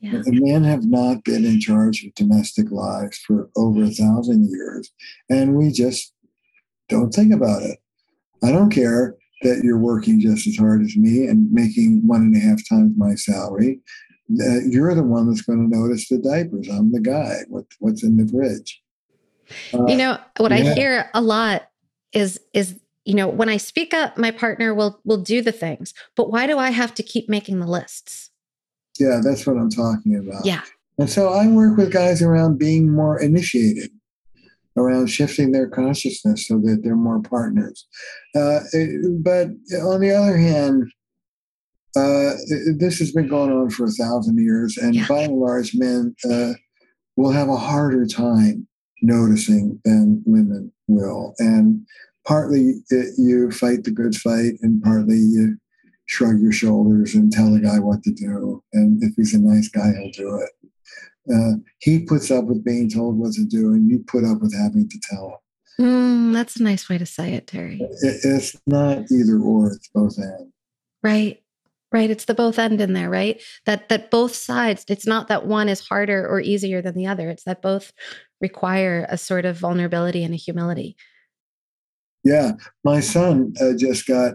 Yeah. 0.00 0.22
The 0.24 0.32
men 0.32 0.64
have 0.64 0.84
not 0.84 1.22
been 1.22 1.44
in 1.44 1.60
charge 1.60 2.04
of 2.04 2.14
domestic 2.14 2.70
lives 2.70 3.18
for 3.18 3.50
over 3.56 3.84
a 3.84 3.90
thousand 3.90 4.50
years, 4.50 4.90
and 5.30 5.54
we 5.54 5.70
just 5.70 6.12
don't 6.88 7.12
think 7.12 7.32
about 7.32 7.62
it. 7.62 7.78
I 8.42 8.50
don't 8.50 8.70
care 8.70 9.14
that 9.42 9.60
you're 9.62 9.78
working 9.78 10.20
just 10.20 10.46
as 10.46 10.56
hard 10.56 10.82
as 10.82 10.96
me 10.96 11.26
and 11.26 11.50
making 11.52 12.06
one 12.06 12.22
and 12.22 12.36
a 12.36 12.40
half 12.40 12.58
times 12.68 12.94
my 12.96 13.14
salary. 13.14 13.80
Uh, 14.40 14.60
you're 14.68 14.94
the 14.94 15.02
one 15.02 15.28
that's 15.28 15.42
going 15.42 15.70
to 15.70 15.76
notice 15.76 16.08
the 16.08 16.18
diapers. 16.18 16.68
I'm 16.68 16.92
the 16.92 17.00
guy. 17.00 17.38
What, 17.48 17.64
what's 17.80 18.02
in 18.02 18.16
the 18.16 18.30
fridge? 18.30 18.80
Uh, 19.74 19.86
you 19.86 19.96
know 19.96 20.18
what 20.38 20.52
yeah. 20.52 20.58
I 20.58 20.74
hear 20.74 21.10
a 21.14 21.20
lot 21.20 21.68
is 22.12 22.40
is 22.54 22.78
you 23.04 23.14
know 23.14 23.28
when 23.28 23.48
I 23.48 23.56
speak 23.56 23.92
up, 23.92 24.16
my 24.16 24.30
partner 24.30 24.74
will 24.74 25.00
will 25.04 25.18
do 25.18 25.42
the 25.42 25.52
things, 25.52 25.92
but 26.16 26.30
why 26.30 26.46
do 26.46 26.58
I 26.58 26.70
have 26.70 26.94
to 26.94 27.02
keep 27.02 27.28
making 27.28 27.60
the 27.60 27.66
lists? 27.66 28.30
Yeah, 28.98 29.20
that's 29.22 29.46
what 29.46 29.56
I'm 29.56 29.70
talking 29.70 30.16
about. 30.16 30.44
Yeah. 30.44 30.62
And 30.98 31.08
so 31.08 31.28
I 31.30 31.46
work 31.48 31.76
with 31.76 31.92
guys 31.92 32.22
around 32.22 32.58
being 32.58 32.90
more 32.90 33.18
initiated, 33.18 33.90
around 34.76 35.08
shifting 35.08 35.52
their 35.52 35.68
consciousness 35.68 36.46
so 36.46 36.58
that 36.58 36.82
they're 36.82 36.96
more 36.96 37.20
partners. 37.20 37.86
Uh, 38.36 38.60
but 39.20 39.48
on 39.82 40.00
the 40.00 40.14
other 40.14 40.36
hand, 40.36 40.92
uh, 41.94 42.32
this 42.78 42.98
has 42.98 43.12
been 43.12 43.28
going 43.28 43.50
on 43.50 43.70
for 43.70 43.84
a 43.84 43.90
thousand 43.90 44.38
years, 44.38 44.78
and 44.78 44.94
yeah. 44.94 45.06
by 45.08 45.22
and 45.22 45.38
large, 45.38 45.72
men 45.74 46.14
uh, 46.30 46.52
will 47.16 47.30
have 47.30 47.48
a 47.48 47.56
harder 47.56 48.06
time 48.06 48.66
noticing 49.02 49.80
than 49.84 50.22
women 50.24 50.72
will. 50.88 51.34
And 51.38 51.86
partly 52.26 52.82
it, 52.90 53.14
you 53.18 53.50
fight 53.50 53.84
the 53.84 53.90
good 53.90 54.16
fight, 54.16 54.54
and 54.62 54.82
partly 54.82 55.16
you 55.16 55.58
shrug 56.06 56.40
your 56.40 56.52
shoulders 56.52 57.14
and 57.14 57.32
tell 57.32 57.52
the 57.52 57.60
guy 57.60 57.78
what 57.78 58.02
to 58.04 58.12
do. 58.12 58.62
And 58.72 59.02
if 59.02 59.14
he's 59.16 59.34
a 59.34 59.40
nice 59.40 59.68
guy, 59.68 59.92
he'll 59.92 60.10
do 60.12 60.36
it. 60.36 60.50
Uh, 61.32 61.58
he 61.78 62.00
puts 62.00 62.30
up 62.30 62.46
with 62.46 62.64
being 62.64 62.90
told 62.90 63.18
what 63.18 63.32
to 63.34 63.44
do, 63.44 63.72
and 63.72 63.88
you 63.88 64.04
put 64.06 64.24
up 64.24 64.40
with 64.40 64.54
having 64.56 64.88
to 64.88 65.00
tell 65.10 65.28
him. 65.28 65.86
Mm, 65.86 66.32
that's 66.32 66.56
a 66.56 66.62
nice 66.62 66.88
way 66.88 66.98
to 66.98 67.06
say 67.06 67.34
it, 67.34 67.46
Terry. 67.46 67.78
It, 67.80 68.20
it's 68.24 68.56
not 68.66 69.04
either 69.10 69.38
or; 69.38 69.72
it's 69.72 69.88
both 69.88 70.18
and. 70.18 70.52
Right, 71.02 71.41
right. 71.92 72.10
It's 72.10 72.24
the 72.24 72.34
both 72.34 72.58
end 72.58 72.80
in 72.80 72.92
there, 72.92 73.10
right? 73.10 73.40
That 73.66 73.88
that 73.88 74.10
both 74.10 74.34
sides. 74.34 74.84
It's 74.88 75.06
not 75.06 75.28
that 75.28 75.46
one 75.46 75.68
is 75.68 75.80
harder 75.80 76.26
or 76.26 76.40
easier 76.40 76.82
than 76.82 76.94
the 76.94 77.06
other. 77.06 77.28
It's 77.28 77.44
that 77.44 77.62
both 77.62 77.92
require 78.40 79.06
a 79.08 79.18
sort 79.18 79.44
of 79.44 79.58
vulnerability 79.58 80.24
and 80.24 80.34
a 80.34 80.36
humility. 80.36 80.96
Yeah, 82.24 82.52
my 82.84 83.00
son 83.00 83.52
uh, 83.60 83.72
just 83.76 84.06
got 84.06 84.34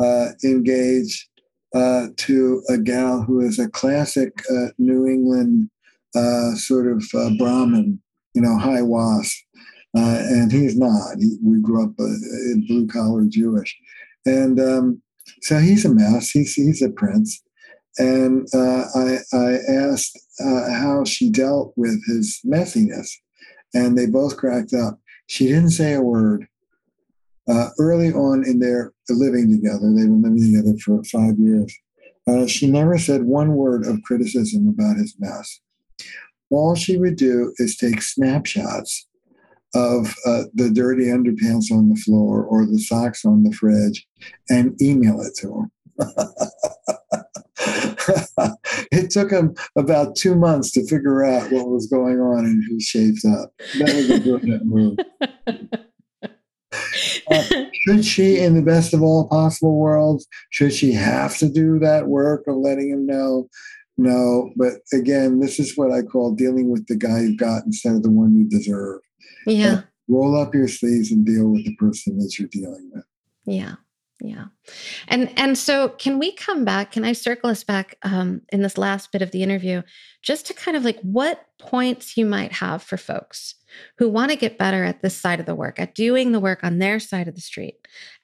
uh, 0.00 0.28
engaged 0.44 1.28
uh, 1.74 2.08
to 2.16 2.62
a 2.68 2.78
gal 2.78 3.22
who 3.22 3.40
is 3.40 3.58
a 3.58 3.68
classic 3.68 4.32
uh, 4.50 4.68
New 4.78 5.06
England 5.06 5.68
uh, 6.14 6.54
sort 6.54 6.86
of 6.86 7.04
uh, 7.14 7.30
Brahmin, 7.36 8.00
you 8.34 8.42
know, 8.42 8.56
high 8.56 8.82
WASP. 8.82 9.36
and 9.94 10.52
he's 10.52 10.76
not. 10.76 11.16
He, 11.18 11.36
we 11.42 11.60
grew 11.60 11.84
up 11.84 11.94
in 11.98 12.64
blue 12.68 12.86
collar 12.86 13.24
Jewish. 13.28 13.76
And 14.24 14.60
um, 14.60 15.02
so 15.42 15.58
he's 15.58 15.84
a 15.84 15.94
mess. 15.94 16.30
He's, 16.30 16.54
he's 16.54 16.82
a 16.82 16.90
prince. 16.90 17.42
And 17.98 18.48
I, 18.54 19.18
I 19.32 19.58
asked 19.68 20.18
how 20.40 21.04
she 21.04 21.30
dealt 21.30 21.72
with 21.76 22.04
his 22.06 22.40
messiness. 22.44 23.08
And 23.72 23.96
they 23.96 24.06
both 24.06 24.36
cracked 24.36 24.72
up. 24.72 24.98
She 25.26 25.46
didn't 25.46 25.70
say 25.70 25.94
a 25.94 26.02
word 26.02 26.46
uh, 27.48 27.70
early 27.78 28.12
on 28.12 28.44
in 28.44 28.58
their 28.58 28.92
living 29.10 29.50
together, 29.50 29.92
they've 29.92 30.06
been 30.06 30.22
living 30.22 30.52
together 30.52 30.76
for 30.78 31.02
five 31.04 31.38
years. 31.38 31.74
Uh, 32.26 32.46
she 32.46 32.70
never 32.70 32.96
said 32.98 33.24
one 33.24 33.54
word 33.54 33.86
of 33.86 34.02
criticism 34.02 34.68
about 34.68 34.96
his 34.96 35.14
mess. 35.18 35.60
All 36.50 36.74
she 36.74 36.96
would 36.96 37.16
do 37.16 37.52
is 37.58 37.76
take 37.76 38.00
snapshots 38.00 39.06
of 39.74 40.14
uh, 40.26 40.44
the 40.54 40.70
dirty 40.72 41.06
underpants 41.06 41.70
on 41.70 41.88
the 41.88 42.00
floor 42.04 42.44
or 42.44 42.66
the 42.66 42.78
socks 42.78 43.24
on 43.24 43.42
the 43.42 43.52
fridge 43.52 44.06
and 44.48 44.80
email 44.80 45.20
it 45.20 45.34
to 45.36 45.48
him. 45.48 45.70
it 48.92 49.10
took 49.10 49.30
him 49.30 49.54
about 49.76 50.16
two 50.16 50.34
months 50.34 50.72
to 50.72 50.86
figure 50.86 51.24
out 51.24 51.50
what 51.50 51.68
was 51.68 51.86
going 51.86 52.20
on 52.20 52.44
and 52.44 52.62
he 52.68 52.80
shaved 52.80 53.24
up. 53.26 53.52
That 53.78 53.94
was 53.94 54.10
a 54.10 54.20
brilliant 54.20 54.66
move. 54.66 54.98
Uh, 57.30 57.42
should 57.86 58.04
she, 58.04 58.38
in 58.38 58.54
the 58.54 58.62
best 58.62 58.92
of 58.92 59.02
all 59.02 59.28
possible 59.28 59.78
worlds, 59.78 60.26
should 60.50 60.72
she 60.72 60.92
have 60.92 61.36
to 61.38 61.48
do 61.48 61.78
that 61.78 62.08
work 62.08 62.44
of 62.46 62.56
letting 62.56 62.90
him 62.90 63.06
know? 63.06 63.48
No, 63.96 64.50
but 64.56 64.72
again, 64.92 65.38
this 65.38 65.60
is 65.60 65.76
what 65.76 65.92
I 65.92 66.02
call 66.02 66.34
dealing 66.34 66.70
with 66.70 66.86
the 66.88 66.96
guy 66.96 67.20
you 67.20 67.36
got 67.36 67.64
instead 67.64 67.94
of 67.94 68.02
the 68.02 68.10
one 68.10 68.34
you 68.34 68.48
deserve. 68.48 69.00
Yeah. 69.46 69.82
Roll 70.08 70.40
up 70.40 70.54
your 70.54 70.68
sleeves 70.68 71.10
and 71.10 71.24
deal 71.24 71.48
with 71.48 71.64
the 71.64 71.74
person 71.76 72.18
that 72.18 72.38
you're 72.38 72.48
dealing 72.48 72.90
with. 72.92 73.04
Yeah 73.46 73.76
yeah 74.20 74.44
and 75.08 75.32
and 75.36 75.58
so 75.58 75.88
can 75.88 76.18
we 76.18 76.32
come 76.32 76.64
back 76.64 76.92
can 76.92 77.04
i 77.04 77.12
circle 77.12 77.50
us 77.50 77.64
back 77.64 77.96
um, 78.02 78.40
in 78.52 78.62
this 78.62 78.78
last 78.78 79.10
bit 79.12 79.22
of 79.22 79.30
the 79.32 79.42
interview 79.42 79.82
just 80.22 80.46
to 80.46 80.54
kind 80.54 80.76
of 80.76 80.84
like 80.84 80.98
what 81.00 81.44
points 81.58 82.16
you 82.16 82.24
might 82.24 82.52
have 82.52 82.82
for 82.82 82.96
folks 82.96 83.56
who 83.98 84.08
want 84.08 84.30
to 84.30 84.36
get 84.36 84.58
better 84.58 84.84
at 84.84 85.02
this 85.02 85.16
side 85.16 85.40
of 85.40 85.46
the 85.46 85.54
work 85.54 85.80
at 85.80 85.94
doing 85.94 86.32
the 86.32 86.40
work 86.40 86.62
on 86.62 86.78
their 86.78 87.00
side 87.00 87.26
of 87.26 87.34
the 87.34 87.40
street 87.40 87.74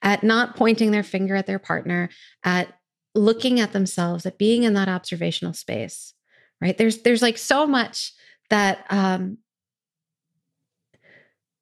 at 0.01 0.23
not 0.23 0.55
pointing 0.55 0.91
their 0.91 1.03
finger 1.03 1.35
at 1.35 1.45
their 1.45 1.59
partner 1.59 2.09
at 2.43 2.73
looking 3.13 3.59
at 3.59 3.73
themselves 3.73 4.25
at 4.25 4.37
being 4.37 4.63
in 4.63 4.73
that 4.73 4.87
observational 4.87 5.53
space 5.53 6.13
right 6.61 6.77
there's 6.77 6.99
there's 6.99 7.21
like 7.21 7.37
so 7.37 7.67
much 7.67 8.13
that 8.49 8.85
um 8.89 9.37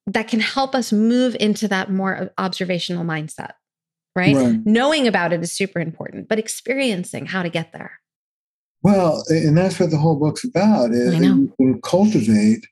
that 0.06 0.28
can 0.28 0.40
help 0.40 0.74
us 0.74 0.92
move 0.92 1.36
into 1.38 1.68
that 1.68 1.90
more 1.90 2.30
observational 2.38 3.04
mindset 3.04 3.52
right? 4.16 4.34
right? 4.34 4.60
Knowing 4.64 5.06
about 5.06 5.32
it 5.32 5.42
is 5.42 5.52
super 5.52 5.80
important, 5.80 6.28
but 6.28 6.38
experiencing 6.38 7.26
how 7.26 7.42
to 7.42 7.48
get 7.48 7.72
there. 7.72 8.00
Well, 8.82 9.24
and 9.28 9.56
that's 9.56 9.78
what 9.78 9.90
the 9.90 9.98
whole 9.98 10.18
book's 10.18 10.44
about. 10.44 10.92
Is 10.92 11.14
you 11.18 11.52
can 11.58 11.80
cultivate 11.82 12.66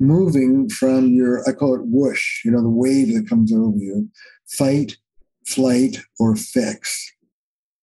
moving 0.00 0.68
from 0.68 1.08
your, 1.08 1.46
I 1.48 1.52
call 1.52 1.74
it 1.74 1.82
whoosh, 1.84 2.44
you 2.44 2.50
know, 2.50 2.62
the 2.62 2.70
wave 2.70 3.14
that 3.14 3.28
comes 3.28 3.52
over 3.52 3.76
you, 3.76 4.08
fight, 4.48 4.96
flight, 5.46 5.98
or 6.18 6.36
fix. 6.36 7.10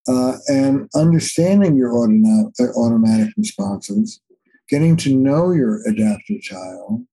Uh, 0.08 0.38
and 0.48 0.90
understanding 0.96 1.76
your 1.76 1.96
automatic, 1.96 2.54
uh, 2.60 2.80
automatic 2.80 3.32
responses, 3.38 4.20
getting 4.68 4.98
to 4.98 5.16
know 5.16 5.52
your 5.52 5.88
adaptive 5.88 6.42
child, 6.42 7.06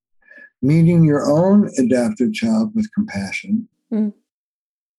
meeting 0.66 1.04
your 1.04 1.30
own 1.30 1.70
adaptive 1.78 2.32
child 2.32 2.72
with 2.74 2.92
compassion, 2.94 3.68
mm. 3.92 4.12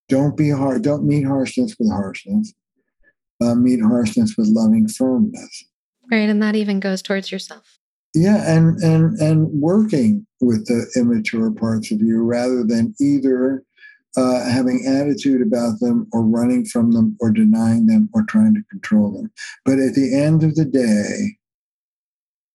Don't 0.09 0.37
be 0.37 0.49
hard. 0.49 0.83
Don't 0.83 1.05
meet 1.05 1.23
harshness 1.23 1.75
with 1.77 1.91
harshness. 1.91 2.53
Uh, 3.41 3.55
meet 3.55 3.81
harshness 3.81 4.35
with 4.37 4.47
loving 4.47 4.87
firmness. 4.87 5.65
Right, 6.09 6.29
and 6.29 6.41
that 6.41 6.55
even 6.55 6.79
goes 6.79 7.01
towards 7.01 7.31
yourself. 7.31 7.77
Yeah, 8.15 8.49
and 8.49 8.81
and 8.81 9.19
and 9.19 9.47
working 9.49 10.25
with 10.39 10.65
the 10.65 10.87
immature 10.95 11.51
parts 11.51 11.91
of 11.91 12.01
you 12.01 12.23
rather 12.23 12.63
than 12.63 12.95
either 13.01 13.63
uh, 14.15 14.49
having 14.49 14.85
attitude 14.87 15.41
about 15.41 15.79
them 15.81 16.07
or 16.13 16.23
running 16.23 16.65
from 16.65 16.93
them 16.93 17.17
or 17.19 17.29
denying 17.31 17.85
them 17.85 18.09
or 18.13 18.23
trying 18.23 18.55
to 18.55 18.63
control 18.71 19.11
them. 19.11 19.31
But 19.65 19.79
at 19.79 19.93
the 19.93 20.17
end 20.17 20.43
of 20.43 20.55
the 20.55 20.65
day, 20.65 21.37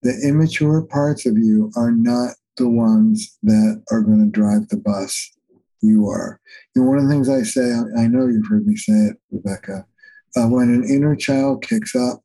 the 0.02 0.18
immature 0.26 0.82
parts 0.82 1.26
of 1.26 1.36
you 1.36 1.70
are 1.76 1.92
not 1.92 2.34
the 2.56 2.68
ones 2.68 3.38
that 3.42 3.82
are 3.90 4.02
going 4.02 4.20
to 4.20 4.30
drive 4.30 4.68
the 4.68 4.76
bus 4.76 5.32
you 5.80 6.08
are. 6.08 6.40
And 6.74 6.86
one 6.86 6.98
of 6.98 7.04
the 7.04 7.10
things 7.10 7.28
I 7.28 7.42
say, 7.42 7.72
I 7.98 8.06
know 8.06 8.26
you've 8.26 8.48
heard 8.48 8.66
me 8.66 8.76
say 8.76 8.92
it, 8.92 9.16
Rebecca, 9.30 9.86
uh, 10.36 10.46
when 10.46 10.70
an 10.70 10.84
inner 10.84 11.16
child 11.16 11.62
kicks 11.66 11.94
up, 11.94 12.22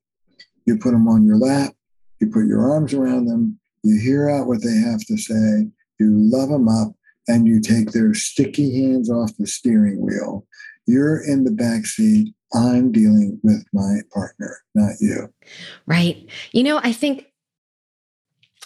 you 0.66 0.78
put 0.78 0.92
them 0.92 1.08
on 1.08 1.26
your 1.26 1.38
lap, 1.38 1.74
you 2.20 2.30
put 2.30 2.46
your 2.46 2.72
arms 2.72 2.94
around 2.94 3.26
them, 3.26 3.60
you 3.84 4.00
hear 4.00 4.30
out 4.30 4.48
what 4.48 4.64
they 4.64 4.76
have 4.76 5.00
to 5.06 5.18
say, 5.18 5.68
you 6.00 6.12
love 6.12 6.50
them 6.50 6.68
up, 6.68 6.94
and 7.28 7.48
you 7.48 7.60
take 7.60 7.92
their 7.92 8.14
sticky 8.14 8.82
hands 8.82 9.10
off 9.10 9.36
the 9.38 9.48
steering 9.48 10.02
wheel. 10.02 10.46
You're 10.86 11.22
in 11.24 11.44
the 11.44 11.52
back 11.52 11.86
seat. 11.86 12.34
I'm 12.54 12.92
dealing 12.94 13.40
with 13.44 13.66
my 13.74 14.00
partner, 14.14 14.60
not 14.74 14.94
you. 15.02 15.34
Right. 15.86 16.30
You 16.54 16.64
know, 16.64 16.80
I 16.82 16.94
think 16.94 17.26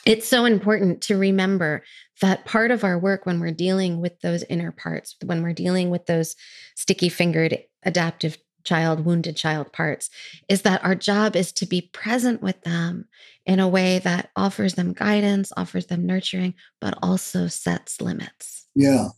It's 0.06 0.28
so 0.28 0.46
important 0.46 1.02
to 1.04 1.18
remember 1.18 1.84
that 2.22 2.46
part 2.46 2.72
of 2.72 2.84
our 2.84 2.98
work 2.98 3.26
when 3.26 3.40
we're 3.40 3.52
dealing 3.52 4.02
with 4.02 4.20
those 4.22 4.44
inner 4.44 4.72
parts, 4.72 5.16
when 5.24 5.44
we're 5.44 5.54
dealing 5.54 5.90
with 5.90 6.06
those 6.08 6.36
sticky 6.76 7.10
fingered 7.10 7.58
adaptive 7.84 8.38
child, 8.64 9.06
wounded 9.06 9.36
child 9.36 9.72
parts, 9.74 10.10
is 10.48 10.64
that 10.64 10.84
our 10.84 10.96
job 10.96 11.36
is 11.36 11.52
to 11.52 11.66
be 11.66 11.90
present 11.94 12.42
with 12.42 12.62
them 12.62 13.06
in 13.46 13.60
a 13.60 13.68
way 13.68 14.00
that 14.00 14.30
offers 14.36 14.76
them 14.76 14.94
guidance, 14.94 15.52
offers 15.58 15.88
them 15.88 16.06
nurturing, 16.06 16.54
but 16.80 16.98
also 17.02 17.48
sets 17.48 18.02
limits. 18.02 18.68
Yeah. 18.76 19.10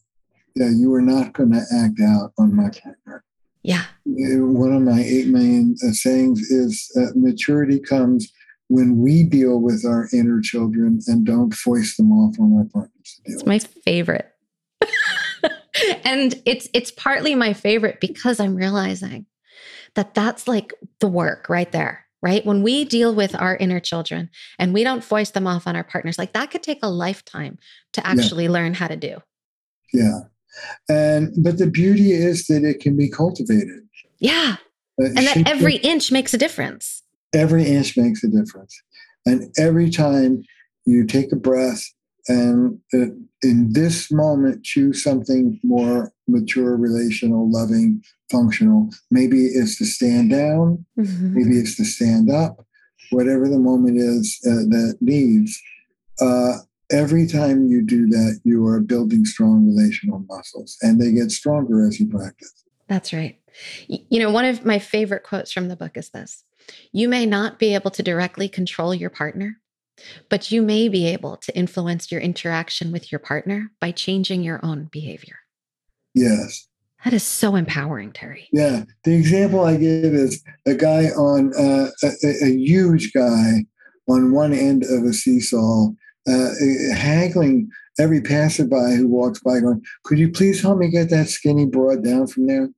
Yeah. 0.55 0.69
You 0.69 0.93
are 0.93 1.01
not 1.01 1.33
going 1.33 1.51
to 1.51 1.61
act 1.73 1.99
out 2.01 2.31
on 2.37 2.55
my 2.55 2.69
partner. 2.69 3.23
Yeah. 3.63 3.83
One 4.05 4.73
of 4.73 4.81
my 4.81 5.01
eight 5.01 5.27
main 5.27 5.77
sayings 5.77 6.39
is 6.51 6.91
uh, 6.97 7.11
maturity 7.15 7.79
comes 7.79 8.31
when 8.67 8.99
we 8.99 9.23
deal 9.23 9.59
with 9.59 9.85
our 9.85 10.07
inner 10.13 10.41
children 10.41 10.99
and 11.07 11.25
don't 11.25 11.53
foist 11.53 11.97
them 11.97 12.11
off 12.11 12.39
on 12.39 12.53
our 12.57 12.65
partners. 12.65 13.21
It's 13.25 13.45
my 13.45 13.59
favorite. 13.59 14.29
and 16.03 16.41
it's 16.45 16.67
it's 16.73 16.91
partly 16.91 17.35
my 17.35 17.53
favorite 17.53 17.99
because 17.99 18.39
I'm 18.39 18.55
realizing 18.55 19.25
that 19.95 20.13
that's 20.13 20.47
like 20.47 20.73
the 20.99 21.07
work 21.07 21.49
right 21.49 21.71
there, 21.71 22.05
right? 22.21 22.45
When 22.45 22.63
we 22.63 22.85
deal 22.85 23.13
with 23.13 23.35
our 23.35 23.55
inner 23.55 23.79
children 23.79 24.29
and 24.57 24.73
we 24.73 24.83
don't 24.83 25.03
foist 25.03 25.33
them 25.33 25.47
off 25.47 25.67
on 25.67 25.75
our 25.75 25.83
partners, 25.83 26.17
like 26.17 26.33
that 26.33 26.51
could 26.51 26.63
take 26.63 26.79
a 26.81 26.89
lifetime 26.89 27.57
to 27.93 28.05
actually 28.05 28.45
yeah. 28.45 28.51
learn 28.51 28.73
how 28.73 28.87
to 28.87 28.95
do. 28.95 29.17
Yeah. 29.93 30.21
And 30.89 31.33
but 31.43 31.57
the 31.57 31.67
beauty 31.67 32.11
is 32.11 32.47
that 32.47 32.63
it 32.63 32.79
can 32.79 32.95
be 32.97 33.09
cultivated. 33.09 33.87
Yeah. 34.19 34.57
Uh, 35.01 35.05
and 35.05 35.17
that 35.17 35.47
every 35.47 35.75
inch 35.77 36.11
makes 36.11 36.33
a 36.33 36.37
difference. 36.37 37.02
Every 37.33 37.65
inch 37.65 37.97
makes 37.97 38.23
a 38.23 38.27
difference. 38.27 38.79
And 39.25 39.53
every 39.57 39.89
time 39.89 40.43
you 40.85 41.05
take 41.05 41.31
a 41.31 41.37
breath 41.37 41.83
and 42.27 42.79
uh, 42.93 43.07
in 43.41 43.73
this 43.73 44.11
moment 44.11 44.63
choose 44.63 45.03
something 45.03 45.59
more 45.63 46.11
mature, 46.27 46.77
relational, 46.77 47.51
loving, 47.51 48.01
functional. 48.31 48.89
Maybe 49.11 49.45
it's 49.45 49.77
to 49.77 49.85
stand 49.85 50.31
down, 50.31 50.85
mm-hmm. 50.97 51.33
maybe 51.35 51.57
it's 51.57 51.75
to 51.77 51.85
stand 51.85 52.31
up, 52.31 52.65
whatever 53.11 53.49
the 53.49 53.59
moment 53.59 53.97
is 53.97 54.39
uh, 54.45 54.67
that 54.69 54.97
needs. 55.01 55.61
Uh, 56.19 56.57
every 56.91 57.27
time 57.27 57.67
you 57.67 57.81
do 57.85 58.07
that, 58.07 58.39
you 58.43 58.65
are 58.67 58.79
building 58.79 59.25
strong 59.25 59.67
relational 59.67 60.25
muscles, 60.29 60.77
and 60.81 61.01
they 61.01 61.11
get 61.11 61.31
stronger 61.31 61.85
as 61.85 61.99
you 61.99 62.07
practice. 62.07 62.63
That's 62.87 63.13
right. 63.13 63.39
You 63.87 64.19
know, 64.19 64.31
one 64.31 64.45
of 64.45 64.65
my 64.65 64.79
favorite 64.79 65.23
quotes 65.23 65.51
from 65.51 65.67
the 65.67 65.75
book 65.75 65.95
is 65.95 66.09
this 66.09 66.43
You 66.91 67.09
may 67.09 67.25
not 67.25 67.59
be 67.59 67.73
able 67.73 67.91
to 67.91 68.03
directly 68.03 68.47
control 68.47 68.93
your 68.93 69.09
partner, 69.09 69.59
but 70.29 70.51
you 70.51 70.61
may 70.61 70.89
be 70.89 71.07
able 71.07 71.37
to 71.37 71.55
influence 71.55 72.11
your 72.11 72.21
interaction 72.21 72.91
with 72.91 73.11
your 73.11 73.19
partner 73.19 73.71
by 73.79 73.91
changing 73.91 74.43
your 74.43 74.59
own 74.63 74.89
behavior. 74.91 75.37
Yes. 76.13 76.67
That 77.03 77.13
is 77.13 77.23
so 77.23 77.55
empowering, 77.55 78.13
Terry. 78.13 78.47
Yeah. 78.53 78.85
The 79.03 79.13
example 79.13 79.61
I 79.61 79.75
give 79.75 80.13
is 80.13 80.43
a 80.65 80.73
guy 80.73 81.07
on 81.07 81.53
uh, 81.53 81.89
a, 82.03 82.45
a, 82.45 82.51
huge 82.55 83.11
guy 83.11 83.65
on 84.07 84.31
one 84.31 84.53
end 84.53 84.83
of 84.83 85.03
a 85.03 85.11
seesaw, 85.11 85.89
uh, 86.27 86.49
haggling 86.93 87.69
every 87.99 88.21
passerby 88.21 88.95
who 88.95 89.07
walks 89.07 89.39
by, 89.41 89.59
going, 89.59 89.81
Could 90.03 90.17
you 90.17 90.31
please 90.31 90.61
help 90.61 90.77
me 90.77 90.89
get 90.89 91.09
that 91.09 91.27
skinny 91.27 91.65
broad 91.65 92.03
down 92.03 92.27
from 92.27 92.47
there? 92.47 92.69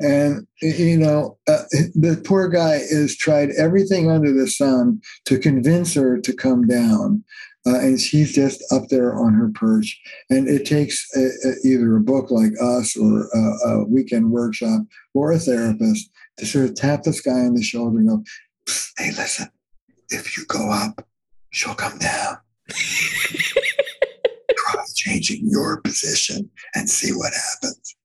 And, 0.00 0.46
you 0.62 0.96
know, 0.96 1.36
uh, 1.46 1.64
the 1.94 2.20
poor 2.24 2.48
guy 2.48 2.78
has 2.78 3.14
tried 3.16 3.50
everything 3.50 4.10
under 4.10 4.32
the 4.32 4.48
sun 4.48 5.00
to 5.26 5.38
convince 5.38 5.92
her 5.94 6.18
to 6.18 6.32
come 6.32 6.66
down. 6.66 7.22
Uh, 7.66 7.78
and 7.78 8.00
she's 8.00 8.34
just 8.34 8.64
up 8.72 8.88
there 8.88 9.14
on 9.14 9.34
her 9.34 9.50
perch. 9.54 10.00
And 10.30 10.48
it 10.48 10.64
takes 10.64 11.06
a, 11.14 11.20
a, 11.20 11.52
either 11.62 11.96
a 11.96 12.00
book 12.00 12.30
like 12.30 12.52
us 12.60 12.96
or 12.96 13.28
a, 13.34 13.68
a, 13.68 13.84
weekend 13.84 14.30
workshop 14.30 14.80
or 15.12 15.32
a 15.32 15.38
therapist 15.38 16.08
to 16.38 16.46
sort 16.46 16.70
of 16.70 16.74
tap 16.74 17.02
this 17.02 17.20
guy 17.20 17.32
on 17.32 17.52
the 17.54 17.62
shoulder 17.62 17.98
and 17.98 18.08
go, 18.08 18.24
hey, 18.96 19.10
listen, 19.10 19.50
if 20.08 20.38
you 20.38 20.46
go 20.46 20.70
up, 20.70 21.06
she'll 21.50 21.74
come 21.74 21.98
down. 21.98 22.38
Try 22.70 22.78
changing 24.94 25.50
your 25.50 25.82
position 25.82 26.48
and 26.74 26.88
see 26.88 27.12
what 27.12 27.34
happens. 27.34 27.96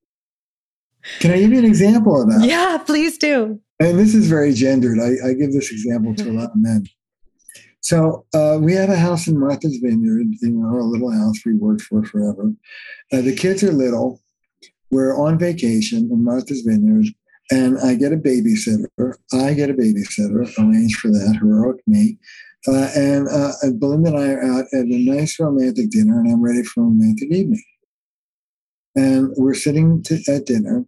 Can 1.20 1.30
I 1.30 1.38
give 1.38 1.52
you 1.52 1.58
an 1.58 1.64
example 1.64 2.22
of 2.22 2.28
that? 2.28 2.46
Yeah, 2.46 2.78
please 2.78 3.18
do. 3.18 3.60
And 3.80 3.98
this 3.98 4.14
is 4.14 4.28
very 4.28 4.52
gendered. 4.52 4.98
I, 4.98 5.28
I 5.28 5.32
give 5.34 5.52
this 5.52 5.70
example 5.70 6.14
to 6.14 6.30
a 6.30 6.32
lot 6.32 6.50
of 6.50 6.56
men. 6.56 6.86
So 7.80 8.26
uh, 8.34 8.58
we 8.60 8.72
have 8.72 8.90
a 8.90 8.96
house 8.96 9.28
in 9.28 9.38
Martha's 9.38 9.78
Vineyard, 9.82 10.26
in 10.42 10.64
our 10.64 10.82
little 10.82 11.12
house 11.12 11.36
we 11.44 11.54
worked 11.54 11.82
for 11.82 12.04
forever. 12.04 12.52
Uh, 13.12 13.20
the 13.20 13.34
kids 13.34 13.62
are 13.62 13.70
little. 13.70 14.20
We're 14.90 15.16
on 15.16 15.38
vacation 15.38 16.08
in 16.10 16.24
Martha's 16.24 16.62
Vineyard, 16.62 17.06
and 17.50 17.78
I 17.78 17.94
get 17.94 18.12
a 18.12 18.16
babysitter. 18.16 19.14
I 19.32 19.54
get 19.54 19.70
a 19.70 19.74
babysitter, 19.74 20.52
arrange 20.58 20.96
for 20.96 21.08
that, 21.12 21.38
heroic 21.40 21.76
me. 21.86 22.18
Uh, 22.66 22.90
and 22.96 23.28
uh, 23.28 23.52
Belinda 23.78 24.08
and 24.08 24.18
I 24.18 24.32
are 24.32 24.42
out 24.42 24.64
at 24.72 24.86
a 24.86 25.04
nice 25.04 25.38
romantic 25.38 25.90
dinner, 25.90 26.18
and 26.18 26.32
I'm 26.32 26.42
ready 26.42 26.64
for 26.64 26.80
a 26.80 26.84
romantic 26.84 27.30
evening. 27.30 27.62
And 28.96 29.32
we're 29.36 29.54
sitting 29.54 30.02
to, 30.04 30.20
at 30.28 30.46
dinner, 30.46 30.84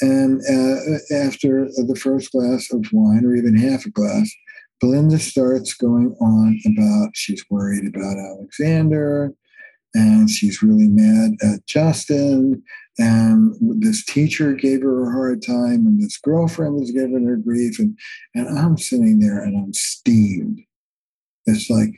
and 0.00 0.40
uh, 0.42 1.16
after 1.16 1.66
the 1.66 1.98
first 2.00 2.32
glass 2.32 2.72
of 2.72 2.84
wine, 2.92 3.24
or 3.24 3.34
even 3.34 3.56
half 3.56 3.84
a 3.84 3.90
glass, 3.90 4.30
Belinda 4.80 5.18
starts 5.18 5.74
going 5.74 6.14
on 6.20 6.60
about 6.66 7.10
she's 7.14 7.44
worried 7.50 7.86
about 7.86 8.16
Alexander 8.16 9.34
and 9.94 10.30
she's 10.30 10.62
really 10.62 10.86
mad 10.86 11.32
at 11.42 11.66
Justin. 11.66 12.62
And 12.98 13.54
this 13.80 14.04
teacher 14.04 14.52
gave 14.54 14.82
her 14.82 15.08
a 15.08 15.12
hard 15.12 15.42
time, 15.42 15.86
and 15.86 16.02
this 16.02 16.18
girlfriend 16.18 16.74
was 16.74 16.90
giving 16.90 17.26
her 17.26 17.36
grief. 17.36 17.78
And, 17.78 17.96
and 18.34 18.58
I'm 18.58 18.76
sitting 18.76 19.20
there 19.20 19.42
and 19.42 19.56
I'm 19.56 19.72
steamed. 19.72 20.60
It's 21.46 21.70
like, 21.70 21.90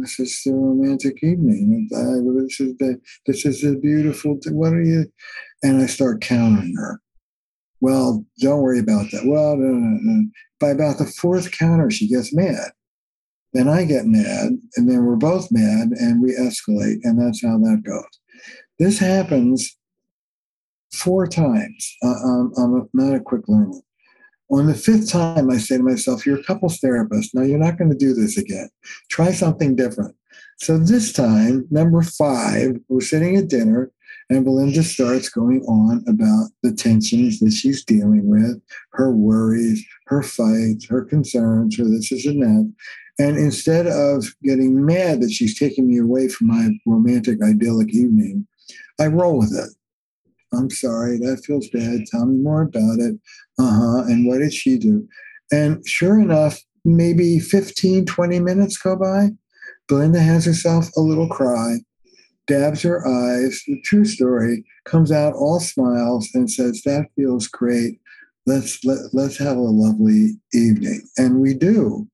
this 0.00 0.18
is 0.18 0.40
the 0.44 0.52
romantic 0.52 1.22
evening. 1.22 1.88
This 1.90 2.60
is 2.60 2.76
the 2.78 3.00
this 3.26 3.44
is 3.44 3.60
the 3.60 3.76
beautiful. 3.76 4.38
What 4.46 4.72
are 4.72 4.82
you? 4.82 5.12
And 5.62 5.82
I 5.82 5.86
start 5.86 6.22
countering 6.22 6.74
her. 6.76 7.00
Well, 7.80 8.24
don't 8.40 8.60
worry 8.60 8.80
about 8.80 9.10
that. 9.12 9.24
Well, 9.24 9.56
no, 9.56 9.66
no, 9.66 9.98
no. 10.02 10.30
by 10.60 10.70
about 10.70 10.98
the 10.98 11.06
fourth 11.06 11.52
counter, 11.52 11.90
she 11.90 12.08
gets 12.08 12.34
mad. 12.34 12.72
Then 13.52 13.68
I 13.68 13.84
get 13.84 14.06
mad, 14.06 14.58
and 14.76 14.88
then 14.88 15.04
we're 15.04 15.16
both 15.16 15.48
mad, 15.50 15.88
and 15.92 16.20
we 16.22 16.32
escalate, 16.32 16.98
and 17.02 17.20
that's 17.20 17.42
how 17.42 17.58
that 17.58 17.82
goes. 17.84 18.04
This 18.78 18.98
happens 18.98 19.76
four 20.92 21.26
times. 21.26 21.96
Uh, 22.02 22.14
I'm, 22.24 22.52
I'm 22.56 22.88
not 22.92 23.14
a 23.14 23.20
quick 23.20 23.48
learner. 23.48 23.80
On 24.50 24.66
the 24.66 24.74
fifth 24.74 25.10
time, 25.10 25.50
I 25.50 25.58
say 25.58 25.76
to 25.76 25.82
myself, 25.82 26.24
You're 26.24 26.40
a 26.40 26.44
couples 26.44 26.78
therapist. 26.78 27.34
Now 27.34 27.42
you're 27.42 27.58
not 27.58 27.76
going 27.76 27.90
to 27.90 27.96
do 27.96 28.14
this 28.14 28.38
again. 28.38 28.68
Try 29.10 29.32
something 29.32 29.76
different. 29.76 30.14
So 30.58 30.78
this 30.78 31.12
time, 31.12 31.66
number 31.70 32.02
five, 32.02 32.78
we're 32.88 33.00
sitting 33.00 33.36
at 33.36 33.48
dinner. 33.48 33.92
And 34.30 34.44
Belinda 34.44 34.82
starts 34.82 35.30
going 35.30 35.62
on 35.62 36.04
about 36.06 36.50
the 36.62 36.72
tensions 36.72 37.40
that 37.40 37.52
she's 37.52 37.84
dealing 37.84 38.28
with, 38.28 38.60
her 38.92 39.10
worries, 39.10 39.84
her 40.06 40.22
fights, 40.22 40.86
her 40.88 41.04
concerns, 41.04 41.78
her 41.78 41.84
this, 41.84 42.12
is 42.12 42.26
and 42.26 42.42
that. 42.42 42.72
And 43.18 43.38
instead 43.38 43.86
of 43.86 44.26
getting 44.42 44.84
mad 44.84 45.22
that 45.22 45.30
she's 45.30 45.58
taking 45.58 45.88
me 45.88 45.98
away 45.98 46.28
from 46.28 46.48
my 46.48 46.68
romantic, 46.86 47.42
idyllic 47.42 47.94
evening, 47.94 48.46
I 49.00 49.06
roll 49.06 49.38
with 49.38 49.52
it. 49.56 49.70
I'm 50.56 50.70
sorry, 50.70 51.18
that 51.18 51.42
feels 51.44 51.68
bad. 51.68 52.06
Tell 52.06 52.26
me 52.26 52.36
more 52.36 52.62
about 52.62 52.98
it. 52.98 53.18
Uh 53.58 53.80
huh. 53.80 54.02
And 54.06 54.26
what 54.26 54.38
did 54.38 54.52
she 54.52 54.78
do? 54.78 55.06
And 55.50 55.86
sure 55.86 56.20
enough, 56.20 56.60
maybe 56.84 57.38
15, 57.38 58.06
20 58.06 58.40
minutes 58.40 58.76
go 58.76 58.96
by. 58.96 59.30
Belinda 59.88 60.20
has 60.20 60.44
herself 60.44 60.88
a 60.96 61.00
little 61.00 61.28
cry 61.28 61.78
dabs 62.48 62.82
her 62.82 63.06
eyes, 63.06 63.62
the 63.66 63.80
true 63.82 64.04
story, 64.04 64.64
comes 64.84 65.12
out 65.12 65.34
all 65.34 65.60
smiles 65.60 66.28
and 66.34 66.50
says, 66.50 66.82
That 66.84 67.06
feels 67.14 67.46
great. 67.46 68.00
Let's 68.46 68.82
let, 68.84 68.98
let's 69.12 69.38
have 69.38 69.56
a 69.56 69.60
lovely 69.60 70.30
evening. 70.52 71.02
And 71.16 71.40
we 71.40 71.54
do. 71.54 72.08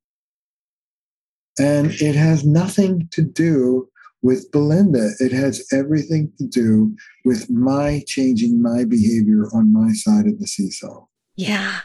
And 1.58 1.92
it 1.92 2.16
has 2.16 2.44
nothing 2.44 3.08
to 3.12 3.22
do 3.22 3.88
with 4.22 4.50
Belinda. 4.50 5.10
It 5.20 5.30
has 5.32 5.64
everything 5.72 6.32
to 6.38 6.46
do 6.46 6.96
with 7.24 7.48
my 7.48 8.02
changing 8.06 8.60
my 8.60 8.84
behavior 8.84 9.46
on 9.54 9.72
my 9.72 9.92
side 9.92 10.26
of 10.26 10.40
the 10.40 10.48
seesaw. 10.48 11.06
Yeah. 11.36 11.80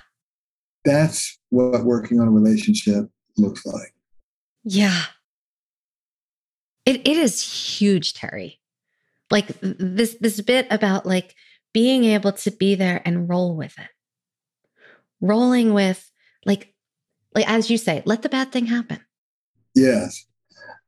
That's 0.86 1.38
what 1.50 1.84
working 1.84 2.20
on 2.20 2.28
a 2.28 2.32
relationship 2.32 3.10
looks 3.38 3.66
like. 3.66 3.94
Yeah. 4.64 5.04
It, 6.86 7.08
it 7.08 7.18
is 7.18 7.42
huge, 7.42 8.14
Terry. 8.14 8.60
Like 9.32 9.48
this 9.62 10.16
this 10.20 10.42
bit 10.42 10.68
about 10.72 11.06
like 11.06 11.36
being 11.74 12.04
able 12.04 12.32
to 12.32 12.52
be 12.52 12.76
there 12.76 13.02
and 13.06 13.30
roll 13.30 13.56
with 13.56 13.78
it. 13.78 13.90
Rolling 15.22 15.74
with 15.74 16.10
like 16.46 16.74
like 17.36 17.50
as 17.50 17.70
you 17.70 17.78
say, 17.78 18.02
let 18.06 18.22
the 18.22 18.30
bad 18.30 18.52
thing 18.52 18.66
happen. 18.66 19.00
Yes. 19.76 20.26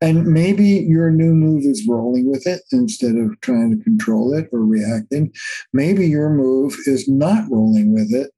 And 0.02 0.26
maybe 0.26 0.66
your 0.66 1.12
new 1.12 1.34
move 1.34 1.64
is 1.64 1.88
rolling 1.88 2.32
with 2.32 2.48
it 2.48 2.62
instead 2.72 3.16
of 3.16 3.40
trying 3.42 3.78
to 3.78 3.84
control 3.84 4.34
it 4.34 4.50
or 4.52 4.66
reacting. 4.66 5.32
Maybe 5.74 6.08
your 6.08 6.32
move 6.32 6.76
is 6.88 7.08
not 7.08 7.44
rolling 7.52 7.94
with 7.94 8.12
it 8.12 8.32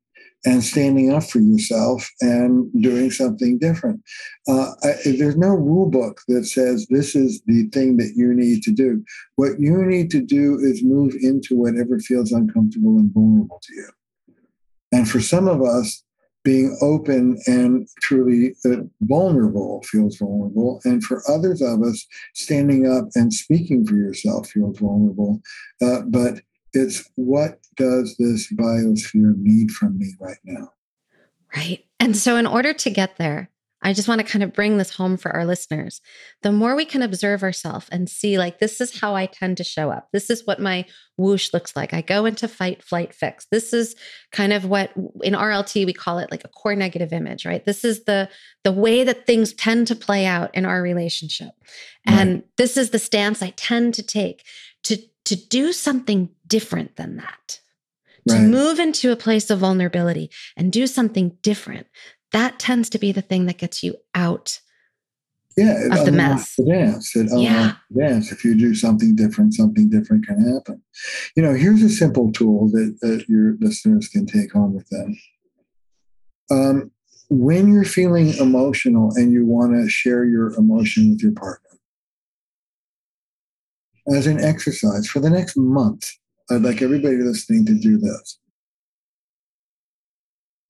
and 0.46 0.64
standing 0.64 1.14
up 1.14 1.24
for 1.24 1.40
yourself 1.40 2.10
and 2.22 2.70
doing 2.82 3.12
something 3.12 3.58
different. 3.58 4.02
Uh, 4.48 4.72
I, 4.84 4.94
there's 5.06 5.38
no 5.38 5.50
rule 5.50 5.90
book 5.90 6.22
that 6.28 6.46
says 6.46 6.88
this 6.90 7.16
is 7.16 7.42
the 7.46 7.68
thing 7.70 7.98
that 7.98 8.14
you 8.16 8.34
need 8.34 8.62
to 8.64 8.72
do. 8.72 9.04
What 9.36 9.60
you 9.60 9.86
need 9.86 10.12
to 10.12 10.22
do 10.22 10.60
is 10.60 10.84
move 10.84 11.16
into 11.22 11.56
whatever 11.56 12.00
feels 12.00 12.32
uncomfortable 12.32 12.98
and 12.98 13.14
vulnerable 13.14 13.62
to 13.64 13.74
you. 13.74 13.90
And 14.92 15.10
for 15.10 15.22
some 15.22 15.48
of 15.48 15.62
us, 15.62 16.04
being 16.44 16.78
open 16.82 17.40
and 17.48 17.88
truly 18.02 18.54
uh, 18.66 18.84
vulnerable 19.02 19.82
feels 19.84 20.18
vulnerable. 20.18 20.82
And 20.84 21.04
for 21.04 21.24
others 21.30 21.62
of 21.62 21.82
us, 21.82 22.06
standing 22.34 22.86
up 22.86 23.06
and 23.16 23.34
speaking 23.34 23.86
for 23.86 23.96
yourself 23.96 24.50
feels 24.50 24.78
vulnerable. 24.78 25.42
Uh, 25.82 26.02
but 26.08 26.42
it's 26.74 27.10
what 27.16 27.60
does 27.76 28.16
this 28.18 28.52
biosphere 28.54 29.36
need 29.38 29.72
from 29.72 29.98
me 29.98 30.14
right 30.20 30.38
now? 30.44 30.70
Right. 31.56 31.86
And 32.00 32.18
so, 32.18 32.36
in 32.36 32.48
order 32.48 32.74
to 32.74 32.90
get 32.90 33.18
there, 33.18 33.50
I 33.84 33.94
just 33.94 34.08
want 34.08 34.22
to 34.22 34.28
kind 34.28 34.44
of 34.44 34.54
bring 34.54 34.78
this 34.78 34.96
home 34.96 35.18
for 35.18 35.32
our 35.32 35.46
listeners. 35.46 36.02
The 36.42 36.52
more 36.52 36.76
we 36.76 36.86
can 36.86 37.02
observe 37.02 37.44
ourselves 37.44 37.88
and 37.92 38.10
see, 38.10 38.38
like, 38.38 38.60
this 38.60 38.80
is 38.80 39.00
how 39.00 39.16
I 39.16 39.26
tend 39.26 39.58
to 39.58 39.64
show 39.64 39.92
up. 39.92 40.08
This 40.14 40.30
is 40.30 40.48
what 40.48 40.62
my 40.62 40.86
whoosh 41.18 41.54
looks 41.54 41.76
like. 41.76 41.94
I 41.94 42.02
go 42.02 42.26
into 42.26 42.48
fight, 42.48 42.82
flight, 42.82 43.14
fix. 43.14 43.46
This 43.52 43.74
is 43.74 43.96
kind 44.32 44.54
of 44.54 44.66
what 44.66 44.92
in 45.22 45.34
RLT 45.34 45.86
we 45.86 45.94
call 45.94 46.20
it 46.20 46.32
like 46.32 46.46
a 46.46 46.50
core 46.50 46.76
negative 46.76 47.12
image, 47.12 47.46
right? 47.46 47.64
This 47.64 47.84
is 47.84 48.06
the 48.06 48.30
the 48.64 48.72
way 48.72 49.04
that 49.04 49.28
things 49.28 49.54
tend 49.54 49.88
to 49.88 49.96
play 49.96 50.26
out 50.26 50.56
in 50.56 50.66
our 50.66 50.82
relationship. 50.82 51.52
Right. 52.08 52.20
And 52.20 52.44
this 52.58 52.78
is 52.78 52.92
the 52.92 53.00
stance 53.00 53.44
I 53.44 53.50
tend 53.52 53.94
to 53.96 54.04
take 54.04 54.44
to 54.84 54.98
to 55.26 55.36
do 55.36 55.74
something 55.74 56.30
different 56.54 56.98
than 56.98 57.18
that. 57.18 57.60
Right. 58.30 58.38
To 58.38 58.42
move 58.44 58.78
into 58.78 59.12
a 59.12 59.16
place 59.16 59.50
of 59.50 59.60
vulnerability 59.60 60.30
and 60.56 60.72
do 60.72 60.86
something 60.86 61.36
different 61.42 61.88
that 62.32 62.60
tends 62.60 62.90
to 62.90 63.00
be 63.00 63.12
the 63.12 63.22
thing 63.22 63.46
that 63.48 63.58
gets 63.58 63.84
you 63.84 63.96
out 64.14 64.60
yeah, 65.56 65.88
of 65.92 66.06
the 66.06 66.12
mess. 66.12 66.56
The 66.58 66.66
dance. 66.66 67.16
It 67.16 67.30
yeah. 67.36 67.76
the 67.92 68.02
dance. 68.02 68.32
If 68.32 68.44
you 68.44 68.58
do 68.58 68.76
something 68.76 69.16
different, 69.16 69.54
something 69.54 69.90
different 69.90 70.28
can 70.28 70.54
happen. 70.54 70.82
You 71.36 71.44
know, 71.44 71.54
here's 71.54 71.84
a 71.84 71.90
simple 71.90 72.32
tool 72.32 72.70
that, 72.72 72.98
that 73.02 73.26
your 73.28 73.56
listeners 73.60 74.08
can 74.08 74.26
take 74.26 74.52
home 74.52 74.74
with 74.74 74.88
them. 74.90 75.18
Um, 76.52 76.92
when 77.30 77.72
you're 77.72 77.84
feeling 77.84 78.34
emotional 78.38 79.12
and 79.16 79.32
you 79.32 79.46
want 79.46 79.74
to 79.74 79.90
share 79.90 80.26
your 80.26 80.54
emotion 80.56 81.12
with 81.12 81.22
your 81.24 81.34
partner, 81.34 81.70
as 84.16 84.28
an 84.28 84.40
exercise 84.40 85.08
for 85.08 85.20
the 85.20 85.30
next 85.30 85.56
month, 85.56 86.12
I'd 86.52 86.62
like 86.62 86.82
everybody 86.82 87.18
listening 87.18 87.66
to 87.66 87.74
do 87.74 87.98
this 87.98 88.40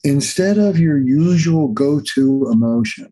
instead 0.03 0.57
of 0.57 0.80
your 0.80 0.97
usual 0.97 1.69
go 1.69 2.01
to 2.15 2.49
emotion, 2.51 3.11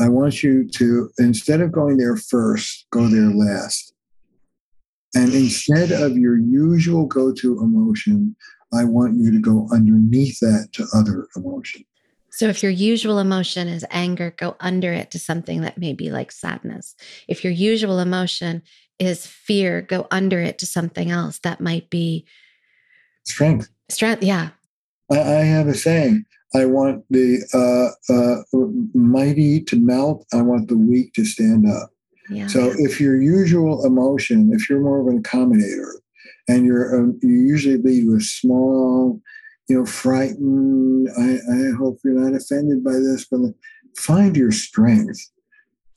I 0.00 0.08
want 0.08 0.42
you 0.42 0.68
to, 0.68 1.10
instead 1.18 1.60
of 1.60 1.72
going 1.72 1.96
there 1.96 2.16
first, 2.16 2.86
go 2.90 3.08
there 3.08 3.30
last. 3.30 3.94
And 5.14 5.32
instead 5.32 5.92
of 5.92 6.18
your 6.18 6.36
usual 6.36 7.06
go 7.06 7.32
to 7.32 7.60
emotion, 7.60 8.36
I 8.74 8.84
want 8.84 9.16
you 9.16 9.30
to 9.30 9.40
go 9.40 9.68
underneath 9.72 10.40
that 10.40 10.68
to 10.74 10.86
other 10.92 11.28
emotion. 11.36 11.84
So, 12.30 12.48
if 12.48 12.62
your 12.62 12.72
usual 12.72 13.18
emotion 13.18 13.66
is 13.66 13.86
anger, 13.90 14.34
go 14.36 14.56
under 14.60 14.92
it 14.92 15.10
to 15.12 15.18
something 15.18 15.62
that 15.62 15.78
may 15.78 15.94
be 15.94 16.10
like 16.10 16.30
sadness. 16.30 16.94
If 17.28 17.42
your 17.42 17.52
usual 17.52 17.98
emotion 17.98 18.62
is 18.98 19.26
fear, 19.26 19.82
go 19.82 20.06
under 20.10 20.40
it 20.40 20.58
to 20.58 20.66
something 20.66 21.10
else 21.10 21.38
that 21.40 21.60
might 21.60 21.90
be 21.90 22.26
strength. 23.24 23.68
Strength, 23.88 24.22
yeah. 24.22 24.50
I, 25.10 25.18
I 25.18 25.44
have 25.44 25.68
a 25.68 25.74
saying. 25.74 26.24
I 26.54 26.64
want 26.64 27.04
the 27.10 27.42
uh, 27.52 28.12
uh, 28.12 28.58
mighty 28.94 29.60
to 29.62 29.76
melt. 29.76 30.26
I 30.32 30.42
want 30.42 30.68
the 30.68 30.76
weak 30.76 31.12
to 31.14 31.24
stand 31.24 31.66
up. 31.68 31.90
Yeah. 32.30 32.46
So 32.46 32.72
if 32.78 33.00
your 33.00 33.20
usual 33.20 33.84
emotion, 33.84 34.50
if 34.52 34.68
you're 34.68 34.80
more 34.80 35.00
of 35.00 35.06
an 35.06 35.22
accommodator, 35.22 35.92
and 36.48 36.64
you're 36.64 36.96
um, 36.96 37.18
you 37.22 37.30
usually 37.30 37.78
lead 37.78 38.06
with 38.06 38.22
small, 38.22 39.20
you 39.68 39.76
know, 39.76 39.86
frightened. 39.86 41.08
I, 41.18 41.38
I 41.52 41.76
hope 41.76 41.98
you're 42.04 42.14
not 42.14 42.34
offended 42.34 42.84
by 42.84 42.92
this, 42.92 43.26
but 43.30 43.40
find 43.96 44.36
your 44.36 44.52
strength. 44.52 45.20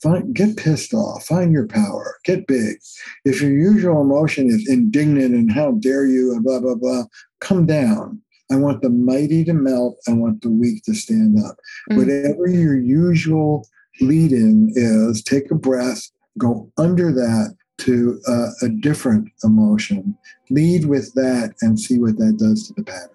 Find, 0.02 0.34
get 0.34 0.56
pissed 0.56 0.94
off. 0.94 1.26
Find 1.26 1.52
your 1.52 1.66
power. 1.66 2.16
Get 2.24 2.46
big. 2.46 2.78
If 3.24 3.42
your 3.42 3.50
usual 3.50 4.00
emotion 4.00 4.48
is 4.48 4.68
indignant 4.68 5.34
and 5.34 5.52
how 5.52 5.72
dare 5.72 6.06
you 6.06 6.32
and 6.32 6.42
blah 6.42 6.60
blah 6.60 6.74
blah, 6.74 7.04
come 7.40 7.66
down 7.66 8.22
I 8.50 8.56
want 8.56 8.82
the 8.82 8.90
mighty 8.90 9.44
to 9.44 9.52
melt. 9.52 9.98
I 10.08 10.12
want 10.12 10.42
the 10.42 10.50
weak 10.50 10.82
to 10.84 10.94
stand 10.94 11.38
up. 11.38 11.56
Mm-hmm. 11.90 11.96
Whatever 11.96 12.48
your 12.48 12.76
usual 12.76 13.66
lead 14.00 14.32
in 14.32 14.72
is, 14.74 15.22
take 15.22 15.50
a 15.50 15.54
breath, 15.54 16.10
go 16.36 16.70
under 16.76 17.12
that 17.12 17.54
to 17.78 18.20
uh, 18.26 18.48
a 18.62 18.68
different 18.68 19.30
emotion, 19.44 20.16
lead 20.50 20.84
with 20.84 21.14
that, 21.14 21.54
and 21.62 21.78
see 21.78 21.98
what 21.98 22.18
that 22.18 22.36
does 22.38 22.66
to 22.68 22.74
the 22.74 22.84
pattern. 22.84 23.10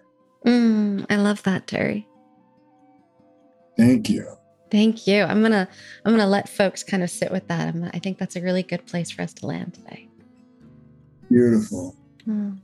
Mm, 0.45 1.05
I 1.09 1.17
love 1.17 1.43
that, 1.43 1.67
Terry. 1.67 2.07
Thank 3.77 4.09
you. 4.09 4.25
Thank 4.72 5.07
you. 5.07 5.24
I'm 5.24 5.41
gonna 5.41 5.68
I'm 6.03 6.11
gonna 6.11 6.28
let 6.28 6.49
folks 6.49 6.84
kind 6.84 7.03
of 7.03 7.09
sit 7.09 7.32
with 7.32 7.47
that. 7.47 7.76
I 7.93 7.99
think 7.99 8.18
that's 8.18 8.36
a 8.36 8.41
really 8.41 8.63
good 8.63 8.86
place 8.86 9.11
for 9.11 9.22
us 9.22 9.34
to 9.36 9.45
land 9.45 9.76
today. 9.76 10.07
Beautiful. 11.30 11.95
Mm. 12.28 12.59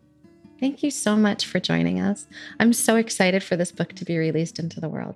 Thank 0.60 0.84
you 0.84 0.92
so 0.92 1.16
much 1.16 1.46
for 1.46 1.60
joining 1.60 2.00
us. 2.00 2.28
I'm 2.60 2.74
so 2.74 2.96
excited 2.96 3.44
for 3.44 3.56
this 3.56 3.72
book 3.72 3.94
to 3.94 4.06
be 4.06 4.18
released 4.18 4.60
into 4.60 4.80
the 4.80 4.90
world. 4.90 5.16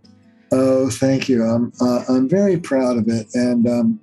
Oh, 0.52 0.90
thank 0.90 1.28
you. 1.28 1.44
I'm 1.44 1.72
uh, 1.82 2.04
I'm 2.08 2.30
very 2.30 2.58
proud 2.58 2.98
of 2.98 3.08
it, 3.08 3.28
and 3.34 3.68
um, 3.68 4.00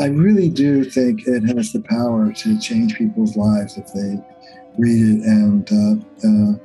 I 0.00 0.06
really 0.06 0.48
do 0.48 0.84
think 0.84 1.26
it 1.26 1.42
has 1.56 1.72
the 1.72 1.82
power 1.82 2.32
to 2.32 2.58
change 2.60 2.96
people's 2.96 3.36
lives 3.36 3.76
if 3.76 3.92
they 3.92 4.18
read 4.78 5.20
it 5.20 5.24
and 5.24 5.68
uh, 5.72 6.26
uh, 6.26 6.58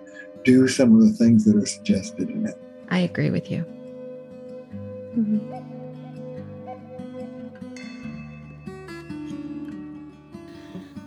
do 0.43 0.67
some 0.67 0.95
of 0.95 1.07
the 1.07 1.13
things 1.13 1.45
that 1.45 1.55
are 1.55 1.65
suggested 1.65 2.29
in 2.29 2.47
it. 2.47 2.55
I 2.89 2.99
agree 2.99 3.29
with 3.29 3.49
you. 3.49 3.65
Mm-hmm. 5.17 5.61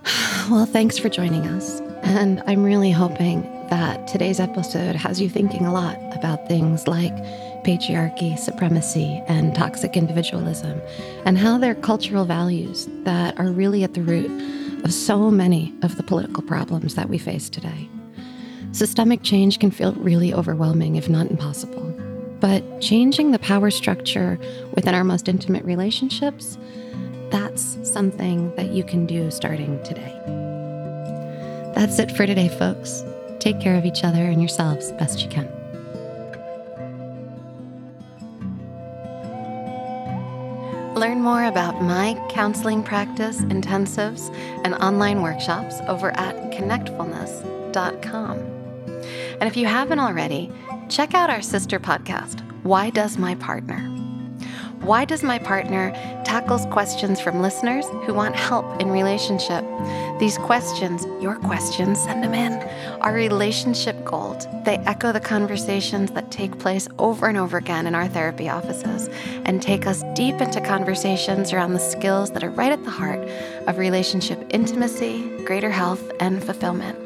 Well, 0.50 0.66
thanks 0.66 0.98
for 0.98 1.08
joining 1.08 1.46
us. 1.46 1.80
And 2.02 2.42
I'm 2.46 2.64
really 2.64 2.90
hoping 2.90 3.42
that 3.70 4.06
today's 4.06 4.38
episode 4.38 4.94
has 4.94 5.18
you 5.18 5.30
thinking 5.30 5.64
a 5.64 5.72
lot 5.72 5.96
about 6.14 6.46
things 6.48 6.86
like 6.86 7.14
patriarchy, 7.64 8.38
supremacy, 8.38 9.22
and 9.26 9.54
toxic 9.54 9.96
individualism, 9.96 10.82
and 11.24 11.38
how 11.38 11.56
they're 11.56 11.74
cultural 11.74 12.26
values 12.26 12.86
that 13.04 13.38
are 13.38 13.50
really 13.50 13.84
at 13.84 13.94
the 13.94 14.02
root 14.02 14.30
of 14.84 14.92
so 14.92 15.30
many 15.30 15.72
of 15.82 15.96
the 15.96 16.02
political 16.02 16.42
problems 16.42 16.94
that 16.94 17.08
we 17.08 17.16
face 17.16 17.48
today. 17.48 17.88
Systemic 18.72 19.22
change 19.22 19.58
can 19.58 19.70
feel 19.70 19.94
really 19.94 20.34
overwhelming, 20.34 20.96
if 20.96 21.08
not 21.08 21.30
impossible. 21.30 21.93
But 22.44 22.62
changing 22.78 23.30
the 23.30 23.38
power 23.38 23.70
structure 23.70 24.38
within 24.74 24.94
our 24.94 25.02
most 25.02 25.30
intimate 25.30 25.64
relationships, 25.64 26.58
that's 27.30 27.78
something 27.90 28.54
that 28.56 28.68
you 28.68 28.84
can 28.84 29.06
do 29.06 29.30
starting 29.30 29.82
today. 29.82 30.12
That's 31.74 31.98
it 31.98 32.14
for 32.14 32.26
today, 32.26 32.48
folks. 32.48 33.02
Take 33.38 33.62
care 33.62 33.76
of 33.76 33.86
each 33.86 34.04
other 34.04 34.26
and 34.26 34.42
yourselves 34.42 34.92
best 34.92 35.22
you 35.22 35.30
can. 35.30 35.48
Learn 40.94 41.22
more 41.22 41.44
about 41.44 41.80
my 41.80 42.22
counseling 42.28 42.82
practice, 42.82 43.40
intensives, 43.40 44.30
and 44.64 44.74
online 44.74 45.22
workshops 45.22 45.76
over 45.88 46.10
at 46.18 46.36
connectfulness.com. 46.52 48.38
And 49.40 49.48
if 49.48 49.56
you 49.56 49.64
haven't 49.66 49.98
already, 49.98 50.52
check 50.88 51.14
out 51.14 51.30
our 51.30 51.42
sister 51.42 51.78
podcast, 51.78 52.40
Why 52.62 52.90
Does 52.90 53.18
My 53.18 53.34
Partner? 53.36 53.80
Why 54.80 55.04
Does 55.04 55.22
My 55.22 55.38
Partner 55.38 55.92
tackles 56.24 56.66
questions 56.66 57.20
from 57.20 57.40
listeners 57.40 57.86
who 58.04 58.14
want 58.14 58.36
help 58.36 58.80
in 58.80 58.90
relationship 58.90 59.64
these 60.18 60.38
questions, 60.38 61.04
your 61.20 61.34
questions, 61.36 62.00
send 62.00 62.22
them 62.22 62.34
in, 62.34 62.52
are 63.00 63.12
relationship 63.12 64.04
gold. 64.04 64.46
They 64.64 64.76
echo 64.78 65.10
the 65.10 65.20
conversations 65.20 66.12
that 66.12 66.30
take 66.30 66.56
place 66.58 66.86
over 66.98 67.26
and 67.26 67.36
over 67.36 67.58
again 67.58 67.88
in 67.88 67.96
our 67.96 68.06
therapy 68.06 68.48
offices 68.48 69.08
and 69.44 69.60
take 69.60 69.88
us 69.88 70.04
deep 70.14 70.40
into 70.40 70.60
conversations 70.60 71.52
around 71.52 71.72
the 71.72 71.80
skills 71.80 72.30
that 72.30 72.44
are 72.44 72.50
right 72.50 72.72
at 72.72 72.84
the 72.84 72.90
heart 72.90 73.20
of 73.66 73.78
relationship 73.78 74.40
intimacy, 74.50 75.28
greater 75.44 75.70
health, 75.70 76.12
and 76.20 76.42
fulfillment. 76.44 77.03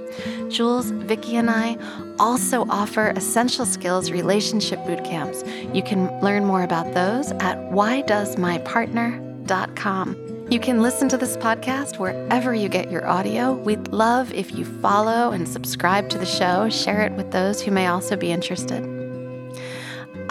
Jules, 0.48 0.90
Vicky, 0.90 1.36
and 1.36 1.50
I 1.50 1.76
also 2.18 2.66
offer 2.68 3.12
essential 3.16 3.66
skills 3.66 4.10
relationship 4.10 4.84
boot 4.86 5.04
camps. 5.04 5.44
You 5.72 5.82
can 5.82 6.08
learn 6.20 6.44
more 6.44 6.62
about 6.62 6.92
those 6.94 7.32
at 7.32 7.58
whydoesmypartner.com. 7.70 10.28
You 10.50 10.58
can 10.58 10.80
listen 10.80 11.10
to 11.10 11.18
this 11.18 11.36
podcast 11.36 11.98
wherever 11.98 12.54
you 12.54 12.70
get 12.70 12.90
your 12.90 13.06
audio. 13.06 13.52
We'd 13.52 13.88
love 13.88 14.32
if 14.32 14.54
you 14.54 14.64
follow 14.64 15.30
and 15.30 15.46
subscribe 15.46 16.08
to 16.08 16.16
the 16.16 16.24
show, 16.24 16.70
share 16.70 17.02
it 17.02 17.12
with 17.12 17.32
those 17.32 17.60
who 17.60 17.70
may 17.70 17.86
also 17.86 18.16
be 18.16 18.32
interested. 18.32 18.82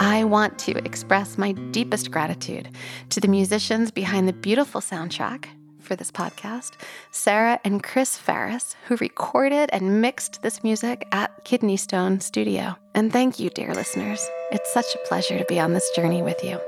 I 0.00 0.24
want 0.24 0.58
to 0.60 0.72
express 0.84 1.38
my 1.38 1.52
deepest 1.70 2.10
gratitude 2.10 2.68
to 3.10 3.20
the 3.20 3.28
musicians 3.28 3.90
behind 3.90 4.28
the 4.28 4.32
beautiful 4.32 4.80
soundtrack 4.80 5.46
for 5.88 5.96
this 5.96 6.12
podcast, 6.12 6.72
Sarah 7.10 7.58
and 7.64 7.82
Chris 7.82 8.18
Ferris, 8.18 8.76
who 8.86 8.96
recorded 8.96 9.70
and 9.72 10.02
mixed 10.02 10.42
this 10.42 10.62
music 10.62 11.08
at 11.10 11.44
Kidney 11.44 11.78
Stone 11.78 12.20
Studio. 12.20 12.76
And 12.94 13.10
thank 13.10 13.40
you, 13.40 13.48
dear 13.48 13.74
listeners. 13.74 14.24
It's 14.52 14.72
such 14.72 14.94
a 14.94 15.08
pleasure 15.08 15.38
to 15.38 15.44
be 15.46 15.58
on 15.58 15.72
this 15.72 15.90
journey 15.96 16.22
with 16.22 16.44
you. 16.44 16.60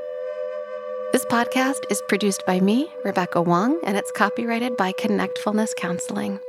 This 1.13 1.27
podcast 1.27 1.81
is 1.91 2.03
produced 2.09 2.43
by 2.47 2.61
me, 2.61 2.89
Rebecca 3.05 3.43
Wong, 3.43 3.79
and 3.85 3.97
it's 3.97 4.13
copyrighted 4.13 4.77
by 4.79 4.93
Connectfulness 4.93 5.77
Counseling. 5.77 6.41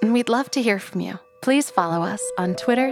And 0.00 0.14
we'd 0.14 0.30
love 0.30 0.50
to 0.52 0.62
hear 0.62 0.78
from 0.78 1.02
you. 1.02 1.18
Please 1.42 1.70
follow 1.70 2.02
us 2.02 2.22
on 2.38 2.54
Twitter, 2.54 2.88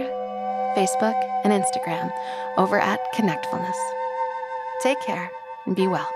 Facebook, 0.77 1.19
and 1.43 1.51
Instagram 1.51 2.11
over 2.57 2.79
at 2.79 2.99
Connectfulness. 3.15 3.77
Take 4.83 5.01
care 5.01 5.31
and 5.65 5.75
be 5.75 5.87
well. 5.87 6.09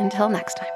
Until 0.00 0.28
next 0.28 0.54
time. 0.54 0.75